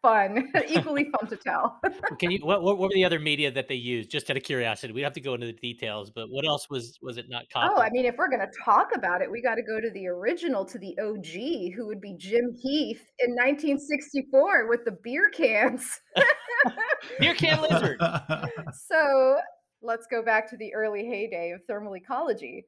fun, 0.01 0.51
equally 0.68 1.12
fun 1.12 1.30
to 1.30 1.36
tell. 1.36 1.80
Can 2.20 2.32
you 2.32 2.39
what, 2.41 2.64
what 2.64 2.80
were 2.80 2.89
the 2.89 3.05
other 3.05 3.20
media 3.20 3.51
that 3.51 3.68
they 3.68 3.76
used? 3.76 4.09
Just 4.09 4.28
out 4.32 4.38
of 4.38 4.43
curiosity, 4.43 4.91
we 4.91 5.01
have 5.01 5.14
to 5.14 5.22
go 5.22 5.36
into 5.36 5.45
the 5.45 5.53
details, 5.53 6.09
but 6.09 6.30
what 6.32 6.47
else 6.47 6.68
was 6.72 6.97
was 7.03 7.18
it 7.18 7.28
not 7.30 7.43
copper? 7.53 7.76
Oh, 7.78 7.80
I 7.80 7.91
mean, 7.91 8.05
if 8.05 8.16
we're 8.18 8.30
going 8.30 8.41
to 8.41 8.51
talk 8.66 8.89
about 8.95 9.22
it, 9.22 9.30
we 9.30 9.39
got 9.39 9.55
to 9.55 9.64
go 9.64 9.80
to 9.80 9.91
the 9.91 10.07
original, 10.07 10.66
to 10.66 10.80
the 10.80 10.97
OG, 10.99 11.76
who 11.76 11.86
would 11.86 12.01
be 12.01 12.16
Jim 12.18 12.55
Heath 12.59 13.05
in 13.20 13.36
1964 13.36 14.68
with 14.68 14.84
the 14.84 14.97
beer 15.03 15.30
cans. 15.30 16.01
beer 17.20 17.36
can 17.36 17.62
lizard. 17.62 18.01
so 18.89 19.38
let's 19.82 20.07
go 20.07 20.21
back 20.23 20.49
to 20.49 20.57
the 20.57 20.73
early 20.73 21.05
heyday 21.05 21.51
of 21.51 21.63
thermal 21.65 21.95
ecology. 21.95 22.65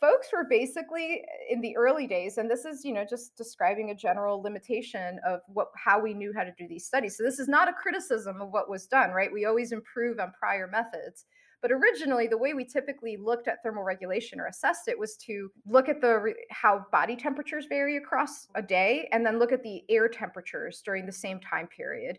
Folks 0.00 0.28
were 0.32 0.46
basically 0.48 1.22
in 1.50 1.60
the 1.60 1.76
early 1.76 2.06
days, 2.06 2.38
and 2.38 2.50
this 2.50 2.64
is, 2.64 2.84
you 2.84 2.92
know, 2.92 3.04
just 3.08 3.36
describing 3.36 3.90
a 3.90 3.94
general 3.94 4.40
limitation 4.40 5.18
of 5.26 5.40
what 5.48 5.68
how 5.76 6.00
we 6.00 6.14
knew 6.14 6.32
how 6.34 6.44
to 6.44 6.54
do 6.56 6.68
these 6.68 6.86
studies. 6.86 7.16
So 7.16 7.24
this 7.24 7.38
is 7.38 7.48
not 7.48 7.68
a 7.68 7.72
criticism 7.72 8.40
of 8.40 8.50
what 8.50 8.70
was 8.70 8.86
done, 8.86 9.10
right? 9.10 9.32
We 9.32 9.46
always 9.46 9.72
improve 9.72 10.20
on 10.20 10.32
prior 10.38 10.68
methods. 10.68 11.26
But 11.60 11.72
originally, 11.72 12.26
the 12.26 12.38
way 12.38 12.54
we 12.54 12.64
typically 12.64 13.18
looked 13.18 13.46
at 13.46 13.62
thermal 13.62 13.82
regulation 13.82 14.40
or 14.40 14.46
assessed 14.46 14.88
it 14.88 14.98
was 14.98 15.16
to 15.26 15.50
look 15.66 15.90
at 15.90 16.00
the 16.00 16.32
how 16.50 16.86
body 16.90 17.16
temperatures 17.16 17.66
vary 17.68 17.96
across 17.98 18.48
a 18.54 18.62
day, 18.62 19.08
and 19.12 19.26
then 19.26 19.38
look 19.38 19.52
at 19.52 19.62
the 19.62 19.82
air 19.90 20.08
temperatures 20.08 20.80
during 20.84 21.04
the 21.04 21.12
same 21.12 21.40
time 21.40 21.66
period 21.66 22.18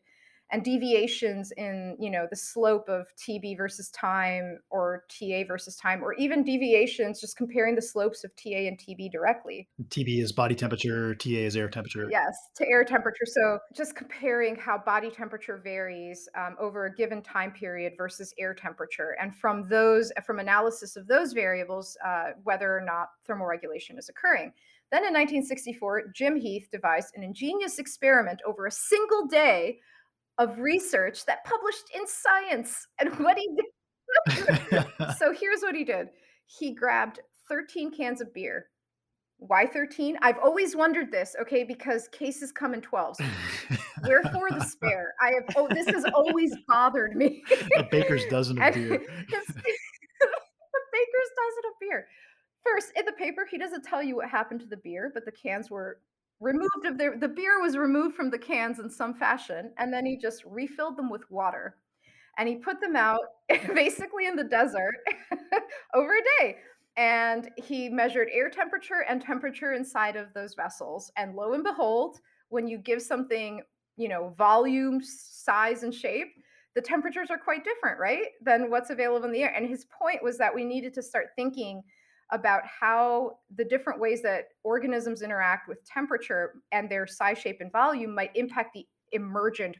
and 0.51 0.63
deviations 0.63 1.51
in 1.57 1.95
you 1.99 2.09
know 2.09 2.27
the 2.29 2.35
slope 2.35 2.87
of 2.89 3.07
tb 3.17 3.55
versus 3.55 3.89
time 3.89 4.59
or 4.69 5.05
ta 5.09 5.43
versus 5.47 5.75
time 5.75 6.03
or 6.03 6.13
even 6.15 6.43
deviations 6.43 7.21
just 7.21 7.37
comparing 7.37 7.75
the 7.75 7.81
slopes 7.81 8.23
of 8.23 8.31
ta 8.35 8.49
and 8.49 8.77
tb 8.77 9.11
directly. 9.11 9.67
Tb 9.89 10.21
is 10.21 10.31
body 10.31 10.55
temperature 10.55 11.15
ta 11.15 11.29
is 11.29 11.55
air 11.55 11.69
temperature. 11.69 12.07
Yes 12.09 12.35
to 12.55 12.67
air 12.67 12.83
temperature. 12.83 13.25
So 13.25 13.59
just 13.75 13.95
comparing 13.95 14.55
how 14.55 14.77
body 14.77 15.09
temperature 15.09 15.59
varies 15.63 16.27
um, 16.37 16.55
over 16.59 16.85
a 16.85 16.95
given 16.95 17.21
time 17.21 17.51
period 17.51 17.93
versus 17.97 18.33
air 18.39 18.53
temperature 18.53 19.15
and 19.21 19.35
from 19.35 19.67
those 19.67 20.11
from 20.25 20.39
analysis 20.39 20.95
of 20.95 21.07
those 21.07 21.33
variables 21.33 21.97
uh, 22.05 22.31
whether 22.43 22.75
or 22.75 22.81
not 22.81 23.09
thermal 23.25 23.47
regulation 23.47 23.97
is 23.97 24.09
occurring. 24.09 24.51
Then 24.91 25.05
in 25.05 25.13
1964, 25.13 26.11
Jim 26.13 26.35
Heath 26.35 26.67
devised 26.69 27.13
an 27.15 27.23
ingenious 27.23 27.79
experiment 27.79 28.41
over 28.45 28.65
a 28.65 28.71
single 28.71 29.25
day 29.25 29.79
of 30.41 30.57
research 30.57 31.25
that 31.25 31.45
published 31.45 31.91
in 31.95 32.01
Science. 32.07 32.87
And 32.99 33.09
what 33.19 33.37
he 33.37 33.47
did. 33.55 33.65
so 35.17 35.33
here's 35.33 35.61
what 35.61 35.75
he 35.75 35.85
did 35.85 36.09
he 36.59 36.73
grabbed 36.73 37.21
13 37.47 37.91
cans 37.91 38.19
of 38.19 38.33
beer. 38.33 38.65
Why 39.37 39.65
13? 39.65 40.17
I've 40.21 40.37
always 40.37 40.75
wondered 40.75 41.11
this, 41.11 41.35
okay, 41.41 41.63
because 41.63 42.09
cases 42.09 42.51
come 42.51 42.73
in 42.73 42.81
12s. 42.81 43.17
Wherefore 44.05 44.49
the 44.51 44.63
spare? 44.63 45.13
I 45.19 45.31
have, 45.31 45.55
oh, 45.55 45.67
this 45.69 45.87
has 45.87 46.05
always 46.13 46.53
bothered 46.67 47.15
me. 47.15 47.41
a 47.77 47.83
baker's 47.83 48.25
dozen 48.25 48.61
of 48.61 48.73
beer. 48.73 48.89
the 48.89 48.97
baker's 48.97 49.29
dozen 51.39 51.63
of 51.69 51.79
beer. 51.79 52.07
First, 52.63 52.91
in 52.95 53.05
the 53.05 53.13
paper, 53.13 53.47
he 53.49 53.57
doesn't 53.57 53.83
tell 53.83 54.03
you 54.03 54.17
what 54.17 54.29
happened 54.29 54.59
to 54.59 54.67
the 54.67 54.77
beer, 54.77 55.09
but 55.13 55.25
the 55.25 55.31
cans 55.31 55.71
were 55.71 55.99
removed 56.41 56.85
of 56.85 56.97
their 56.97 57.17
the 57.17 57.27
beer 57.27 57.61
was 57.61 57.77
removed 57.77 58.15
from 58.15 58.29
the 58.29 58.37
cans 58.37 58.79
in 58.79 58.89
some 58.89 59.13
fashion 59.13 59.71
and 59.77 59.93
then 59.93 60.05
he 60.05 60.17
just 60.17 60.43
refilled 60.45 60.97
them 60.97 61.09
with 61.09 61.21
water 61.29 61.77
and 62.37 62.49
he 62.49 62.55
put 62.55 62.81
them 62.81 62.95
out 62.95 63.21
basically 63.75 64.25
in 64.25 64.35
the 64.35 64.43
desert 64.43 64.95
over 65.93 66.15
a 66.15 66.41
day 66.43 66.57
and 66.97 67.49
he 67.57 67.87
measured 67.87 68.27
air 68.33 68.49
temperature 68.49 69.05
and 69.07 69.21
temperature 69.21 69.73
inside 69.73 70.15
of 70.15 70.33
those 70.33 70.55
vessels 70.55 71.11
and 71.15 71.35
lo 71.35 71.53
and 71.53 71.63
behold 71.63 72.19
when 72.49 72.67
you 72.67 72.77
give 72.79 73.01
something 73.01 73.61
you 73.95 74.09
know 74.09 74.33
volume 74.37 74.99
size 75.03 75.83
and 75.83 75.93
shape 75.93 76.33
the 76.73 76.81
temperatures 76.81 77.29
are 77.29 77.37
quite 77.37 77.63
different 77.63 77.99
right 77.99 78.29
than 78.41 78.69
what's 78.69 78.89
available 78.89 79.25
in 79.25 79.31
the 79.31 79.43
air 79.43 79.53
and 79.55 79.69
his 79.69 79.85
point 79.85 80.23
was 80.23 80.39
that 80.39 80.53
we 80.53 80.65
needed 80.65 80.93
to 80.93 81.03
start 81.03 81.27
thinking 81.35 81.83
about 82.31 82.61
how 82.65 83.37
the 83.55 83.65
different 83.65 83.99
ways 83.99 84.21
that 84.21 84.45
organisms 84.63 85.21
interact 85.21 85.67
with 85.67 85.83
temperature 85.85 86.61
and 86.71 86.89
their 86.89 87.05
size, 87.05 87.37
shape, 87.37 87.57
and 87.59 87.71
volume 87.71 88.15
might 88.15 88.31
impact 88.35 88.73
the 88.73 88.85
emergent 89.11 89.75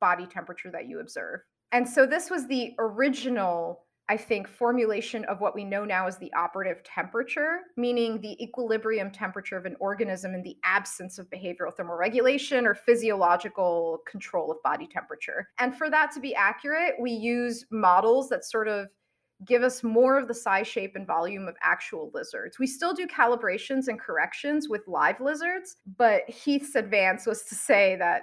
body 0.00 0.26
temperature 0.26 0.70
that 0.70 0.88
you 0.88 1.00
observe. 1.00 1.40
And 1.72 1.88
so 1.88 2.06
this 2.06 2.30
was 2.30 2.46
the 2.46 2.72
original, 2.78 3.84
I 4.08 4.16
think, 4.16 4.48
formulation 4.48 5.24
of 5.24 5.40
what 5.40 5.54
we 5.54 5.64
know 5.64 5.84
now 5.84 6.06
as 6.06 6.18
the 6.18 6.32
operative 6.34 6.82
temperature, 6.84 7.60
meaning 7.76 8.20
the 8.20 8.42
equilibrium 8.42 9.10
temperature 9.10 9.56
of 9.56 9.64
an 9.64 9.76
organism 9.80 10.34
in 10.34 10.42
the 10.42 10.56
absence 10.64 11.18
of 11.18 11.30
behavioral 11.30 11.74
thermoregulation 11.74 12.64
or 12.64 12.74
physiological 12.74 14.00
control 14.06 14.50
of 14.50 14.62
body 14.62 14.86
temperature. 14.86 15.48
And 15.58 15.76
for 15.76 15.90
that 15.90 16.12
to 16.12 16.20
be 16.20 16.34
accurate, 16.34 16.94
we 17.00 17.12
use 17.12 17.64
models 17.70 18.28
that 18.28 18.44
sort 18.44 18.68
of 18.68 18.88
give 19.46 19.62
us 19.62 19.82
more 19.82 20.18
of 20.18 20.28
the 20.28 20.34
size, 20.34 20.66
shape, 20.66 20.94
and 20.94 21.06
volume 21.06 21.48
of 21.48 21.56
actual 21.62 22.10
lizards. 22.14 22.58
We 22.58 22.66
still 22.66 22.94
do 22.94 23.06
calibrations 23.06 23.88
and 23.88 23.98
corrections 23.98 24.68
with 24.68 24.82
live 24.86 25.20
lizards, 25.20 25.76
but 25.96 26.28
Heath's 26.28 26.74
advance 26.74 27.26
was 27.26 27.42
to 27.44 27.54
say 27.54 27.96
that 27.96 28.22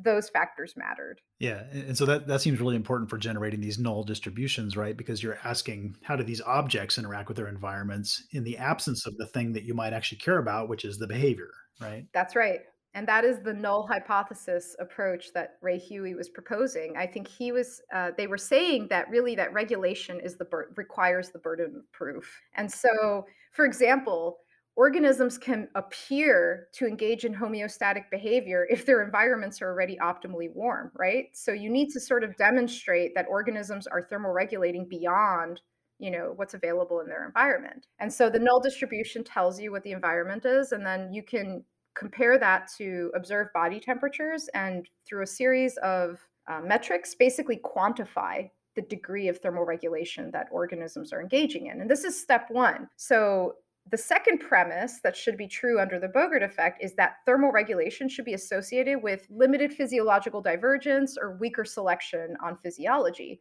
those 0.00 0.28
factors 0.28 0.74
mattered. 0.76 1.20
Yeah, 1.40 1.64
and 1.72 1.96
so 1.96 2.06
that 2.06 2.26
that 2.28 2.40
seems 2.40 2.60
really 2.60 2.76
important 2.76 3.10
for 3.10 3.18
generating 3.18 3.60
these 3.60 3.78
null 3.78 4.04
distributions, 4.04 4.76
right? 4.76 4.96
Because 4.96 5.22
you're 5.22 5.38
asking 5.44 5.96
how 6.02 6.16
do 6.16 6.22
these 6.22 6.40
objects 6.40 6.98
interact 6.98 7.28
with 7.28 7.36
their 7.36 7.48
environments 7.48 8.22
in 8.32 8.44
the 8.44 8.56
absence 8.58 9.06
of 9.06 9.16
the 9.16 9.26
thing 9.26 9.52
that 9.52 9.64
you 9.64 9.74
might 9.74 9.92
actually 9.92 10.18
care 10.18 10.38
about, 10.38 10.68
which 10.68 10.84
is 10.84 10.98
the 10.98 11.06
behavior, 11.06 11.50
right? 11.80 12.06
That's 12.12 12.36
right. 12.36 12.60
And 12.94 13.06
that 13.06 13.24
is 13.24 13.40
the 13.40 13.52
null 13.52 13.86
hypothesis 13.86 14.74
approach 14.80 15.32
that 15.34 15.56
Ray 15.60 15.78
Huey 15.78 16.14
was 16.14 16.28
proposing. 16.28 16.94
I 16.96 17.06
think 17.06 17.28
he 17.28 17.52
was, 17.52 17.82
uh, 17.94 18.10
they 18.16 18.26
were 18.26 18.38
saying 18.38 18.88
that 18.90 19.10
really 19.10 19.34
that 19.36 19.52
regulation 19.52 20.20
is 20.20 20.36
the 20.36 20.46
bur- 20.46 20.72
requires 20.76 21.30
the 21.30 21.38
burden 21.38 21.74
of 21.76 21.92
proof. 21.92 22.40
And 22.56 22.70
so, 22.70 23.26
for 23.52 23.66
example, 23.66 24.38
organisms 24.74 25.36
can 25.36 25.68
appear 25.74 26.68
to 26.72 26.86
engage 26.86 27.24
in 27.24 27.34
homeostatic 27.34 28.04
behavior 28.10 28.66
if 28.70 28.86
their 28.86 29.02
environments 29.02 29.60
are 29.60 29.68
already 29.68 29.98
optimally 30.00 30.48
warm, 30.54 30.90
right? 30.94 31.26
So 31.34 31.52
you 31.52 31.68
need 31.68 31.90
to 31.90 32.00
sort 32.00 32.24
of 32.24 32.36
demonstrate 32.36 33.12
that 33.16 33.26
organisms 33.28 33.86
are 33.86 34.08
thermoregulating 34.10 34.88
beyond 34.88 35.60
you 36.00 36.12
know 36.12 36.32
what's 36.36 36.54
available 36.54 37.00
in 37.00 37.08
their 37.08 37.26
environment 37.26 37.88
and 37.98 38.12
so 38.12 38.30
the 38.30 38.38
null 38.38 38.60
distribution 38.60 39.24
tells 39.24 39.60
you 39.60 39.72
what 39.72 39.82
the 39.82 39.90
environment 39.90 40.44
is 40.46 40.70
and 40.70 40.86
then 40.86 41.12
you 41.12 41.24
can 41.24 41.64
compare 41.98 42.38
that 42.38 42.70
to 42.78 43.10
observe 43.14 43.48
body 43.52 43.80
temperatures 43.80 44.48
and 44.54 44.88
through 45.06 45.22
a 45.22 45.26
series 45.26 45.76
of 45.78 46.20
uh, 46.48 46.60
metrics 46.60 47.14
basically 47.14 47.60
quantify 47.64 48.48
the 48.76 48.82
degree 48.82 49.28
of 49.28 49.38
thermal 49.38 49.64
regulation 49.64 50.30
that 50.30 50.46
organisms 50.52 51.12
are 51.12 51.20
engaging 51.20 51.66
in. 51.66 51.80
And 51.80 51.90
this 51.90 52.04
is 52.04 52.20
step 52.20 52.46
one. 52.50 52.88
So 52.96 53.54
the 53.90 53.98
second 53.98 54.38
premise 54.38 55.00
that 55.02 55.16
should 55.16 55.36
be 55.36 55.48
true 55.48 55.80
under 55.80 55.98
the 55.98 56.08
Bogert 56.08 56.44
effect 56.44 56.82
is 56.82 56.94
that 56.94 57.16
thermal 57.26 57.50
regulation 57.50 58.08
should 58.08 58.24
be 58.24 58.34
associated 58.34 59.02
with 59.02 59.26
limited 59.30 59.72
physiological 59.72 60.40
divergence 60.40 61.16
or 61.20 61.36
weaker 61.38 61.64
selection 61.64 62.36
on 62.42 62.58
physiology. 62.62 63.40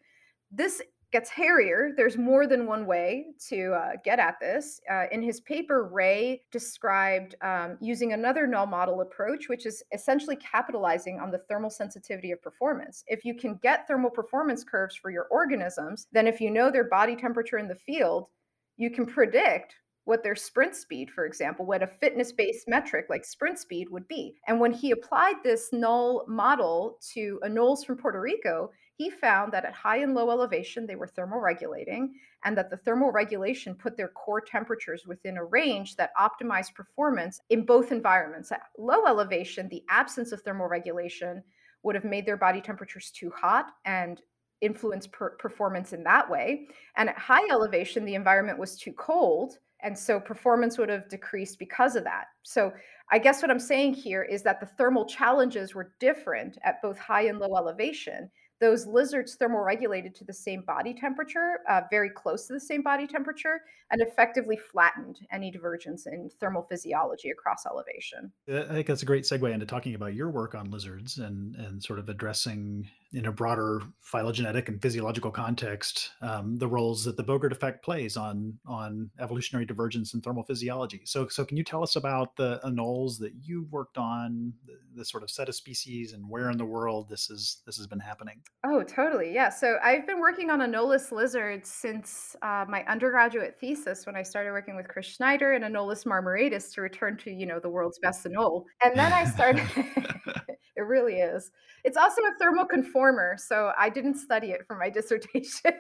This 0.51 0.82
gets 1.12 1.30
hairier. 1.30 1.91
There's 1.95 2.18
more 2.18 2.47
than 2.47 2.68
one 2.68 2.86
way 2.86 3.28
to 3.47 3.74
uh, 3.74 3.91
get 4.03 4.20
at 4.20 4.39
this. 4.41 4.82
Uh, 4.91 5.05
in 5.12 5.22
his 5.22 5.39
paper, 5.41 5.88
Ray 5.88 6.41
described 6.51 7.36
um, 7.41 7.78
using 7.80 8.14
another 8.14 8.45
null 8.45 8.66
model 8.66 9.01
approach, 9.01 9.47
which 9.47 9.66
is 9.66 9.84
essentially 9.93 10.36
capitalizing 10.36 11.20
on 11.20 11.32
the 11.32 11.38
thermal 11.38 11.70
sensitivity 11.70 12.32
of 12.32 12.41
performance. 12.41 13.03
If 13.08 13.24
you 13.24 13.36
can 13.36 13.60
get 13.64 13.88
thermal 13.88 14.10
performance 14.10 14.64
curves 14.64 14.95
for 14.95 15.10
your 15.10 15.28
organisms, 15.32 16.08
then 16.12 16.28
if 16.28 16.41
you 16.41 16.51
know 16.51 16.70
their 16.70 16.89
body 16.89 17.16
temperature 17.16 17.58
in 17.58 17.70
the 17.70 17.76
field, 17.76 18.28
you 18.76 18.91
can 18.91 19.05
predict 19.05 19.76
what 20.08 20.24
their 20.24 20.36
sprint 20.36 20.74
speed, 20.74 21.12
for 21.12 21.26
example, 21.26 21.66
what 21.66 21.84
a 21.84 21.88
fitness 21.88 22.30
mm-hmm. 22.30 22.38
based 22.38 22.68
metric 22.70 23.08
like 23.10 23.26
sprint 23.26 23.60
speed 23.60 23.89
would 23.89 24.08
be. 24.08 24.38
And 24.47 24.58
when 24.58 24.72
he 24.72 24.91
applied 24.91 25.36
this 25.43 25.68
null 25.74 26.24
model 26.30 26.97
to 27.14 27.41
anoles 27.43 27.86
from 27.86 27.97
Puerto 27.97 28.22
Rico, 28.22 28.72
he 28.95 29.10
found 29.10 29.51
that 29.51 29.66
at 29.66 29.74
high 29.74 29.97
and 29.97 30.16
low 30.16 30.32
elevation, 30.32 30.88
they 30.88 30.95
were 30.95 31.10
thermoregulating, 31.10 32.08
and 32.45 32.58
that 32.58 32.70
the 32.70 32.78
thermal 32.78 33.12
regulation 33.12 33.76
put 33.76 33.97
their 33.97 34.08
core 34.08 34.39
temperatures 34.39 35.03
within 35.05 35.36
a 35.36 35.43
range 35.43 35.97
that 35.97 36.12
optimized 36.18 36.74
performance 36.74 37.41
in 37.49 37.66
both 37.66 37.91
environments. 37.91 38.49
At 38.53 38.62
low 38.78 39.05
elevation, 39.05 39.68
the 39.68 39.84
absence 39.89 40.32
of 40.32 40.41
thermal 40.41 40.68
regulation 40.68 41.43
would 41.84 41.95
have 41.95 42.05
made 42.05 42.26
their 42.26 42.38
body 42.38 42.62
temperatures 42.62 43.12
too 43.12 43.30
hot 43.30 43.68
and 43.84 44.22
influenced 44.62 45.12
per- 45.12 45.32
performance 45.32 45.91
in 45.91 46.03
that 46.03 46.30
way. 46.30 46.68
And 46.95 47.10
at 47.10 47.18
high 47.18 47.47
elevation, 47.51 48.05
the 48.05 48.16
environment 48.16 48.58
was 48.58 48.78
too 48.78 48.93
cold. 48.93 49.58
And 49.82 49.97
so 49.97 50.19
performance 50.19 50.78
would 50.78 50.89
have 50.89 51.07
decreased 51.09 51.59
because 51.59 51.95
of 51.95 52.03
that. 52.03 52.25
So 52.43 52.71
I 53.11 53.19
guess 53.19 53.41
what 53.41 53.51
I'm 53.51 53.59
saying 53.59 53.93
here 53.93 54.23
is 54.23 54.43
that 54.43 54.59
the 54.59 54.65
thermal 54.65 55.05
challenges 55.05 55.75
were 55.75 55.93
different 55.99 56.57
at 56.63 56.82
both 56.82 56.97
high 56.97 57.28
and 57.28 57.39
low 57.39 57.55
elevation 57.55 58.30
those 58.59 58.88
lizards 58.88 59.38
thermoregulated 59.39 60.15
to 60.15 60.23
the 60.23 60.34
same 60.34 60.61
body 60.61 60.93
temperature, 60.93 61.59
uh, 61.69 61.82
very 61.91 62.09
close 62.09 62.47
to 62.47 62.53
the 62.53 62.59
same 62.59 62.82
body 62.82 63.05
temperature, 63.05 63.61
and 63.91 64.01
effectively 64.01 64.57
flattened 64.57 65.19
any 65.32 65.51
divergence 65.51 66.07
in 66.07 66.30
thermal 66.39 66.63
physiology 66.63 67.30
across 67.30 67.65
elevation. 67.65 68.32
I 68.47 68.73
think 68.73 68.88
that's 68.88 69.03
a 69.03 69.05
great 69.05 69.23
segue 69.23 69.51
into 69.51 69.65
talking 69.65 69.95
about 69.95 70.15
your 70.15 70.30
work 70.32 70.55
on 70.55 70.71
lizards 70.71 71.19
and, 71.19 71.55
and 71.55 71.82
sort 71.84 71.99
of 71.99 72.09
addressing 72.09 72.89
in 73.14 73.26
a 73.26 73.32
broader 73.32 73.82
phylogenetic 74.01 74.68
and 74.68 74.82
physiological 74.82 75.32
context 75.32 76.12
um, 76.22 76.58
the 76.58 76.68
roles 76.68 77.03
that 77.03 77.18
the 77.18 77.24
Bogert 77.24 77.51
effect 77.51 77.84
plays 77.84 78.18
on 78.18 78.53
on 78.66 79.10
evolutionary 79.20 79.66
divergence 79.66 80.14
and 80.14 80.24
thermal 80.24 80.43
physiology. 80.43 81.01
So, 81.05 81.28
so 81.28 81.45
can 81.45 81.58
you 81.58 81.64
tell 81.64 81.84
us 81.84 81.95
about 81.95 82.36
the 82.36 82.60
anoles 82.64 83.20
that 83.20 83.34
you 83.41 83.68
worked 83.70 83.97
on, 83.97 84.53
the, 84.66 84.74
the 84.95 85.05
sort 85.05 85.24
of 85.24 85.30
set 85.30 85.49
of 85.49 85.55
species, 85.55 86.14
and 86.14 86.28
where 86.30 86.49
in 86.49 86.58
the 86.58 86.66
world 86.66 87.10
this 87.10 87.30
is 87.30 87.62
this 87.66 87.78
has 87.78 87.88
been 87.88 87.99
happening? 87.99 88.41
Oh, 88.66 88.84
totally. 88.84 89.34
Yeah. 89.34 89.49
So 89.49 89.78
I've 89.84 90.08
been 90.08 90.20
working 90.20 90.49
on 90.49 90.60
Anolis 90.60 91.12
lizards 91.12 91.70
since 91.70 92.36
uh, 92.41 92.66
my 92.68 92.84
undergraduate 92.86 93.58
thesis 93.60 94.05
when 94.05 94.16
I 94.16 94.24
started 94.24 94.51
working 94.51 94.76
with 94.76 94.88
Chris 94.88 95.05
Schneider 95.05 95.53
and 95.53 95.64
Anolis 95.64 96.05
marmoratus 96.05 96.74
to 96.74 96.82
return 96.82 97.18
to, 97.18 97.32
you 97.32 97.45
know, 97.45 97.60
the 97.60 97.70
world's 97.70 97.99
best 97.99 98.26
anole. 98.26 98.66
And 98.84 98.97
then 98.97 99.14
I 99.14 99.26
started, 99.26 99.68
it 100.78 100.82
really 100.82 101.15
is. 101.15 101.51
It's 101.84 101.97
also 101.97 102.21
a 102.21 102.32
thermal 102.39 102.65
conformer. 102.65 103.36
So 103.38 103.71
I 103.78 103.89
didn't 103.89 104.15
study 104.15 104.51
it 104.51 104.61
for 104.67 104.78
my 104.78 104.89
dissertation. 104.97 105.73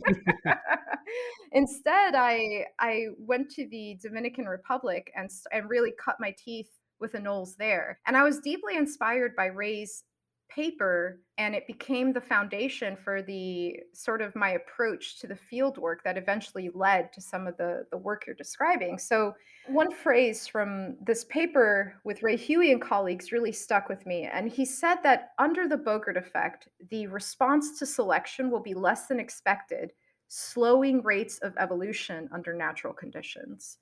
Instead, 1.51 2.15
I, 2.15 2.65
I 2.79 3.05
went 3.17 3.49
to 3.51 3.67
the 3.67 3.97
Dominican 4.01 4.45
Republic 4.45 5.11
and, 5.15 5.29
and 5.51 5.69
really 5.69 5.93
cut 6.03 6.17
my 6.19 6.36
teeth 6.38 6.69
with 6.99 7.13
anoles 7.13 7.55
there. 7.57 7.99
And 8.05 8.17
I 8.17 8.23
was 8.23 8.39
deeply 8.39 8.75
inspired 8.75 9.36
by 9.36 9.45
Ray's 9.45 10.03
paper 10.50 11.22
and 11.38 11.54
it 11.54 11.68
became 11.68 12.14
the 12.14 12.22
foundation 12.22 12.96
for 12.96 13.22
the 13.22 13.76
sort 13.93 14.22
of 14.22 14.36
my 14.36 14.52
approach 14.52 15.20
to 15.20 15.28
the 15.28 15.36
field 15.36 15.78
work 15.78 16.04
that 16.04 16.18
eventually 16.18 16.70
led 16.74 17.12
to 17.14 17.22
some 17.22 17.48
of 17.48 17.58
the, 17.58 17.86
the 17.91 17.98
work 17.98 18.24
you're 18.26 18.36
describing. 18.36 18.98
So, 18.98 19.34
one 19.68 19.91
phrase 19.91 20.46
from 20.46 20.96
this 21.02 21.26
paper 21.26 21.96
with 22.04 22.22
Ray 22.22 22.38
Huey 22.38 22.72
and 22.72 22.82
colleagues 22.82 23.32
really 23.32 23.52
stuck 23.52 23.89
with 23.89 24.06
me. 24.06 24.30
And 24.32 24.48
he 24.48 24.64
said 24.64 24.98
that 25.04 25.32
under 25.39 25.68
the 25.68 25.78
Bogert 25.78 26.18
effect, 26.18 26.68
the 26.91 27.08
response 27.08 27.80
to 27.80 27.86
selection 27.86 28.52
will 28.52 28.60
be 28.62 28.76
less 28.76 29.08
than 29.08 29.20
expected, 29.20 29.91
slowing 30.28 31.02
rates 31.02 31.39
of 31.39 31.58
evolution 31.58 32.30
under 32.32 32.54
natural 32.54 32.93
conditions. 32.93 33.80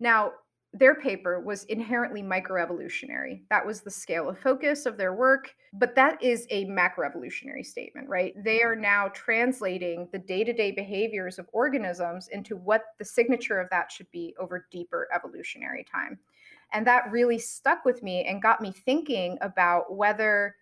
Now, 0.00 0.32
their 0.74 0.94
paper 0.94 1.38
was 1.38 1.64
inherently 1.64 2.22
microevolutionary. 2.22 3.42
That 3.50 3.66
was 3.66 3.82
the 3.82 3.90
scale 3.90 4.28
of 4.28 4.38
focus 4.38 4.86
of 4.86 4.96
their 4.96 5.14
work, 5.14 5.54
but 5.74 5.94
that 5.96 6.22
is 6.22 6.46
a 6.48 6.64
macroevolutionary 6.64 7.64
statement, 7.64 8.08
right? 8.08 8.32
They 8.42 8.62
are 8.62 8.74
now 8.74 9.08
translating 9.08 10.08
the 10.12 10.18
day 10.18 10.44
to 10.44 10.52
day 10.52 10.70
behaviors 10.70 11.38
of 11.38 11.46
organisms 11.52 12.28
into 12.28 12.56
what 12.56 12.84
the 12.98 13.04
signature 13.04 13.60
of 13.60 13.68
that 13.70 13.92
should 13.92 14.10
be 14.12 14.34
over 14.40 14.66
deeper 14.70 15.08
evolutionary 15.14 15.84
time. 15.84 16.18
And 16.72 16.86
that 16.86 17.10
really 17.10 17.38
stuck 17.38 17.84
with 17.84 18.02
me 18.02 18.24
and 18.24 18.40
got 18.40 18.62
me 18.62 18.72
thinking 18.72 19.36
about 19.42 19.94
whether 19.94 20.54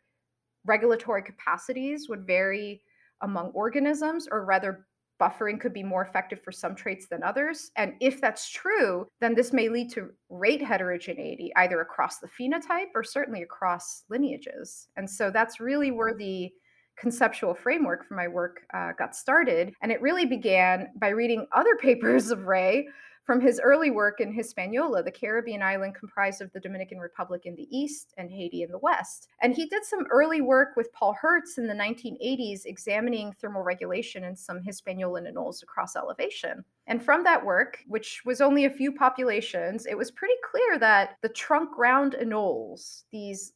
regulatory 0.66 1.22
capacities 1.22 2.08
would 2.08 2.26
vary 2.26 2.82
among 3.22 3.50
organisms 3.50 4.26
or 4.30 4.44
whether 4.44 4.86
buffering 5.20 5.60
could 5.60 5.72
be 5.72 5.82
more 5.82 6.02
effective 6.02 6.40
for 6.42 6.52
some 6.52 6.74
traits 6.74 7.06
than 7.06 7.22
others. 7.22 7.70
And 7.76 7.94
if 8.00 8.20
that's 8.20 8.48
true, 8.48 9.06
then 9.20 9.34
this 9.34 9.52
may 9.52 9.68
lead 9.68 9.90
to 9.92 10.10
rate 10.28 10.62
heterogeneity 10.62 11.52
either 11.56 11.80
across 11.80 12.18
the 12.18 12.28
phenotype 12.28 12.90
or 12.94 13.04
certainly 13.04 13.42
across 13.42 14.04
lineages. 14.08 14.88
And 14.96 15.08
so 15.08 15.30
that's 15.30 15.60
really 15.60 15.90
where 15.90 16.14
the 16.14 16.50
conceptual 16.98 17.54
framework 17.54 18.06
for 18.06 18.14
my 18.14 18.28
work 18.28 18.60
uh, 18.74 18.92
got 18.98 19.16
started. 19.16 19.72
And 19.82 19.90
it 19.90 20.02
really 20.02 20.26
began 20.26 20.88
by 20.96 21.08
reading 21.08 21.46
other 21.52 21.76
papers 21.80 22.30
of 22.30 22.46
Ray 22.46 22.88
from 23.24 23.40
his 23.40 23.60
early 23.62 23.90
work 23.90 24.20
in 24.20 24.32
Hispaniola, 24.32 25.02
the 25.02 25.10
Caribbean 25.10 25.62
island 25.62 25.94
comprised 25.94 26.40
of 26.40 26.52
the 26.52 26.60
Dominican 26.60 26.98
Republic 26.98 27.42
in 27.44 27.54
the 27.54 27.68
east 27.70 28.12
and 28.16 28.30
Haiti 28.30 28.62
in 28.62 28.70
the 28.70 28.78
west. 28.78 29.28
And 29.40 29.54
he 29.54 29.66
did 29.66 29.84
some 29.84 30.06
early 30.10 30.40
work 30.40 30.70
with 30.76 30.92
Paul 30.92 31.14
Hertz 31.20 31.58
in 31.58 31.66
the 31.66 31.74
1980s 31.74 32.62
examining 32.64 33.32
thermal 33.32 33.62
regulation 33.62 34.24
in 34.24 34.34
some 34.34 34.62
Hispaniolan 34.62 35.26
anoles 35.32 35.62
across 35.62 35.96
elevation. 35.96 36.64
And 36.86 37.02
from 37.02 37.22
that 37.24 37.44
work, 37.44 37.78
which 37.86 38.22
was 38.24 38.40
only 38.40 38.64
a 38.64 38.70
few 38.70 38.92
populations, 38.92 39.86
it 39.86 39.96
was 39.96 40.10
pretty 40.10 40.34
clear 40.50 40.78
that 40.78 41.16
the 41.22 41.28
trunk 41.28 41.74
ground 41.74 42.16
anoles, 42.20 43.04
these 43.12 43.52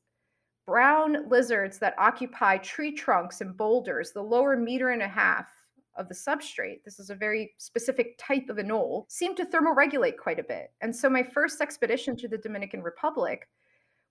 brown 0.66 1.28
lizards 1.28 1.78
that 1.78 1.94
occupy 1.98 2.58
tree 2.58 2.92
trunks 2.92 3.40
and 3.40 3.56
boulders, 3.56 4.12
the 4.12 4.22
lower 4.22 4.56
meter 4.56 4.90
and 4.90 5.02
a 5.02 5.08
half 5.08 5.48
of 5.96 6.08
the 6.08 6.14
substrate, 6.14 6.82
this 6.84 6.98
is 6.98 7.10
a 7.10 7.14
very 7.14 7.54
specific 7.58 8.18
type 8.18 8.48
of 8.48 8.56
anole, 8.58 9.06
seemed 9.08 9.36
to 9.36 9.46
thermoregulate 9.46 10.16
quite 10.16 10.38
a 10.38 10.44
bit. 10.44 10.72
And 10.80 10.94
so 10.94 11.08
my 11.08 11.22
first 11.22 11.60
expedition 11.60 12.16
to 12.16 12.28
the 12.28 12.38
Dominican 12.38 12.82
Republic 12.82 13.48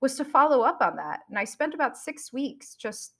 was 0.01 0.15
to 0.15 0.25
follow 0.25 0.61
up 0.61 0.81
on 0.81 0.95
that. 0.97 1.21
And 1.29 1.37
I 1.37 1.45
spent 1.45 1.73
about 1.73 1.97
six 1.97 2.33
weeks 2.33 2.75
just 2.75 3.15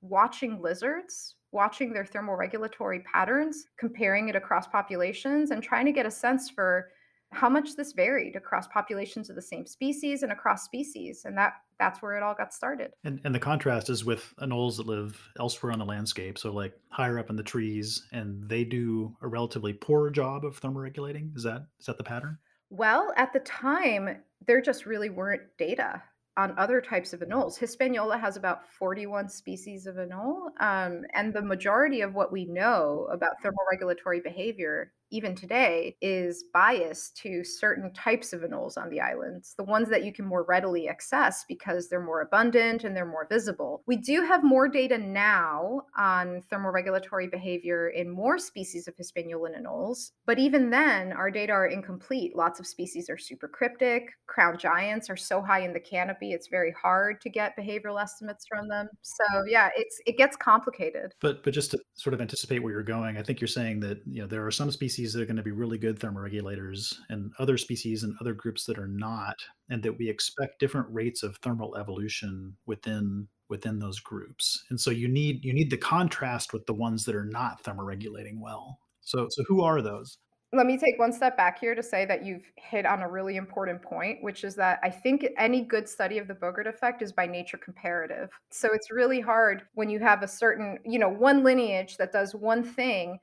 watching 0.00 0.60
lizards, 0.62 1.36
watching 1.52 1.92
their 1.92 2.04
thermoregulatory 2.04 3.04
patterns, 3.04 3.66
comparing 3.78 4.28
it 4.28 4.36
across 4.36 4.66
populations, 4.66 5.50
and 5.50 5.62
trying 5.62 5.86
to 5.86 5.92
get 5.92 6.06
a 6.06 6.10
sense 6.10 6.48
for 6.48 6.90
how 7.32 7.48
much 7.48 7.76
this 7.76 7.92
varied 7.92 8.36
across 8.36 8.66
populations 8.68 9.30
of 9.30 9.36
the 9.36 9.42
same 9.42 9.66
species 9.66 10.22
and 10.22 10.32
across 10.32 10.64
species 10.64 11.24
and 11.24 11.36
that 11.38 11.54
that's 11.80 12.00
where 12.00 12.14
it 12.16 12.22
all 12.22 12.34
got 12.34 12.54
started. 12.54 12.92
And 13.02 13.20
and 13.24 13.34
the 13.34 13.40
contrast 13.40 13.90
is 13.90 14.04
with 14.04 14.32
anoles 14.40 14.76
that 14.76 14.86
live 14.86 15.20
elsewhere 15.40 15.72
on 15.72 15.80
the 15.80 15.84
landscape 15.84 16.38
so 16.38 16.52
like 16.52 16.74
higher 16.90 17.18
up 17.18 17.30
in 17.30 17.36
the 17.36 17.42
trees 17.42 18.06
and 18.12 18.48
they 18.48 18.62
do 18.62 19.16
a 19.22 19.26
relatively 19.26 19.72
poor 19.72 20.10
job 20.10 20.44
of 20.44 20.60
thermoregulating. 20.60 21.36
Is 21.36 21.42
that 21.42 21.66
is 21.80 21.86
that 21.86 21.98
the 21.98 22.04
pattern? 22.04 22.38
Well 22.68 23.12
at 23.16 23.32
the 23.32 23.40
time 23.40 24.22
there 24.46 24.60
just 24.60 24.86
really 24.86 25.10
weren't 25.10 25.42
data 25.58 26.02
on 26.36 26.56
other 26.56 26.80
types 26.80 27.12
of 27.12 27.20
anoles. 27.20 27.58
Hispaniola 27.58 28.16
has 28.16 28.36
about 28.36 28.66
41 28.66 29.28
species 29.28 29.86
of 29.86 29.96
anole, 29.96 30.50
um, 30.60 31.02
and 31.12 31.34
the 31.34 31.42
majority 31.42 32.00
of 32.02 32.14
what 32.14 32.32
we 32.32 32.44
know 32.44 33.08
about 33.10 33.32
thermoregulatory 33.44 34.22
behavior 34.22 34.92
even 35.10 35.34
today, 35.34 35.96
is 36.00 36.44
biased 36.52 37.16
to 37.18 37.44
certain 37.44 37.92
types 37.92 38.32
of 38.32 38.42
anoles 38.42 38.76
on 38.76 38.90
the 38.90 39.00
islands, 39.00 39.54
the 39.56 39.64
ones 39.64 39.88
that 39.88 40.04
you 40.04 40.12
can 40.12 40.24
more 40.24 40.44
readily 40.48 40.88
access 40.88 41.44
because 41.48 41.88
they're 41.88 42.00
more 42.00 42.22
abundant 42.22 42.84
and 42.84 42.96
they're 42.96 43.06
more 43.06 43.26
visible. 43.28 43.82
We 43.86 43.96
do 43.96 44.22
have 44.22 44.44
more 44.44 44.68
data 44.68 44.98
now 44.98 45.82
on 45.96 46.42
thermoregulatory 46.52 47.30
behavior 47.30 47.88
in 47.88 48.10
more 48.10 48.38
species 48.38 48.88
of 48.88 48.96
Hispaniolan 48.96 49.54
anoles, 49.60 50.12
but 50.26 50.38
even 50.38 50.70
then, 50.70 51.12
our 51.12 51.30
data 51.30 51.52
are 51.52 51.66
incomplete. 51.66 52.36
Lots 52.36 52.60
of 52.60 52.66
species 52.66 53.08
are 53.10 53.18
super 53.18 53.48
cryptic. 53.48 54.10
Crown 54.26 54.58
giants 54.58 55.10
are 55.10 55.16
so 55.16 55.42
high 55.42 55.60
in 55.60 55.72
the 55.72 55.80
canopy, 55.80 56.32
it's 56.32 56.48
very 56.48 56.74
hard 56.80 57.20
to 57.20 57.30
get 57.30 57.56
behavioral 57.58 58.00
estimates 58.00 58.46
from 58.48 58.68
them. 58.68 58.88
So 59.02 59.24
yeah, 59.46 59.70
it's 59.76 60.00
it 60.06 60.16
gets 60.16 60.36
complicated. 60.36 61.14
But 61.20 61.42
but 61.42 61.52
just 61.52 61.72
to 61.72 61.78
sort 61.94 62.14
of 62.14 62.20
anticipate 62.20 62.60
where 62.60 62.72
you're 62.72 62.82
going, 62.82 63.16
I 63.16 63.22
think 63.22 63.40
you're 63.40 63.48
saying 63.48 63.80
that 63.80 64.00
you 64.06 64.22
know 64.22 64.26
there 64.26 64.46
are 64.46 64.50
some 64.50 64.70
species 64.70 64.99
species 65.00 65.14
that 65.14 65.22
are 65.22 65.26
going 65.26 65.36
to 65.36 65.42
be 65.42 65.50
really 65.50 65.78
good 65.78 65.98
thermoregulators 65.98 66.94
and 67.08 67.32
other 67.38 67.56
species 67.56 68.02
and 68.02 68.14
other 68.20 68.34
groups 68.34 68.66
that 68.66 68.78
are 68.78 68.86
not 68.86 69.36
and 69.70 69.82
that 69.82 69.96
we 69.98 70.10
expect 70.10 70.60
different 70.60 70.86
rates 70.90 71.22
of 71.22 71.36
thermal 71.36 71.74
evolution 71.76 72.54
within 72.66 73.26
within 73.48 73.78
those 73.78 73.98
groups. 73.98 74.62
And 74.68 74.78
so 74.78 74.90
you 74.90 75.08
need 75.08 75.42
you 75.42 75.54
need 75.54 75.70
the 75.70 75.78
contrast 75.78 76.52
with 76.52 76.66
the 76.66 76.74
ones 76.74 77.04
that 77.04 77.14
are 77.14 77.24
not 77.24 77.62
thermoregulating 77.64 78.40
well. 78.40 78.78
So 79.00 79.28
so 79.30 79.42
who 79.48 79.62
are 79.62 79.80
those? 79.80 80.18
Let 80.52 80.66
me 80.66 80.76
take 80.76 80.98
one 80.98 81.12
step 81.12 81.34
back 81.34 81.58
here 81.60 81.74
to 81.74 81.82
say 81.82 82.04
that 82.04 82.26
you've 82.26 82.50
hit 82.56 82.84
on 82.84 83.00
a 83.00 83.08
really 83.08 83.36
important 83.36 83.80
point, 83.80 84.18
which 84.20 84.44
is 84.44 84.54
that 84.56 84.80
I 84.82 84.90
think 84.90 85.24
any 85.38 85.62
good 85.62 85.88
study 85.88 86.18
of 86.18 86.26
the 86.28 86.34
Bogert 86.34 86.66
effect 86.66 87.02
is 87.02 87.12
by 87.12 87.26
nature 87.26 87.56
comparative. 87.56 88.28
So 88.50 88.68
it's 88.74 88.90
really 88.90 89.20
hard 89.20 89.62
when 89.74 89.88
you 89.88 90.00
have 90.00 90.22
a 90.22 90.28
certain, 90.28 90.78
you 90.84 90.98
know, 90.98 91.08
one 91.08 91.44
lineage 91.44 91.96
that 91.98 92.12
does 92.12 92.34
one 92.34 92.64
thing 92.64 93.20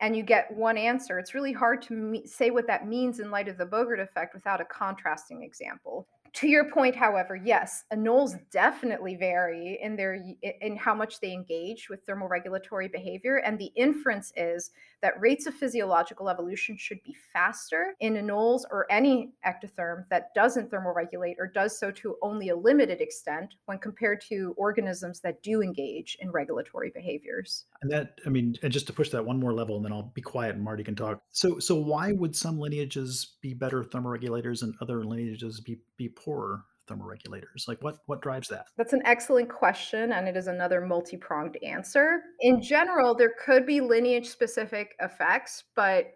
and 0.00 0.16
you 0.16 0.22
get 0.22 0.54
one 0.54 0.76
answer, 0.76 1.18
it's 1.18 1.34
really 1.34 1.52
hard 1.52 1.82
to 1.82 1.92
me- 1.92 2.26
say 2.26 2.50
what 2.50 2.66
that 2.66 2.86
means 2.86 3.20
in 3.20 3.30
light 3.30 3.48
of 3.48 3.58
the 3.58 3.66
Bogert 3.66 4.00
effect 4.00 4.34
without 4.34 4.60
a 4.60 4.64
contrasting 4.64 5.42
example. 5.42 6.06
To 6.34 6.46
your 6.46 6.70
point 6.70 6.94
however 6.94 7.34
yes 7.34 7.84
anoles 7.92 8.38
definitely 8.50 9.16
vary 9.16 9.78
in 9.82 9.96
their 9.96 10.22
in 10.60 10.76
how 10.76 10.94
much 10.94 11.20
they 11.20 11.32
engage 11.32 11.88
with 11.88 12.04
thermoregulatory 12.06 12.92
behavior 12.92 13.38
and 13.38 13.58
the 13.58 13.72
inference 13.76 14.32
is 14.36 14.70
that 15.02 15.20
rates 15.20 15.46
of 15.46 15.54
physiological 15.54 16.28
evolution 16.28 16.76
should 16.76 17.02
be 17.04 17.14
faster 17.32 17.94
in 18.00 18.14
anoles 18.14 18.62
or 18.70 18.86
any 18.90 19.32
ectotherm 19.46 20.04
that 20.10 20.34
doesn't 20.34 20.70
thermoregulate 20.70 21.34
or 21.38 21.46
does 21.46 21.78
so 21.78 21.90
to 21.90 22.16
only 22.22 22.48
a 22.48 22.56
limited 22.56 23.00
extent 23.00 23.54
when 23.66 23.78
compared 23.78 24.20
to 24.20 24.54
organisms 24.56 25.20
that 25.20 25.42
do 25.42 25.62
engage 25.62 26.16
in 26.20 26.30
regulatory 26.30 26.90
behaviors. 26.94 27.66
And 27.82 27.90
that 27.90 28.18
i 28.26 28.28
mean 28.28 28.56
and 28.62 28.72
just 28.72 28.86
to 28.88 28.92
push 28.92 29.10
that 29.10 29.24
one 29.24 29.38
more 29.38 29.52
level 29.52 29.76
and 29.76 29.84
then 29.84 29.92
i'll 29.92 30.12
be 30.14 30.22
quiet 30.22 30.54
and 30.54 30.64
marty 30.64 30.84
can 30.84 30.96
talk. 30.96 31.20
So 31.30 31.58
so 31.58 31.74
why 31.74 32.12
would 32.12 32.34
some 32.34 32.58
lineages 32.58 33.36
be 33.40 33.54
better 33.54 33.84
thermoregulators 33.84 34.62
and 34.62 34.74
other 34.80 35.04
lineages 35.04 35.60
be 35.60 35.78
be 35.96 36.08
poor 36.08 36.64
thermoregulators? 36.88 37.68
Like 37.68 37.82
what 37.82 37.98
what 38.06 38.22
drives 38.22 38.48
that? 38.48 38.66
That's 38.76 38.92
an 38.92 39.02
excellent 39.04 39.48
question 39.48 40.12
and 40.12 40.26
it 40.28 40.36
is 40.36 40.46
another 40.46 40.80
multi-pronged 40.80 41.58
answer. 41.62 42.22
In 42.40 42.60
general, 42.62 43.14
there 43.14 43.34
could 43.44 43.66
be 43.66 43.80
lineage 43.80 44.28
specific 44.28 44.94
effects, 45.00 45.64
but 45.76 46.14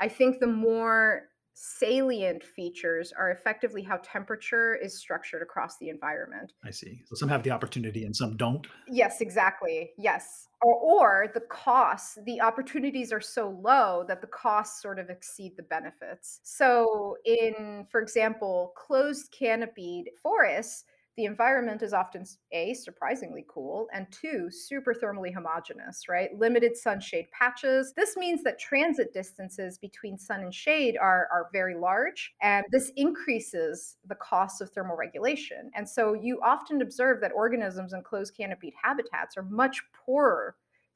I 0.00 0.08
think 0.08 0.40
the 0.40 0.46
more 0.46 1.27
salient 1.60 2.44
features 2.44 3.12
are 3.18 3.32
effectively 3.32 3.82
how 3.82 3.98
temperature 4.04 4.76
is 4.76 4.96
structured 4.96 5.42
across 5.42 5.76
the 5.78 5.88
environment. 5.88 6.52
I 6.64 6.70
see. 6.70 7.02
So 7.06 7.16
some 7.16 7.28
have 7.28 7.42
the 7.42 7.50
opportunity 7.50 8.04
and 8.04 8.14
some 8.14 8.36
don't. 8.36 8.64
Yes, 8.86 9.20
exactly. 9.20 9.90
Yes. 9.98 10.46
Or, 10.62 10.74
or 10.74 11.26
the 11.34 11.40
costs, 11.40 12.16
the 12.26 12.40
opportunities 12.40 13.12
are 13.12 13.20
so 13.20 13.50
low 13.60 14.04
that 14.06 14.20
the 14.20 14.28
costs 14.28 14.80
sort 14.80 15.00
of 15.00 15.10
exceed 15.10 15.56
the 15.56 15.64
benefits. 15.64 16.40
So, 16.44 17.16
in, 17.24 17.86
for 17.90 18.00
example, 18.00 18.72
closed 18.76 19.34
canopied 19.36 20.10
forests, 20.22 20.84
the 21.18 21.24
environment 21.24 21.82
is 21.82 21.92
often 21.92 22.24
a 22.52 22.72
surprisingly 22.74 23.44
cool 23.48 23.88
and 23.92 24.06
two 24.12 24.48
super 24.52 24.94
thermally 24.94 25.34
homogeneous 25.34 26.08
right? 26.08 26.30
Limited 26.38 26.76
sunshade 26.76 27.26
patches. 27.32 27.92
This 27.96 28.16
means 28.16 28.44
that 28.44 28.60
transit 28.60 29.12
distances 29.12 29.78
between 29.78 30.16
sun 30.16 30.42
and 30.42 30.54
shade 30.54 30.96
are, 30.96 31.28
are 31.32 31.48
very 31.52 31.74
large 31.76 32.34
and 32.40 32.64
this 32.70 32.92
increases 32.94 33.96
the 34.06 34.14
cost 34.14 34.60
of 34.60 34.70
thermal 34.70 34.96
regulation. 34.96 35.72
And 35.74 35.88
so 35.88 36.14
you 36.14 36.40
often 36.40 36.82
observe 36.82 37.20
that 37.20 37.32
organisms 37.32 37.92
in 37.92 38.02
closed 38.02 38.36
canopied 38.36 38.74
habitats 38.80 39.36
are 39.36 39.42
much 39.42 39.82
poorer 39.92 40.54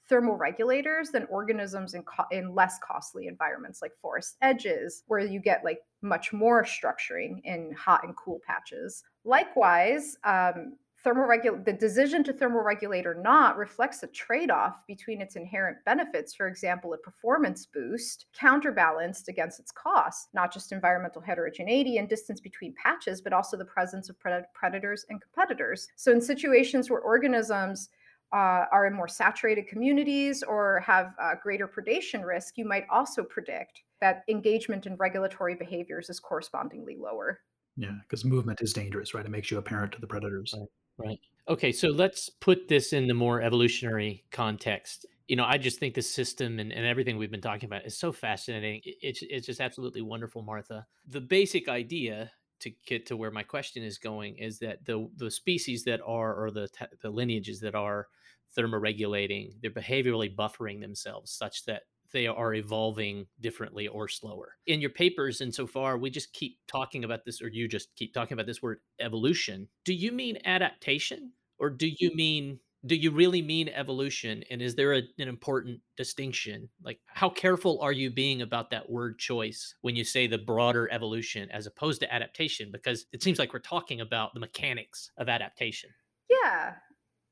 thermal 0.08 0.36
regulators 0.36 1.10
than 1.10 1.26
organisms 1.30 1.94
in, 1.94 2.02
co- 2.04 2.26
in 2.30 2.54
less 2.54 2.78
costly 2.78 3.26
environments 3.26 3.82
like 3.82 3.96
forest 4.00 4.36
edges, 4.40 5.02
where 5.06 5.20
you 5.20 5.40
get 5.40 5.64
like 5.64 5.78
much 6.00 6.32
more 6.32 6.64
structuring 6.64 7.40
in 7.44 7.72
hot 7.72 8.04
and 8.04 8.16
cool 8.16 8.40
patches. 8.46 9.02
Likewise, 9.24 10.16
um, 10.24 10.76
thermoregul- 11.04 11.64
the 11.64 11.72
decision 11.72 12.22
to 12.24 12.32
thermoregulate 12.32 13.06
or 13.06 13.14
not 13.14 13.56
reflects 13.56 14.02
a 14.02 14.06
trade-off 14.08 14.86
between 14.86 15.20
its 15.20 15.36
inherent 15.36 15.78
benefits 15.84 16.34
for 16.34 16.46
example 16.46 16.94
a 16.94 16.98
performance 16.98 17.66
boost 17.66 18.26
counterbalanced 18.32 19.28
against 19.28 19.58
its 19.58 19.72
costs 19.72 20.28
not 20.32 20.52
just 20.52 20.72
environmental 20.72 21.20
heterogeneity 21.20 21.98
and 21.98 22.08
distance 22.08 22.40
between 22.40 22.74
patches 22.80 23.20
but 23.20 23.32
also 23.32 23.56
the 23.56 23.64
presence 23.64 24.08
of 24.08 24.18
pred- 24.18 24.44
predators 24.54 25.04
and 25.08 25.20
competitors 25.20 25.88
so 25.96 26.12
in 26.12 26.20
situations 26.20 26.88
where 26.88 27.00
organisms 27.00 27.88
uh, 28.32 28.64
are 28.72 28.86
in 28.86 28.94
more 28.94 29.08
saturated 29.08 29.66
communities 29.66 30.42
or 30.42 30.80
have 30.80 31.12
uh, 31.20 31.34
greater 31.42 31.68
predation 31.68 32.24
risk, 32.24 32.56
you 32.56 32.64
might 32.64 32.86
also 32.90 33.22
predict 33.22 33.82
that 34.00 34.24
engagement 34.26 34.86
in 34.86 34.96
regulatory 34.96 35.54
behaviors 35.54 36.08
is 36.08 36.18
correspondingly 36.18 36.96
lower. 36.98 37.40
Yeah, 37.76 37.92
because 38.02 38.24
movement 38.24 38.60
is 38.62 38.72
dangerous, 38.72 39.14
right? 39.14 39.24
It 39.24 39.30
makes 39.30 39.50
you 39.50 39.58
apparent 39.58 39.92
to 39.92 40.00
the 40.00 40.06
predators. 40.06 40.54
Right. 40.56 40.68
Right. 40.98 41.20
Okay, 41.48 41.72
so 41.72 41.88
let's 41.88 42.28
put 42.28 42.68
this 42.68 42.92
in 42.92 43.08
the 43.08 43.14
more 43.14 43.42
evolutionary 43.42 44.24
context. 44.30 45.06
You 45.26 45.36
know, 45.36 45.44
I 45.44 45.58
just 45.58 45.78
think 45.78 45.94
the 45.94 46.02
system 46.02 46.58
and, 46.58 46.72
and 46.72 46.86
everything 46.86 47.16
we've 47.16 47.30
been 47.30 47.40
talking 47.40 47.66
about 47.66 47.86
is 47.86 47.98
so 47.98 48.12
fascinating. 48.12 48.80
It's 48.84 49.22
it's 49.22 49.46
just 49.46 49.60
absolutely 49.60 50.02
wonderful, 50.02 50.42
Martha. 50.42 50.86
The 51.08 51.20
basic 51.20 51.68
idea 51.68 52.30
to 52.60 52.70
get 52.86 53.06
to 53.06 53.16
where 53.16 53.30
my 53.30 53.42
question 53.42 53.82
is 53.82 53.98
going 53.98 54.36
is 54.36 54.58
that 54.60 54.84
the 54.84 55.08
the 55.16 55.30
species 55.30 55.82
that 55.84 56.00
are 56.04 56.34
or 56.34 56.50
the 56.50 56.68
the 57.00 57.10
lineages 57.10 57.60
that 57.60 57.74
are 57.74 58.08
thermoregulating, 58.56 59.54
they're 59.60 59.70
behaviorally 59.70 60.34
buffering 60.34 60.80
themselves 60.80 61.32
such 61.32 61.64
that 61.64 61.82
they 62.12 62.26
are 62.26 62.54
evolving 62.54 63.26
differently 63.40 63.88
or 63.88 64.08
slower. 64.08 64.56
In 64.66 64.80
your 64.80 64.90
papers 64.90 65.40
and 65.40 65.54
so 65.54 65.66
far, 65.66 65.98
we 65.98 66.10
just 66.10 66.32
keep 66.32 66.58
talking 66.66 67.04
about 67.04 67.24
this, 67.24 67.42
or 67.42 67.48
you 67.48 67.68
just 67.68 67.94
keep 67.96 68.14
talking 68.14 68.34
about 68.34 68.46
this 68.46 68.62
word 68.62 68.80
evolution. 69.00 69.68
Do 69.84 69.94
you 69.94 70.12
mean 70.12 70.38
adaptation, 70.44 71.32
or 71.58 71.70
do 71.70 71.88
you 71.98 72.14
mean 72.14 72.58
do 72.84 72.96
you 72.96 73.12
really 73.12 73.42
mean 73.42 73.68
evolution? 73.68 74.42
And 74.50 74.60
is 74.60 74.74
there 74.74 74.94
a, 74.94 75.02
an 75.18 75.28
important 75.28 75.80
distinction? 75.96 76.68
Like, 76.82 76.98
how 77.06 77.28
careful 77.28 77.80
are 77.80 77.92
you 77.92 78.10
being 78.10 78.42
about 78.42 78.70
that 78.70 78.90
word 78.90 79.18
choice 79.18 79.76
when 79.82 79.94
you 79.94 80.04
say 80.04 80.26
the 80.26 80.38
broader 80.38 80.90
evolution 80.90 81.48
as 81.52 81.66
opposed 81.66 82.00
to 82.00 82.12
adaptation? 82.12 82.70
Because 82.72 83.06
it 83.12 83.22
seems 83.22 83.38
like 83.38 83.52
we're 83.52 83.60
talking 83.60 84.00
about 84.00 84.34
the 84.34 84.40
mechanics 84.40 85.10
of 85.16 85.28
adaptation. 85.28 85.90
Yeah, 86.28 86.74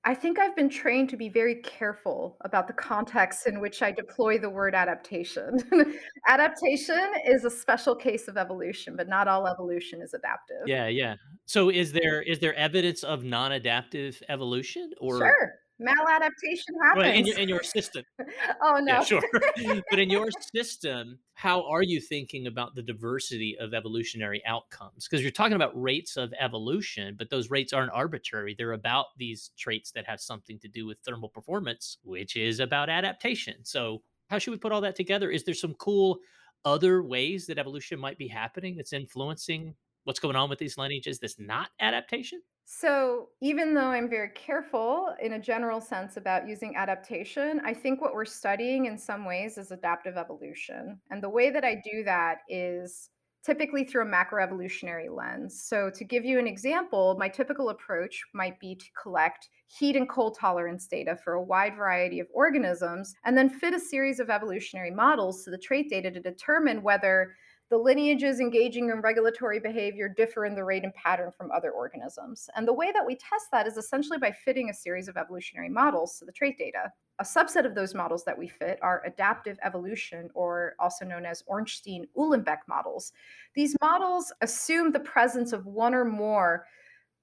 I 0.05 0.15
think 0.15 0.39
I've 0.39 0.57
been 0.57 0.71
trained 0.71 1.11
to 1.11 1.17
be 1.17 1.29
very 1.29 1.57
careful 1.57 2.39
about 2.41 2.67
the 2.67 2.73
context 2.73 3.47
in 3.47 3.61
which 3.61 3.83
I 3.83 3.93
deploy 3.93 4.39
the 4.39 4.49
word 4.49 4.75
adaptation. 4.75 5.59
adaptation 6.27 7.13
is 7.27 7.45
a 7.45 7.51
special 7.51 7.95
case 7.95 8.27
of 8.27 8.39
evolution, 8.39 8.97
but 8.97 9.09
not 9.09 9.29
all 9.29 9.47
evolution 9.47 10.01
is 10.01 10.15
adaptive. 10.15 10.67
Yeah, 10.67 10.87
yeah. 10.87 11.17
So 11.45 11.69
is 11.69 11.93
there 11.93 12.23
is 12.23 12.39
there 12.39 12.55
evidence 12.55 13.03
of 13.03 13.25
non-adaptive 13.25 14.23
evolution 14.29 14.93
or 15.01 15.19
Sure 15.19 15.60
maladaptation 15.81 16.75
happens. 16.83 16.97
Well, 16.97 17.11
in, 17.11 17.27
your, 17.27 17.39
in 17.39 17.49
your 17.49 17.63
system. 17.63 18.05
oh 18.63 18.79
no. 18.81 18.95
Yeah, 18.95 19.05
sure. 19.05 19.23
but 19.91 19.99
in 19.99 20.11
your 20.11 20.29
system, 20.53 21.19
how 21.35 21.69
are 21.69 21.83
you 21.83 22.01
thinking 22.01 22.47
about 22.47 22.75
the 22.75 22.83
diversity 22.83 23.57
of 23.59 23.75
evolutionary 23.75 24.43
outcomes? 24.47 25.09
Because 25.09 25.23
you're 25.23 25.31
talking 25.31 25.55
about 25.55 25.81
rates 25.81 26.17
of 26.17 26.33
evolution, 26.39 27.17
but 27.19 27.31
those 27.31 27.51
rates 27.51 27.73
aren't 27.73 27.93
arbitrary. 27.93 28.55
They're 28.57 28.73
about 28.73 29.07
these 29.17 29.51
traits 29.59 29.91
that 29.93 30.07
have 30.07 30.21
something 30.21 30.59
to 30.61 30.69
do 30.69 30.87
with 30.87 30.99
thermal 31.05 31.29
performance, 31.29 31.99
which 32.03 32.37
is 32.37 32.61
about 32.61 32.89
adaptation. 32.91 33.65
So 33.65 34.03
how 34.29 34.39
should 34.39 34.53
we 34.53 34.59
put 34.59 34.73
all 34.73 34.83
that 34.83 34.97
together? 34.97 35.31
Is 35.31 35.45
there 35.45 35.55
some 35.55 35.75
cool 35.75 36.19
other 36.65 37.03
ways 37.03 37.47
that 37.47 37.59
evolution 37.59 37.99
might 37.99 38.19
be 38.19 38.29
happening 38.29 38.77
that's 38.77 38.93
influencing 38.93 39.75
what's 40.05 40.21
going 40.21 40.37
on 40.37 40.51
with 40.51 40.59
these 40.59 40.79
lineages 40.79 41.19
that's 41.19 41.39
not 41.39 41.71
adaptation? 41.81 42.41
So, 42.73 43.31
even 43.43 43.75
though 43.75 43.91
I'm 43.91 44.09
very 44.09 44.31
careful 44.31 45.13
in 45.21 45.33
a 45.33 45.41
general 45.41 45.81
sense 45.81 46.17
about 46.17 46.47
using 46.47 46.77
adaptation, 46.77 47.61
I 47.65 47.75
think 47.75 48.01
what 48.01 48.15
we're 48.15 48.25
studying 48.25 48.87
in 48.87 48.97
some 48.97 49.25
ways 49.25 49.59
is 49.59 49.73
adaptive 49.73 50.17
evolution. 50.17 51.01
And 51.11 51.21
the 51.21 51.29
way 51.29 51.51
that 51.51 51.65
I 51.65 51.83
do 51.85 52.05
that 52.05 52.43
is 52.49 53.11
typically 53.45 53.83
through 53.83 54.03
a 54.03 54.07
macroevolutionary 54.07 55.11
lens. 55.13 55.65
So, 55.65 55.91
to 55.91 56.05
give 56.05 56.25
you 56.25 56.39
an 56.39 56.47
example, 56.47 57.17
my 57.19 57.29
typical 57.29 57.71
approach 57.71 58.23
might 58.35 58.61
be 58.61 58.77
to 58.77 58.87
collect 59.03 59.49
heat 59.67 59.97
and 59.97 60.09
cold 60.09 60.39
tolerance 60.39 60.87
data 60.87 61.17
for 61.17 61.33
a 61.33 61.43
wide 61.43 61.75
variety 61.75 62.21
of 62.21 62.29
organisms 62.33 63.13
and 63.25 63.37
then 63.37 63.51
fit 63.51 63.75
a 63.75 63.81
series 63.81 64.21
of 64.21 64.31
evolutionary 64.31 64.93
models 64.93 65.43
to 65.43 65.51
the 65.51 65.59
trait 65.59 65.91
data 65.91 66.09
to 66.13 66.21
determine 66.21 66.85
whether 66.85 67.35
the 67.71 67.79
lineages 67.79 68.41
engaging 68.41 68.91
in 68.91 69.01
regulatory 69.01 69.61
behavior 69.61 70.09
differ 70.09 70.45
in 70.45 70.57
the 70.57 70.65
rate 70.65 70.83
and 70.83 70.93
pattern 70.95 71.31
from 71.31 71.53
other 71.53 71.71
organisms. 71.71 72.51
And 72.57 72.67
the 72.67 72.73
way 72.73 72.91
that 72.93 73.07
we 73.07 73.15
test 73.15 73.47
that 73.53 73.69
is 73.69 73.77
essentially 73.77 74.19
by 74.19 74.33
fitting 74.33 74.71
a 74.71 74.75
series 74.75 75.07
of 75.07 75.17
evolutionary 75.17 75.69
models 75.69 76.19
to 76.19 76.25
the 76.25 76.33
trait 76.33 76.59
data. 76.59 76.93
A 77.21 77.25
subset 77.25 77.65
of 77.65 77.77
those 77.77 77.95
models 77.95 78.25
that 78.25 78.37
we 78.37 78.49
fit 78.49 78.81
are 78.83 79.05
adaptive 79.07 79.57
evolution, 79.63 80.31
or 80.35 80.75
also 80.81 81.05
known 81.05 81.25
as 81.25 81.45
Ornstein 81.47 82.07
Uhlenbeck 82.17 82.59
models. 82.67 83.13
These 83.55 83.77
models 83.81 84.33
assume 84.41 84.91
the 84.91 85.01
presence 85.01 85.53
of 85.53 85.67
one 85.67 85.95
or 85.95 86.05
more 86.05 86.67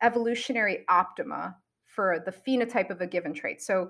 evolutionary 0.02 0.86
optima 0.88 1.58
for 1.84 2.24
the 2.24 2.32
phenotype 2.32 2.90
of 2.90 3.02
a 3.02 3.08
given 3.08 3.34
trait. 3.34 3.62
So 3.62 3.90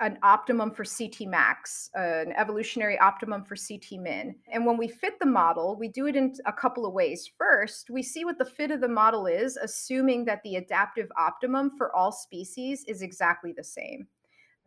an 0.00 0.18
optimum 0.22 0.70
for 0.70 0.84
CT 0.84 1.26
max, 1.26 1.90
uh, 1.96 2.00
an 2.00 2.32
evolutionary 2.32 2.98
optimum 2.98 3.44
for 3.44 3.56
CT 3.56 4.00
min. 4.00 4.34
And 4.52 4.66
when 4.66 4.76
we 4.76 4.88
fit 4.88 5.18
the 5.18 5.26
model, 5.26 5.76
we 5.78 5.88
do 5.88 6.06
it 6.06 6.16
in 6.16 6.34
a 6.44 6.52
couple 6.52 6.84
of 6.84 6.92
ways. 6.92 7.30
First, 7.38 7.88
we 7.88 8.02
see 8.02 8.24
what 8.24 8.38
the 8.38 8.44
fit 8.44 8.70
of 8.70 8.82
the 8.82 8.88
model 8.88 9.26
is, 9.26 9.56
assuming 9.56 10.26
that 10.26 10.42
the 10.42 10.56
adaptive 10.56 11.08
optimum 11.18 11.70
for 11.78 11.94
all 11.96 12.12
species 12.12 12.84
is 12.86 13.00
exactly 13.00 13.54
the 13.56 13.64
same. 13.64 14.06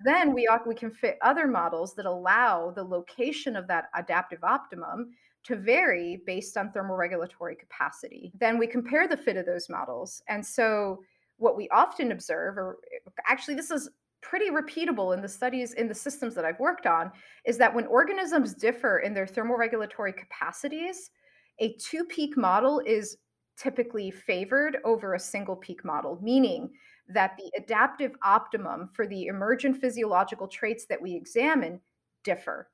Then 0.03 0.33
we, 0.33 0.47
we 0.65 0.75
can 0.75 0.89
fit 0.89 1.19
other 1.21 1.45
models 1.45 1.93
that 1.95 2.05
allow 2.05 2.71
the 2.71 2.83
location 2.83 3.55
of 3.55 3.67
that 3.67 3.89
adaptive 3.95 4.43
optimum 4.43 5.11
to 5.43 5.55
vary 5.55 6.21
based 6.25 6.57
on 6.57 6.71
thermoregulatory 6.71 7.57
capacity. 7.59 8.31
Then 8.39 8.57
we 8.57 8.65
compare 8.65 9.07
the 9.07 9.17
fit 9.17 9.37
of 9.37 9.45
those 9.45 9.69
models. 9.69 10.21
And 10.27 10.45
so 10.45 11.03
what 11.37 11.55
we 11.55 11.69
often 11.69 12.11
observe, 12.11 12.57
or 12.57 12.77
actually, 13.27 13.55
this 13.55 13.71
is 13.71 13.89
pretty 14.21 14.49
repeatable 14.49 15.13
in 15.13 15.21
the 15.21 15.27
studies 15.29 15.73
in 15.73 15.87
the 15.87 15.95
systems 15.95 16.35
that 16.35 16.45
I've 16.45 16.59
worked 16.59 16.85
on 16.85 17.11
is 17.45 17.57
that 17.57 17.73
when 17.73 17.85
organisms 17.87 18.53
differ 18.53 18.99
in 18.99 19.13
their 19.13 19.25
thermoregulatory 19.25 20.15
capacities, 20.15 21.11
a 21.59 21.75
two 21.79 22.03
peak 22.05 22.37
model 22.37 22.81
is 22.85 23.17
typically 23.57 24.09
favored 24.11 24.77
over 24.85 25.13
a 25.13 25.19
single 25.19 25.55
peak 25.55 25.83
model, 25.83 26.19
meaning 26.21 26.69
that 27.09 27.37
the 27.37 27.51
adaptive 27.61 28.11
optimum 28.23 28.89
for 28.93 29.07
the 29.07 29.25
emergent 29.25 29.77
physiological 29.77 30.47
traits 30.47 30.85
that 30.85 31.01
we 31.01 31.13
examine 31.15 31.79
differ. 32.23 32.69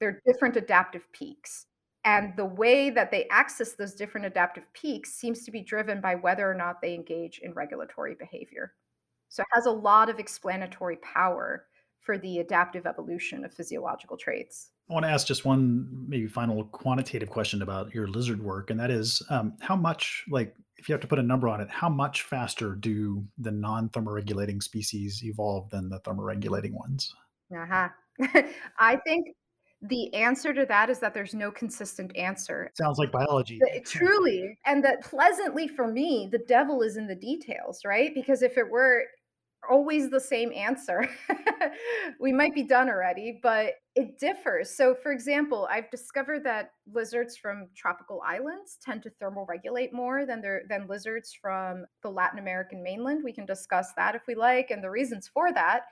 They're 0.00 0.20
different 0.26 0.56
adaptive 0.56 1.10
peaks. 1.12 1.66
And 2.04 2.34
the 2.36 2.44
way 2.44 2.90
that 2.90 3.10
they 3.10 3.26
access 3.30 3.72
those 3.72 3.94
different 3.94 4.26
adaptive 4.26 4.70
peaks 4.74 5.14
seems 5.14 5.44
to 5.44 5.50
be 5.50 5.62
driven 5.62 6.02
by 6.02 6.16
whether 6.16 6.48
or 6.48 6.54
not 6.54 6.82
they 6.82 6.94
engage 6.94 7.38
in 7.42 7.54
regulatory 7.54 8.14
behavior. 8.14 8.74
So 9.34 9.42
it 9.42 9.48
has 9.52 9.66
a 9.66 9.70
lot 9.72 10.08
of 10.08 10.20
explanatory 10.20 10.96
power 10.98 11.64
for 11.98 12.18
the 12.18 12.38
adaptive 12.38 12.86
evolution 12.86 13.44
of 13.44 13.52
physiological 13.52 14.16
traits. 14.16 14.70
I 14.88 14.92
want 14.92 15.06
to 15.06 15.10
ask 15.10 15.26
just 15.26 15.44
one 15.44 15.88
maybe 16.06 16.28
final 16.28 16.66
quantitative 16.66 17.30
question 17.30 17.60
about 17.60 17.92
your 17.92 18.06
lizard 18.06 18.40
work, 18.40 18.70
and 18.70 18.78
that 18.78 18.92
is 18.92 19.20
um, 19.30 19.54
how 19.60 19.74
much, 19.74 20.22
like, 20.30 20.54
if 20.76 20.88
you 20.88 20.92
have 20.92 21.00
to 21.00 21.08
put 21.08 21.18
a 21.18 21.22
number 21.22 21.48
on 21.48 21.60
it, 21.60 21.68
how 21.68 21.88
much 21.88 22.22
faster 22.22 22.76
do 22.76 23.24
the 23.38 23.50
non 23.50 23.88
thermoregulating 23.88 24.62
species 24.62 25.20
evolve 25.24 25.68
than 25.70 25.88
the 25.88 25.98
thermoregulating 26.02 26.72
ones? 26.72 27.12
Uh-huh. 27.52 27.88
I 28.78 28.96
think 29.04 29.26
the 29.82 30.14
answer 30.14 30.54
to 30.54 30.64
that 30.66 30.90
is 30.90 31.00
that 31.00 31.12
there's 31.12 31.34
no 31.34 31.50
consistent 31.50 32.16
answer. 32.16 32.70
Sounds 32.74 32.98
like 32.98 33.10
biology. 33.10 33.58
Truly. 33.84 34.56
And 34.64 34.84
that 34.84 35.02
pleasantly 35.02 35.66
for 35.66 35.88
me, 35.88 36.28
the 36.30 36.38
devil 36.46 36.82
is 36.82 36.96
in 36.96 37.08
the 37.08 37.16
details, 37.16 37.80
right? 37.84 38.14
Because 38.14 38.42
if 38.42 38.56
it 38.56 38.70
were 38.70 39.04
always 39.70 40.10
the 40.10 40.20
same 40.20 40.52
answer. 40.52 41.08
we 42.20 42.32
might 42.32 42.54
be 42.54 42.62
done 42.62 42.88
already, 42.88 43.38
but 43.42 43.74
it 43.94 44.18
differs. 44.18 44.70
So, 44.70 44.94
for 44.94 45.12
example, 45.12 45.68
I've 45.70 45.90
discovered 45.90 46.44
that 46.44 46.72
lizards 46.92 47.36
from 47.36 47.68
tropical 47.76 48.22
islands 48.26 48.78
tend 48.82 49.02
to 49.04 49.10
thermoregulate 49.10 49.92
more 49.92 50.26
than 50.26 50.40
their, 50.40 50.62
than 50.68 50.86
lizards 50.86 51.36
from 51.40 51.84
the 52.02 52.10
Latin 52.10 52.38
American 52.38 52.82
mainland. 52.82 53.22
We 53.22 53.32
can 53.32 53.46
discuss 53.46 53.92
that 53.96 54.14
if 54.14 54.22
we 54.26 54.34
like, 54.34 54.70
and 54.70 54.82
the 54.82 54.90
reasons 54.90 55.28
for 55.32 55.52
that. 55.52 55.82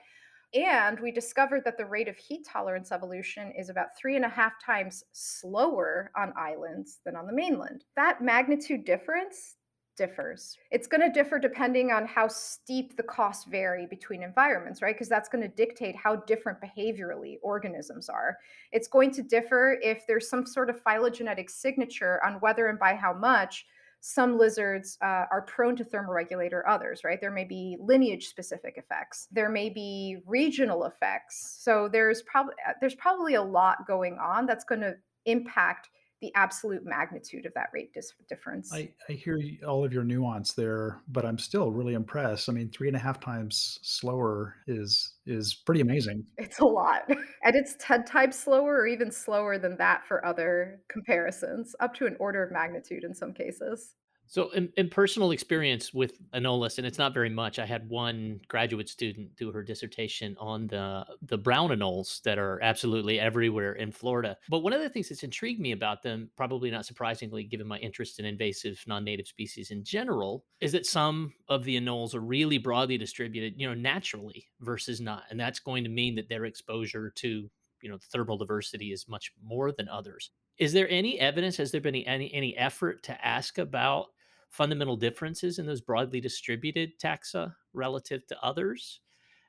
And 0.53 0.99
we 0.99 1.11
discovered 1.11 1.63
that 1.65 1.77
the 1.77 1.85
rate 1.85 2.07
of 2.07 2.15
heat 2.15 2.45
tolerance 2.47 2.91
evolution 2.91 3.51
is 3.57 3.69
about 3.69 3.97
three 3.97 4.15
and 4.15 4.25
a 4.25 4.29
half 4.29 4.53
times 4.63 5.03
slower 5.11 6.11
on 6.15 6.31
islands 6.37 6.99
than 7.05 7.15
on 7.15 7.25
the 7.25 7.33
mainland. 7.33 7.85
That 7.95 8.21
magnitude 8.21 8.85
difference 8.85 9.55
differs. 9.95 10.57
It's 10.71 10.87
going 10.87 11.01
to 11.01 11.09
differ 11.09 11.39
depending 11.39 11.91
on 11.91 12.05
how 12.05 12.27
steep 12.27 12.97
the 12.97 13.03
costs 13.03 13.45
vary 13.45 13.85
between 13.85 14.23
environments, 14.23 14.81
right? 14.81 14.95
Because 14.95 15.09
that's 15.09 15.29
going 15.29 15.43
to 15.43 15.47
dictate 15.47 15.95
how 15.95 16.17
different 16.17 16.59
behaviorally 16.61 17.37
organisms 17.41 18.09
are. 18.09 18.37
It's 18.71 18.87
going 18.87 19.11
to 19.11 19.23
differ 19.23 19.79
if 19.81 20.05
there's 20.07 20.29
some 20.29 20.45
sort 20.45 20.69
of 20.69 20.81
phylogenetic 20.81 21.49
signature 21.49 22.23
on 22.25 22.35
whether 22.35 22.67
and 22.67 22.79
by 22.79 22.95
how 22.95 23.13
much 23.13 23.65
some 24.05 24.37
lizards 24.37 24.97
uh, 25.01 25.25
are 25.31 25.43
prone 25.47 25.77
to 25.77 25.85
thermoregulate 25.85 26.51
or 26.51 26.67
others, 26.67 27.05
right? 27.05 27.21
There 27.21 27.31
may 27.31 27.45
be 27.45 27.77
lineage 27.79 28.27
specific 28.27 28.75
effects. 28.75 29.29
There 29.31 29.47
may 29.47 29.69
be 29.69 30.17
regional 30.25 30.83
effects. 30.83 31.57
So 31.61 31.87
there's 31.89 32.21
probably 32.23 32.55
uh, 32.67 32.73
there's 32.81 32.95
probably 32.95 33.35
a 33.35 33.41
lot 33.41 33.87
going 33.87 34.17
on 34.17 34.45
that's 34.45 34.65
going 34.65 34.81
to 34.81 34.95
impact 35.25 35.89
the 36.23 36.33
absolute 36.35 36.85
magnitude 36.85 37.45
of 37.45 37.53
that 37.53 37.67
rate 37.73 37.93
dis- 37.93 38.13
difference. 38.29 38.73
I, 38.73 38.89
I 39.09 39.11
hear 39.11 39.37
all 39.67 39.83
of 39.83 39.91
your 39.91 40.05
nuance 40.05 40.53
there, 40.53 41.01
but 41.09 41.25
I'm 41.25 41.37
still 41.37 41.69
really 41.69 41.95
impressed. 41.95 42.47
I 42.47 42.53
mean, 42.53 42.69
three 42.69 42.87
and 42.87 42.95
a 42.95 42.99
half 42.99 43.19
times 43.19 43.77
slower 43.81 44.55
is 44.65 45.15
is 45.25 45.53
pretty 45.53 45.81
amazing. 45.81 46.25
It's 46.37 46.59
a 46.59 46.65
lot. 46.65 47.01
and 47.43 47.55
it's 47.55 47.75
10 47.79 48.05
times 48.05 48.39
slower 48.39 48.77
or 48.77 48.87
even 48.87 49.11
slower 49.11 49.57
than 49.57 49.75
that 49.77 50.05
for 50.05 50.25
other 50.25 50.79
comparisons, 50.87 51.75
up 51.81 51.93
to 51.95 52.05
an 52.05 52.15
order 52.19 52.41
of 52.41 52.53
magnitude 52.53 53.03
in 53.03 53.13
some 53.13 53.33
cases. 53.33 53.95
So, 54.27 54.49
in, 54.51 54.71
in, 54.77 54.89
personal 54.89 55.31
experience 55.31 55.93
with 55.93 56.19
anolis, 56.31 56.77
and 56.77 56.87
it's 56.87 56.97
not 56.97 57.13
very 57.13 57.29
much. 57.29 57.59
I 57.59 57.65
had 57.65 57.87
one 57.89 58.39
graduate 58.47 58.89
student 58.89 59.35
do 59.35 59.51
her 59.51 59.63
dissertation 59.63 60.35
on 60.39 60.67
the 60.67 61.05
the 61.23 61.37
brown 61.37 61.69
anoles 61.69 62.21
that 62.23 62.37
are 62.37 62.59
absolutely 62.61 63.19
everywhere 63.19 63.73
in 63.73 63.91
Florida. 63.91 64.37
But 64.49 64.59
one 64.59 64.73
of 64.73 64.81
the 64.81 64.89
things 64.89 65.09
that's 65.09 65.23
intrigued 65.23 65.59
me 65.59 65.71
about 65.71 66.01
them, 66.01 66.29
probably 66.35 66.71
not 66.71 66.85
surprisingly, 66.85 67.43
given 67.43 67.67
my 67.67 67.77
interest 67.77 68.19
in 68.19 68.25
invasive 68.25 68.83
non-native 68.87 69.27
species 69.27 69.71
in 69.71 69.83
general, 69.83 70.45
is 70.61 70.71
that 70.71 70.85
some 70.85 71.33
of 71.47 71.63
the 71.63 71.79
anoles 71.79 72.15
are 72.15 72.21
really 72.21 72.57
broadly 72.57 72.97
distributed, 72.97 73.53
you 73.57 73.67
know, 73.67 73.75
naturally 73.75 74.47
versus 74.61 74.99
not, 75.01 75.23
and 75.29 75.39
that's 75.39 75.59
going 75.59 75.83
to 75.83 75.89
mean 75.89 76.15
that 76.15 76.29
their 76.29 76.45
exposure 76.45 77.11
to 77.17 77.49
you 77.83 77.89
know 77.89 77.99
thermal 78.11 78.37
diversity 78.37 78.91
is 78.93 79.07
much 79.07 79.33
more 79.43 79.71
than 79.71 79.89
others. 79.89 80.31
Is 80.57 80.73
there 80.73 80.89
any 80.89 81.19
evidence 81.19 81.57
has 81.57 81.71
there 81.71 81.81
been 81.81 81.95
any 81.95 82.33
any 82.33 82.57
effort 82.57 83.03
to 83.03 83.25
ask 83.25 83.57
about 83.57 84.07
fundamental 84.49 84.95
differences 84.95 85.59
in 85.59 85.65
those 85.65 85.81
broadly 85.81 86.21
distributed 86.21 86.99
taxa 86.99 87.53
relative 87.73 88.25
to 88.27 88.41
others? 88.41 89.01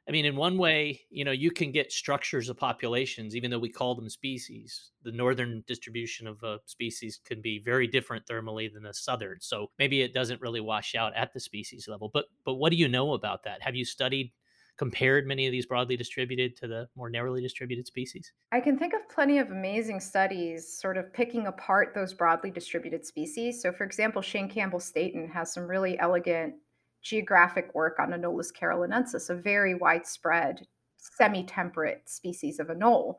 I 0.08 0.12
mean 0.12 0.26
in 0.26 0.34
one 0.36 0.58
way 0.58 1.00
you 1.10 1.24
know 1.24 1.30
you 1.30 1.52
can 1.52 1.70
get 1.70 1.92
structures 1.92 2.48
of 2.48 2.56
populations 2.56 3.36
even 3.36 3.50
though 3.50 3.58
we 3.58 3.70
call 3.70 3.94
them 3.94 4.10
species 4.10 4.90
the 5.02 5.12
northern 5.12 5.62
distribution 5.68 6.26
of 6.26 6.42
a 6.42 6.58
species 6.66 7.20
can 7.24 7.40
be 7.40 7.60
very 7.60 7.86
different 7.86 8.26
thermally 8.26 8.72
than 8.72 8.82
the 8.82 8.92
southern. 8.92 9.40
So 9.40 9.70
maybe 9.78 10.02
it 10.02 10.12
doesn't 10.12 10.40
really 10.40 10.60
wash 10.60 10.96
out 10.96 11.14
at 11.14 11.32
the 11.32 11.40
species 11.40 11.86
level 11.86 12.10
but 12.12 12.26
but 12.44 12.54
what 12.54 12.70
do 12.70 12.76
you 12.76 12.88
know 12.88 13.12
about 13.12 13.44
that? 13.44 13.62
Have 13.62 13.76
you 13.76 13.84
studied 13.84 14.32
compared 14.76 15.26
many 15.26 15.46
of 15.46 15.52
these 15.52 15.66
broadly 15.66 15.96
distributed 15.96 16.56
to 16.56 16.66
the 16.66 16.88
more 16.96 17.08
narrowly 17.08 17.40
distributed 17.40 17.86
species? 17.86 18.32
I 18.52 18.60
can 18.60 18.78
think 18.78 18.94
of 18.94 19.08
plenty 19.08 19.38
of 19.38 19.50
amazing 19.50 20.00
studies 20.00 20.76
sort 20.78 20.96
of 20.96 21.12
picking 21.12 21.46
apart 21.46 21.92
those 21.94 22.12
broadly 22.12 22.50
distributed 22.50 23.06
species. 23.06 23.62
So, 23.62 23.72
for 23.72 23.84
example, 23.84 24.22
Shane 24.22 24.48
Campbell 24.48 24.80
Staton 24.80 25.28
has 25.28 25.52
some 25.52 25.64
really 25.64 25.98
elegant 25.98 26.54
geographic 27.02 27.74
work 27.74 27.98
on 27.98 28.10
Anolis 28.10 28.52
carolinensis, 28.52 29.30
a 29.30 29.34
very 29.34 29.74
widespread 29.74 30.66
semi 30.96 31.44
temperate 31.44 32.08
species 32.08 32.58
of 32.58 32.68
anole. 32.68 33.16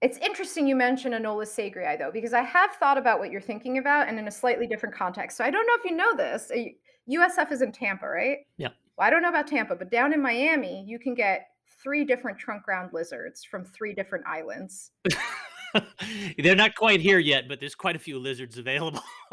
It's 0.00 0.18
interesting 0.18 0.66
you 0.66 0.76
mention 0.76 1.12
Anolis 1.12 1.48
sagrei, 1.48 1.98
though, 1.98 2.12
because 2.12 2.32
I 2.32 2.42
have 2.42 2.70
thought 2.72 2.98
about 2.98 3.18
what 3.18 3.30
you're 3.30 3.40
thinking 3.40 3.78
about 3.78 4.08
and 4.08 4.18
in 4.18 4.28
a 4.28 4.30
slightly 4.30 4.66
different 4.66 4.94
context. 4.94 5.36
So 5.36 5.44
I 5.44 5.50
don't 5.50 5.66
know 5.66 5.74
if 5.76 5.84
you 5.84 5.96
know 5.96 6.16
this. 6.16 6.50
Uh, 6.54 6.70
USF 7.10 7.50
is 7.50 7.62
in 7.62 7.72
Tampa, 7.72 8.06
right? 8.06 8.38
Yeah. 8.58 8.68
Well, 8.98 9.06
I 9.06 9.10
don't 9.10 9.22
know 9.22 9.28
about 9.28 9.46
Tampa, 9.46 9.76
but 9.76 9.92
down 9.92 10.12
in 10.12 10.20
Miami, 10.20 10.84
you 10.84 10.98
can 10.98 11.14
get 11.14 11.50
three 11.80 12.04
different 12.04 12.36
trunk 12.36 12.64
ground 12.64 12.90
lizards 12.92 13.44
from 13.44 13.64
three 13.64 13.94
different 13.94 14.26
islands. 14.26 14.90
They're 16.38 16.56
not 16.56 16.74
quite 16.74 17.00
here 17.00 17.20
yet, 17.20 17.46
but 17.46 17.60
there's 17.60 17.76
quite 17.76 17.94
a 17.94 17.98
few 17.98 18.18
lizards 18.18 18.58
available. 18.58 19.00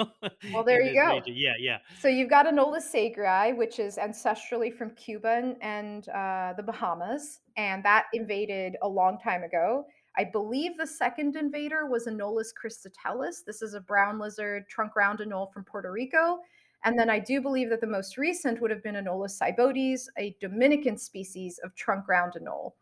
well, 0.53 0.63
there 0.63 0.84
you 0.84 0.93
go. 0.93 1.16
Region. 1.16 1.34
Yeah, 1.36 1.53
yeah. 1.57 1.78
So 1.99 2.07
you've 2.09 2.30
got 2.30 2.45
Anolis 2.45 2.93
sagrei, 2.93 3.57
which 3.57 3.80
is 3.80 3.97
ancestrally 3.97 4.72
from 4.72 4.91
Cuba 4.91 5.55
and 5.61 6.07
uh, 6.09 6.53
the 6.55 6.63
Bahamas, 6.63 7.39
and 7.57 7.84
that 7.86 8.05
invaded 8.13 8.76
a 8.84 8.88
long 8.88 9.18
time 9.18 9.41
ago. 9.43 9.86
I 10.18 10.26
believe 10.26 10.78
the 10.78 10.86
second 10.86 11.36
invader 11.38 11.88
was 11.88 12.05
Anolis 12.05 12.49
cristatellus. 12.53 13.43
This 13.45 13.63
is 13.63 13.74
a 13.74 13.82
brown 13.82 14.20
lizard, 14.20 14.68
trunk 14.70 14.95
round 14.95 15.20
anole 15.20 15.51
from 15.51 15.63
Puerto 15.63 15.91
Rico. 15.91 16.39
And 16.86 16.97
then 16.97 17.09
I 17.09 17.17
do 17.17 17.41
believe 17.41 17.71
that 17.71 17.81
the 17.81 17.88
most 17.88 18.15
recent 18.15 18.61
would 18.61 18.69
have 18.69 18.83
been 18.83 18.95
Anolis 18.95 19.41
cybotes, 19.41 20.03
a 20.19 20.36
Dominican 20.39 20.97
species 20.97 21.59
of 21.63 21.75
trunk 21.75 22.05
ground 22.05 22.33
anole. 22.39 22.73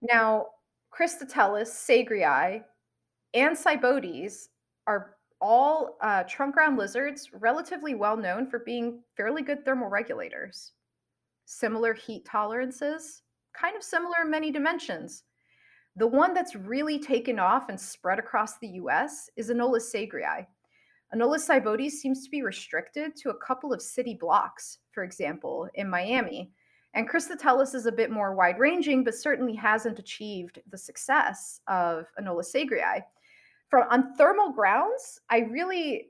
Now, 0.00 0.46
Cristatellus, 0.90 1.68
sagrei, 1.68 2.62
and 3.34 3.56
cybotes 3.56 4.48
are 4.86 5.16
all 5.40 5.98
uh, 6.00 6.22
trunk 6.24 6.54
ground 6.54 6.78
lizards, 6.78 7.28
relatively 7.34 7.94
well 7.94 8.16
known 8.16 8.48
for 8.48 8.60
being 8.60 9.02
fairly 9.16 9.42
good 9.42 9.64
thermal 9.64 9.88
regulators. 9.88 10.72
Similar 11.44 11.92
heat 11.92 12.24
tolerances, 12.24 13.22
kind 13.54 13.76
of 13.76 13.82
similar 13.82 14.22
in 14.22 14.30
many 14.30 14.50
dimensions. 14.50 15.24
The 15.96 16.06
one 16.06 16.32
that's 16.32 16.56
really 16.56 16.98
taken 16.98 17.38
off 17.38 17.68
and 17.68 17.78
spread 17.78 18.18
across 18.18 18.58
the 18.58 18.68
US 18.68 19.28
is 19.36 19.50
Anolis 19.50 19.94
sagrei. 19.94 20.46
Anolis 21.14 21.46
cybotes 21.46 21.92
seems 21.92 22.24
to 22.24 22.30
be 22.30 22.42
restricted 22.42 23.14
to 23.16 23.30
a 23.30 23.36
couple 23.36 23.72
of 23.72 23.82
city 23.82 24.16
blocks, 24.18 24.78
for 24.92 25.04
example, 25.04 25.68
in 25.74 25.88
Miami. 25.88 26.50
And 26.94 27.08
Cristatellus 27.08 27.74
is 27.74 27.86
a 27.86 27.92
bit 27.92 28.10
more 28.10 28.34
wide 28.34 28.58
ranging, 28.58 29.04
but 29.04 29.14
certainly 29.14 29.54
hasn't 29.54 29.98
achieved 29.98 30.60
the 30.70 30.78
success 30.78 31.60
of 31.68 32.06
Anolis 32.18 32.54
sagrei. 32.54 33.02
From 33.68 33.88
on 33.90 34.14
thermal 34.14 34.52
grounds, 34.52 35.20
I 35.30 35.40
really 35.40 36.08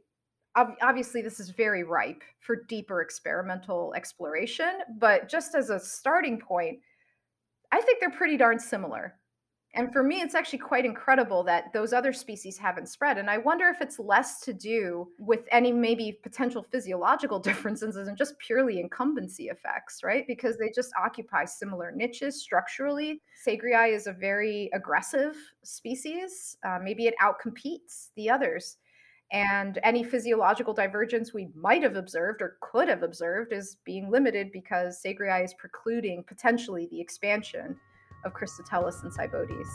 obviously 0.54 1.22
this 1.22 1.40
is 1.40 1.50
very 1.50 1.82
ripe 1.82 2.22
for 2.40 2.64
deeper 2.68 3.00
experimental 3.00 3.94
exploration, 3.94 4.80
but 4.98 5.28
just 5.28 5.54
as 5.54 5.70
a 5.70 5.80
starting 5.80 6.38
point, 6.38 6.78
I 7.72 7.80
think 7.80 8.00
they're 8.00 8.10
pretty 8.10 8.36
darn 8.36 8.58
similar. 8.58 9.14
And 9.74 9.90
for 9.90 10.02
me, 10.02 10.20
it's 10.20 10.34
actually 10.34 10.58
quite 10.58 10.84
incredible 10.84 11.42
that 11.44 11.72
those 11.72 11.94
other 11.94 12.12
species 12.12 12.58
haven't 12.58 12.90
spread. 12.90 13.16
And 13.16 13.30
I 13.30 13.38
wonder 13.38 13.68
if 13.68 13.80
it's 13.80 13.98
less 13.98 14.40
to 14.40 14.52
do 14.52 15.08
with 15.18 15.40
any 15.50 15.72
maybe 15.72 16.18
potential 16.22 16.62
physiological 16.62 17.38
differences 17.40 17.96
and 17.96 18.16
just 18.16 18.38
purely 18.38 18.80
incumbency 18.80 19.44
effects, 19.44 20.02
right? 20.04 20.26
Because 20.26 20.58
they 20.58 20.70
just 20.74 20.92
occupy 21.02 21.46
similar 21.46 21.90
niches 21.90 22.42
structurally. 22.42 23.22
Sagrei 23.46 23.94
is 23.94 24.06
a 24.06 24.12
very 24.12 24.68
aggressive 24.74 25.36
species. 25.62 26.58
Uh, 26.64 26.78
maybe 26.82 27.06
it 27.06 27.14
outcompetes 27.22 28.08
the 28.16 28.28
others. 28.28 28.76
And 29.32 29.78
any 29.82 30.04
physiological 30.04 30.74
divergence 30.74 31.32
we 31.32 31.48
might 31.54 31.82
have 31.82 31.96
observed 31.96 32.42
or 32.42 32.58
could 32.60 32.90
have 32.90 33.02
observed 33.02 33.54
is 33.54 33.78
being 33.86 34.10
limited 34.10 34.52
because 34.52 35.00
Sagrei 35.02 35.42
is 35.42 35.54
precluding 35.54 36.22
potentially 36.24 36.86
the 36.90 37.00
expansion 37.00 37.80
of 38.24 38.32
Cristatellus 38.32 39.02
and 39.02 39.12
Cybotes. 39.12 39.68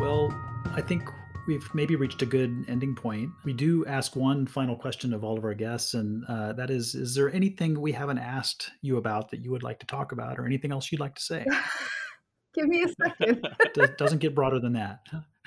Well, 0.00 0.34
I 0.74 0.80
think 0.80 1.10
we've 1.46 1.74
maybe 1.74 1.96
reached 1.96 2.22
a 2.22 2.26
good 2.26 2.64
ending 2.68 2.94
point. 2.94 3.30
We 3.44 3.52
do 3.52 3.84
ask 3.86 4.16
one 4.16 4.46
final 4.46 4.76
question 4.76 5.12
of 5.12 5.24
all 5.24 5.36
of 5.36 5.44
our 5.44 5.54
guests, 5.54 5.94
and 5.94 6.24
uh, 6.26 6.52
that 6.54 6.70
is 6.70 6.94
Is 6.94 7.14
there 7.14 7.32
anything 7.32 7.80
we 7.80 7.92
haven't 7.92 8.18
asked 8.18 8.70
you 8.82 8.96
about 8.96 9.30
that 9.30 9.40
you 9.40 9.50
would 9.50 9.62
like 9.62 9.78
to 9.80 9.86
talk 9.86 10.12
about, 10.12 10.38
or 10.38 10.46
anything 10.46 10.72
else 10.72 10.90
you'd 10.90 11.00
like 11.00 11.16
to 11.16 11.22
say? 11.22 11.44
Give 12.54 12.66
me 12.66 12.84
a 12.84 12.88
second. 12.88 13.46
It 13.76 13.98
doesn't 13.98 14.18
get 14.18 14.34
broader 14.34 14.58
than 14.58 14.72
that. 14.72 15.00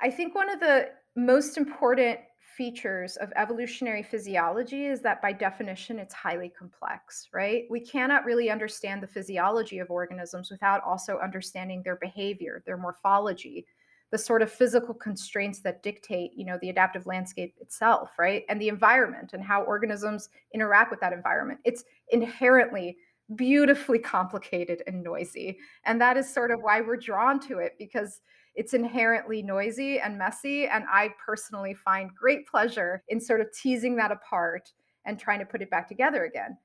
I 0.00 0.10
think 0.10 0.34
one 0.34 0.50
of 0.50 0.60
the 0.60 0.90
most 1.16 1.56
important 1.56 2.18
features 2.56 3.16
of 3.16 3.32
evolutionary 3.36 4.02
physiology 4.02 4.86
is 4.86 5.00
that 5.00 5.20
by 5.20 5.32
definition 5.32 5.98
it's 5.98 6.14
highly 6.14 6.48
complex, 6.56 7.28
right? 7.32 7.64
We 7.68 7.80
cannot 7.80 8.24
really 8.24 8.50
understand 8.50 9.02
the 9.02 9.08
physiology 9.08 9.78
of 9.78 9.90
organisms 9.90 10.50
without 10.50 10.82
also 10.84 11.18
understanding 11.18 11.82
their 11.82 11.96
behavior, 11.96 12.62
their 12.64 12.76
morphology, 12.76 13.66
the 14.10 14.18
sort 14.18 14.42
of 14.42 14.52
physical 14.52 14.94
constraints 14.94 15.60
that 15.60 15.82
dictate, 15.82 16.32
you 16.36 16.44
know, 16.44 16.58
the 16.60 16.70
adaptive 16.70 17.06
landscape 17.06 17.54
itself, 17.60 18.10
right? 18.18 18.44
And 18.48 18.60
the 18.60 18.68
environment 18.68 19.32
and 19.32 19.42
how 19.42 19.62
organisms 19.62 20.28
interact 20.52 20.90
with 20.92 21.00
that 21.00 21.12
environment. 21.12 21.58
It's 21.64 21.84
inherently 22.10 22.96
beautifully 23.34 23.98
complicated 24.14 24.82
and 24.86 25.02
noisy. 25.02 25.58
And 25.84 26.00
that 26.00 26.16
is 26.16 26.32
sort 26.32 26.52
of 26.52 26.60
why 26.60 26.80
we're 26.80 26.96
drawn 26.96 27.40
to 27.48 27.58
it 27.58 27.72
because 27.78 28.20
it's 28.54 28.74
inherently 28.74 29.42
noisy 29.42 29.98
and 29.98 30.18
messy. 30.18 30.66
And 30.66 30.84
I 30.90 31.10
personally 31.24 31.74
find 31.74 32.14
great 32.14 32.46
pleasure 32.46 33.02
in 33.08 33.20
sort 33.20 33.40
of 33.40 33.48
teasing 33.52 33.96
that 33.96 34.12
apart 34.12 34.70
and 35.04 35.18
trying 35.18 35.40
to 35.40 35.46
put 35.46 35.62
it 35.62 35.70
back 35.70 35.88
together 35.88 36.24
again. 36.24 36.56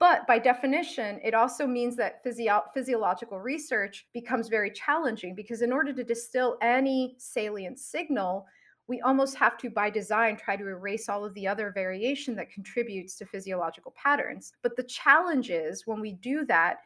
But 0.00 0.26
by 0.28 0.38
definition, 0.38 1.18
it 1.24 1.34
also 1.34 1.66
means 1.66 1.96
that 1.96 2.22
physio- 2.22 2.64
physiological 2.72 3.40
research 3.40 4.06
becomes 4.14 4.48
very 4.48 4.70
challenging 4.70 5.34
because, 5.34 5.60
in 5.60 5.72
order 5.72 5.92
to 5.92 6.04
distill 6.04 6.56
any 6.62 7.16
salient 7.18 7.80
signal, 7.80 8.46
we 8.86 9.00
almost 9.00 9.36
have 9.36 9.58
to, 9.58 9.70
by 9.70 9.90
design, 9.90 10.36
try 10.36 10.56
to 10.56 10.66
erase 10.66 11.08
all 11.08 11.24
of 11.24 11.34
the 11.34 11.48
other 11.48 11.72
variation 11.72 12.36
that 12.36 12.50
contributes 12.50 13.16
to 13.16 13.26
physiological 13.26 13.92
patterns. 14.02 14.52
But 14.62 14.76
the 14.76 14.84
challenge 14.84 15.50
is 15.50 15.86
when 15.86 16.00
we 16.00 16.12
do 16.12 16.46
that, 16.46 16.78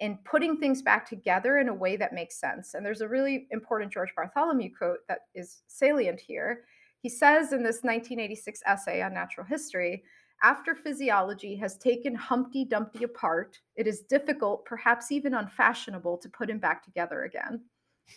in 0.00 0.18
putting 0.24 0.56
things 0.56 0.82
back 0.82 1.06
together 1.06 1.58
in 1.58 1.68
a 1.68 1.74
way 1.74 1.96
that 1.96 2.14
makes 2.14 2.40
sense. 2.40 2.74
And 2.74 2.84
there's 2.84 3.02
a 3.02 3.08
really 3.08 3.46
important 3.50 3.92
George 3.92 4.12
Bartholomew 4.16 4.70
quote 4.76 4.98
that 5.08 5.20
is 5.34 5.62
salient 5.68 6.20
here. 6.20 6.64
He 7.02 7.08
says 7.08 7.52
in 7.52 7.62
this 7.62 7.82
1986 7.82 8.62
essay 8.66 9.02
on 9.02 9.14
natural 9.14 9.46
history 9.46 10.02
After 10.42 10.74
physiology 10.74 11.54
has 11.56 11.76
taken 11.76 12.14
Humpty 12.14 12.64
Dumpty 12.64 13.04
apart, 13.04 13.58
it 13.76 13.86
is 13.86 14.00
difficult, 14.00 14.64
perhaps 14.64 15.12
even 15.12 15.34
unfashionable, 15.34 16.16
to 16.18 16.28
put 16.30 16.48
him 16.48 16.58
back 16.58 16.82
together 16.82 17.24
again. 17.24 17.60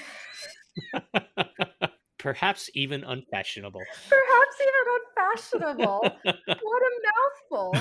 perhaps 2.20 2.70
even 2.76 3.03
unfashionable. 3.03 3.82
Perhaps 4.09 4.55
even 4.61 4.86
unfashionable. 4.97 5.99
what 6.61 6.84
a 6.84 6.91
mouthful, 7.09 7.76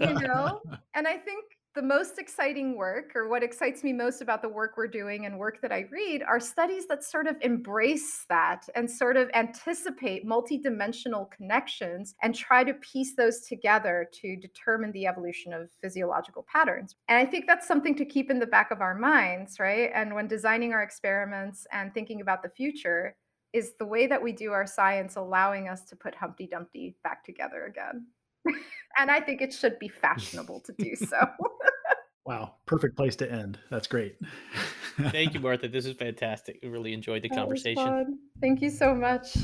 you 0.00 0.26
know? 0.26 0.60
And 0.94 1.06
I 1.06 1.16
think 1.16 1.44
the 1.76 1.82
most 1.82 2.18
exciting 2.18 2.74
work, 2.74 3.14
or 3.14 3.28
what 3.28 3.42
excites 3.42 3.84
me 3.84 3.92
most 3.92 4.22
about 4.22 4.40
the 4.40 4.48
work 4.48 4.78
we're 4.78 4.88
doing 4.88 5.26
and 5.26 5.38
work 5.38 5.60
that 5.60 5.70
I 5.70 5.84
read, 5.92 6.22
are 6.22 6.40
studies 6.40 6.86
that 6.88 7.04
sort 7.04 7.26
of 7.26 7.36
embrace 7.42 8.24
that 8.30 8.66
and 8.74 8.90
sort 8.90 9.18
of 9.18 9.28
anticipate 9.34 10.26
multidimensional 10.26 11.30
connections 11.30 12.14
and 12.22 12.34
try 12.34 12.64
to 12.64 12.72
piece 12.74 13.14
those 13.14 13.42
together 13.42 14.08
to 14.14 14.36
determine 14.36 14.90
the 14.92 15.06
evolution 15.06 15.52
of 15.52 15.68
physiological 15.82 16.46
patterns. 16.50 16.96
And 17.08 17.18
I 17.18 17.30
think 17.30 17.46
that's 17.46 17.68
something 17.68 17.94
to 17.96 18.06
keep 18.06 18.30
in 18.30 18.38
the 18.38 18.46
back 18.46 18.70
of 18.70 18.80
our 18.80 18.94
minds, 18.94 19.60
right? 19.60 19.90
And 19.94 20.14
when 20.14 20.26
designing 20.26 20.72
our 20.72 20.82
experiments 20.82 21.66
and 21.72 21.92
thinking 21.92 22.22
about 22.22 22.42
the 22.42 22.48
future, 22.48 23.16
is 23.52 23.74
the 23.78 23.86
way 23.86 24.06
that 24.06 24.22
we 24.22 24.32
do 24.32 24.52
our 24.52 24.66
science 24.66 25.16
allowing 25.16 25.68
us 25.68 25.84
to 25.84 25.96
put 25.96 26.14
Humpty 26.14 26.46
Dumpty 26.46 26.96
back 27.04 27.22
together 27.22 27.66
again? 27.66 28.06
And 28.98 29.10
I 29.10 29.20
think 29.20 29.40
it 29.42 29.52
should 29.52 29.78
be 29.78 29.88
fashionable 29.88 30.60
to 30.60 30.72
do 30.78 30.94
so. 30.96 31.16
wow, 32.26 32.54
perfect 32.66 32.96
place 32.96 33.16
to 33.16 33.30
end. 33.30 33.58
That's 33.70 33.86
great. 33.86 34.16
Thank 35.10 35.34
you, 35.34 35.40
Martha. 35.40 35.68
This 35.68 35.86
is 35.86 35.96
fantastic. 35.98 36.58
I 36.62 36.66
really 36.66 36.92
enjoyed 36.92 37.22
the 37.22 37.28
that 37.28 37.36
conversation. 37.36 38.18
Thank 38.40 38.62
you 38.62 38.70
so 38.70 38.94
much. 38.94 39.36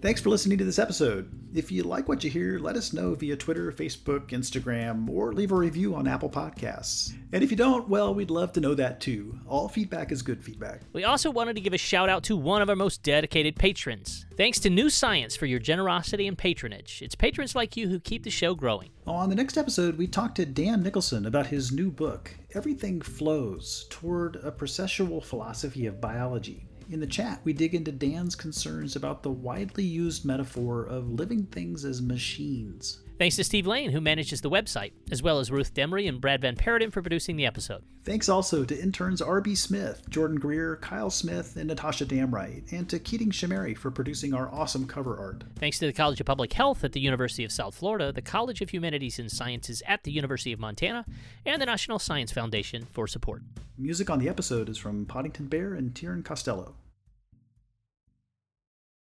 Thanks 0.00 0.20
for 0.20 0.30
listening 0.30 0.58
to 0.58 0.64
this 0.64 0.78
episode. 0.78 1.37
If 1.54 1.72
you 1.72 1.82
like 1.82 2.08
what 2.08 2.22
you 2.22 2.30
hear, 2.30 2.58
let 2.58 2.76
us 2.76 2.92
know 2.92 3.14
via 3.14 3.36
Twitter, 3.36 3.72
Facebook, 3.72 4.28
Instagram, 4.28 5.08
or 5.08 5.32
leave 5.32 5.50
a 5.50 5.54
review 5.54 5.94
on 5.94 6.06
Apple 6.06 6.28
Podcasts. 6.28 7.14
And 7.32 7.42
if 7.42 7.50
you 7.50 7.56
don't, 7.56 7.88
well, 7.88 8.14
we'd 8.14 8.30
love 8.30 8.52
to 8.52 8.60
know 8.60 8.74
that 8.74 9.00
too. 9.00 9.38
All 9.46 9.68
feedback 9.68 10.12
is 10.12 10.20
good 10.20 10.44
feedback. 10.44 10.82
We 10.92 11.04
also 11.04 11.30
wanted 11.30 11.56
to 11.56 11.62
give 11.62 11.72
a 11.72 11.78
shout 11.78 12.10
out 12.10 12.22
to 12.24 12.36
one 12.36 12.60
of 12.60 12.68
our 12.68 12.76
most 12.76 13.02
dedicated 13.02 13.56
patrons. 13.56 14.26
Thanks 14.36 14.60
to 14.60 14.70
New 14.70 14.90
Science 14.90 15.36
for 15.36 15.46
your 15.46 15.58
generosity 15.58 16.26
and 16.26 16.36
patronage. 16.36 17.00
It's 17.02 17.14
patrons 17.14 17.54
like 17.54 17.76
you 17.76 17.88
who 17.88 17.98
keep 17.98 18.24
the 18.24 18.30
show 18.30 18.54
growing. 18.54 18.90
On 19.06 19.30
the 19.30 19.34
next 19.34 19.56
episode, 19.56 19.96
we 19.96 20.06
talk 20.06 20.34
to 20.34 20.44
Dan 20.44 20.82
Nicholson 20.82 21.24
about 21.24 21.46
his 21.46 21.72
new 21.72 21.90
book, 21.90 22.34
Everything 22.54 23.00
Flows 23.00 23.86
Toward 23.88 24.36
a 24.36 24.52
Processual 24.52 25.24
Philosophy 25.24 25.86
of 25.86 26.00
Biology. 26.00 26.67
In 26.90 27.00
the 27.00 27.06
chat, 27.06 27.42
we 27.44 27.52
dig 27.52 27.74
into 27.74 27.92
Dan's 27.92 28.34
concerns 28.34 28.96
about 28.96 29.22
the 29.22 29.30
widely 29.30 29.84
used 29.84 30.24
metaphor 30.24 30.84
of 30.84 31.10
living 31.10 31.44
things 31.44 31.84
as 31.84 32.00
machines. 32.00 33.00
Thanks 33.18 33.34
to 33.34 33.42
Steve 33.42 33.66
Lane, 33.66 33.90
who 33.90 34.00
manages 34.00 34.42
the 34.42 34.50
website, 34.50 34.92
as 35.10 35.24
well 35.24 35.40
as 35.40 35.50
Ruth 35.50 35.74
Demery 35.74 36.08
and 36.08 36.20
Brad 36.20 36.40
Van 36.40 36.54
Paradin 36.54 36.92
for 36.92 37.02
producing 37.02 37.34
the 37.34 37.46
episode. 37.46 37.82
Thanks 38.04 38.28
also 38.28 38.64
to 38.64 38.80
interns 38.80 39.20
R.B. 39.20 39.56
Smith, 39.56 40.08
Jordan 40.08 40.38
Greer, 40.38 40.76
Kyle 40.76 41.10
Smith, 41.10 41.56
and 41.56 41.66
Natasha 41.66 42.06
Damright, 42.06 42.72
and 42.72 42.88
to 42.88 43.00
Keating 43.00 43.30
Shahmehri 43.30 43.76
for 43.76 43.90
producing 43.90 44.34
our 44.34 44.48
awesome 44.54 44.86
cover 44.86 45.18
art. 45.18 45.42
Thanks 45.56 45.80
to 45.80 45.86
the 45.86 45.92
College 45.92 46.20
of 46.20 46.26
Public 46.26 46.52
Health 46.52 46.84
at 46.84 46.92
the 46.92 47.00
University 47.00 47.42
of 47.42 47.50
South 47.50 47.74
Florida, 47.74 48.12
the 48.12 48.22
College 48.22 48.60
of 48.60 48.70
Humanities 48.70 49.18
and 49.18 49.28
Sciences 49.28 49.82
at 49.88 50.04
the 50.04 50.12
University 50.12 50.52
of 50.52 50.60
Montana, 50.60 51.04
and 51.44 51.60
the 51.60 51.66
National 51.66 51.98
Science 51.98 52.30
Foundation 52.30 52.86
for 52.92 53.08
support. 53.08 53.42
Music 53.76 54.10
on 54.10 54.20
the 54.20 54.28
episode 54.28 54.68
is 54.68 54.78
from 54.78 55.04
Poddington 55.06 55.48
Bear 55.48 55.74
and 55.74 55.92
Tieren 55.92 56.24
Costello. 56.24 56.76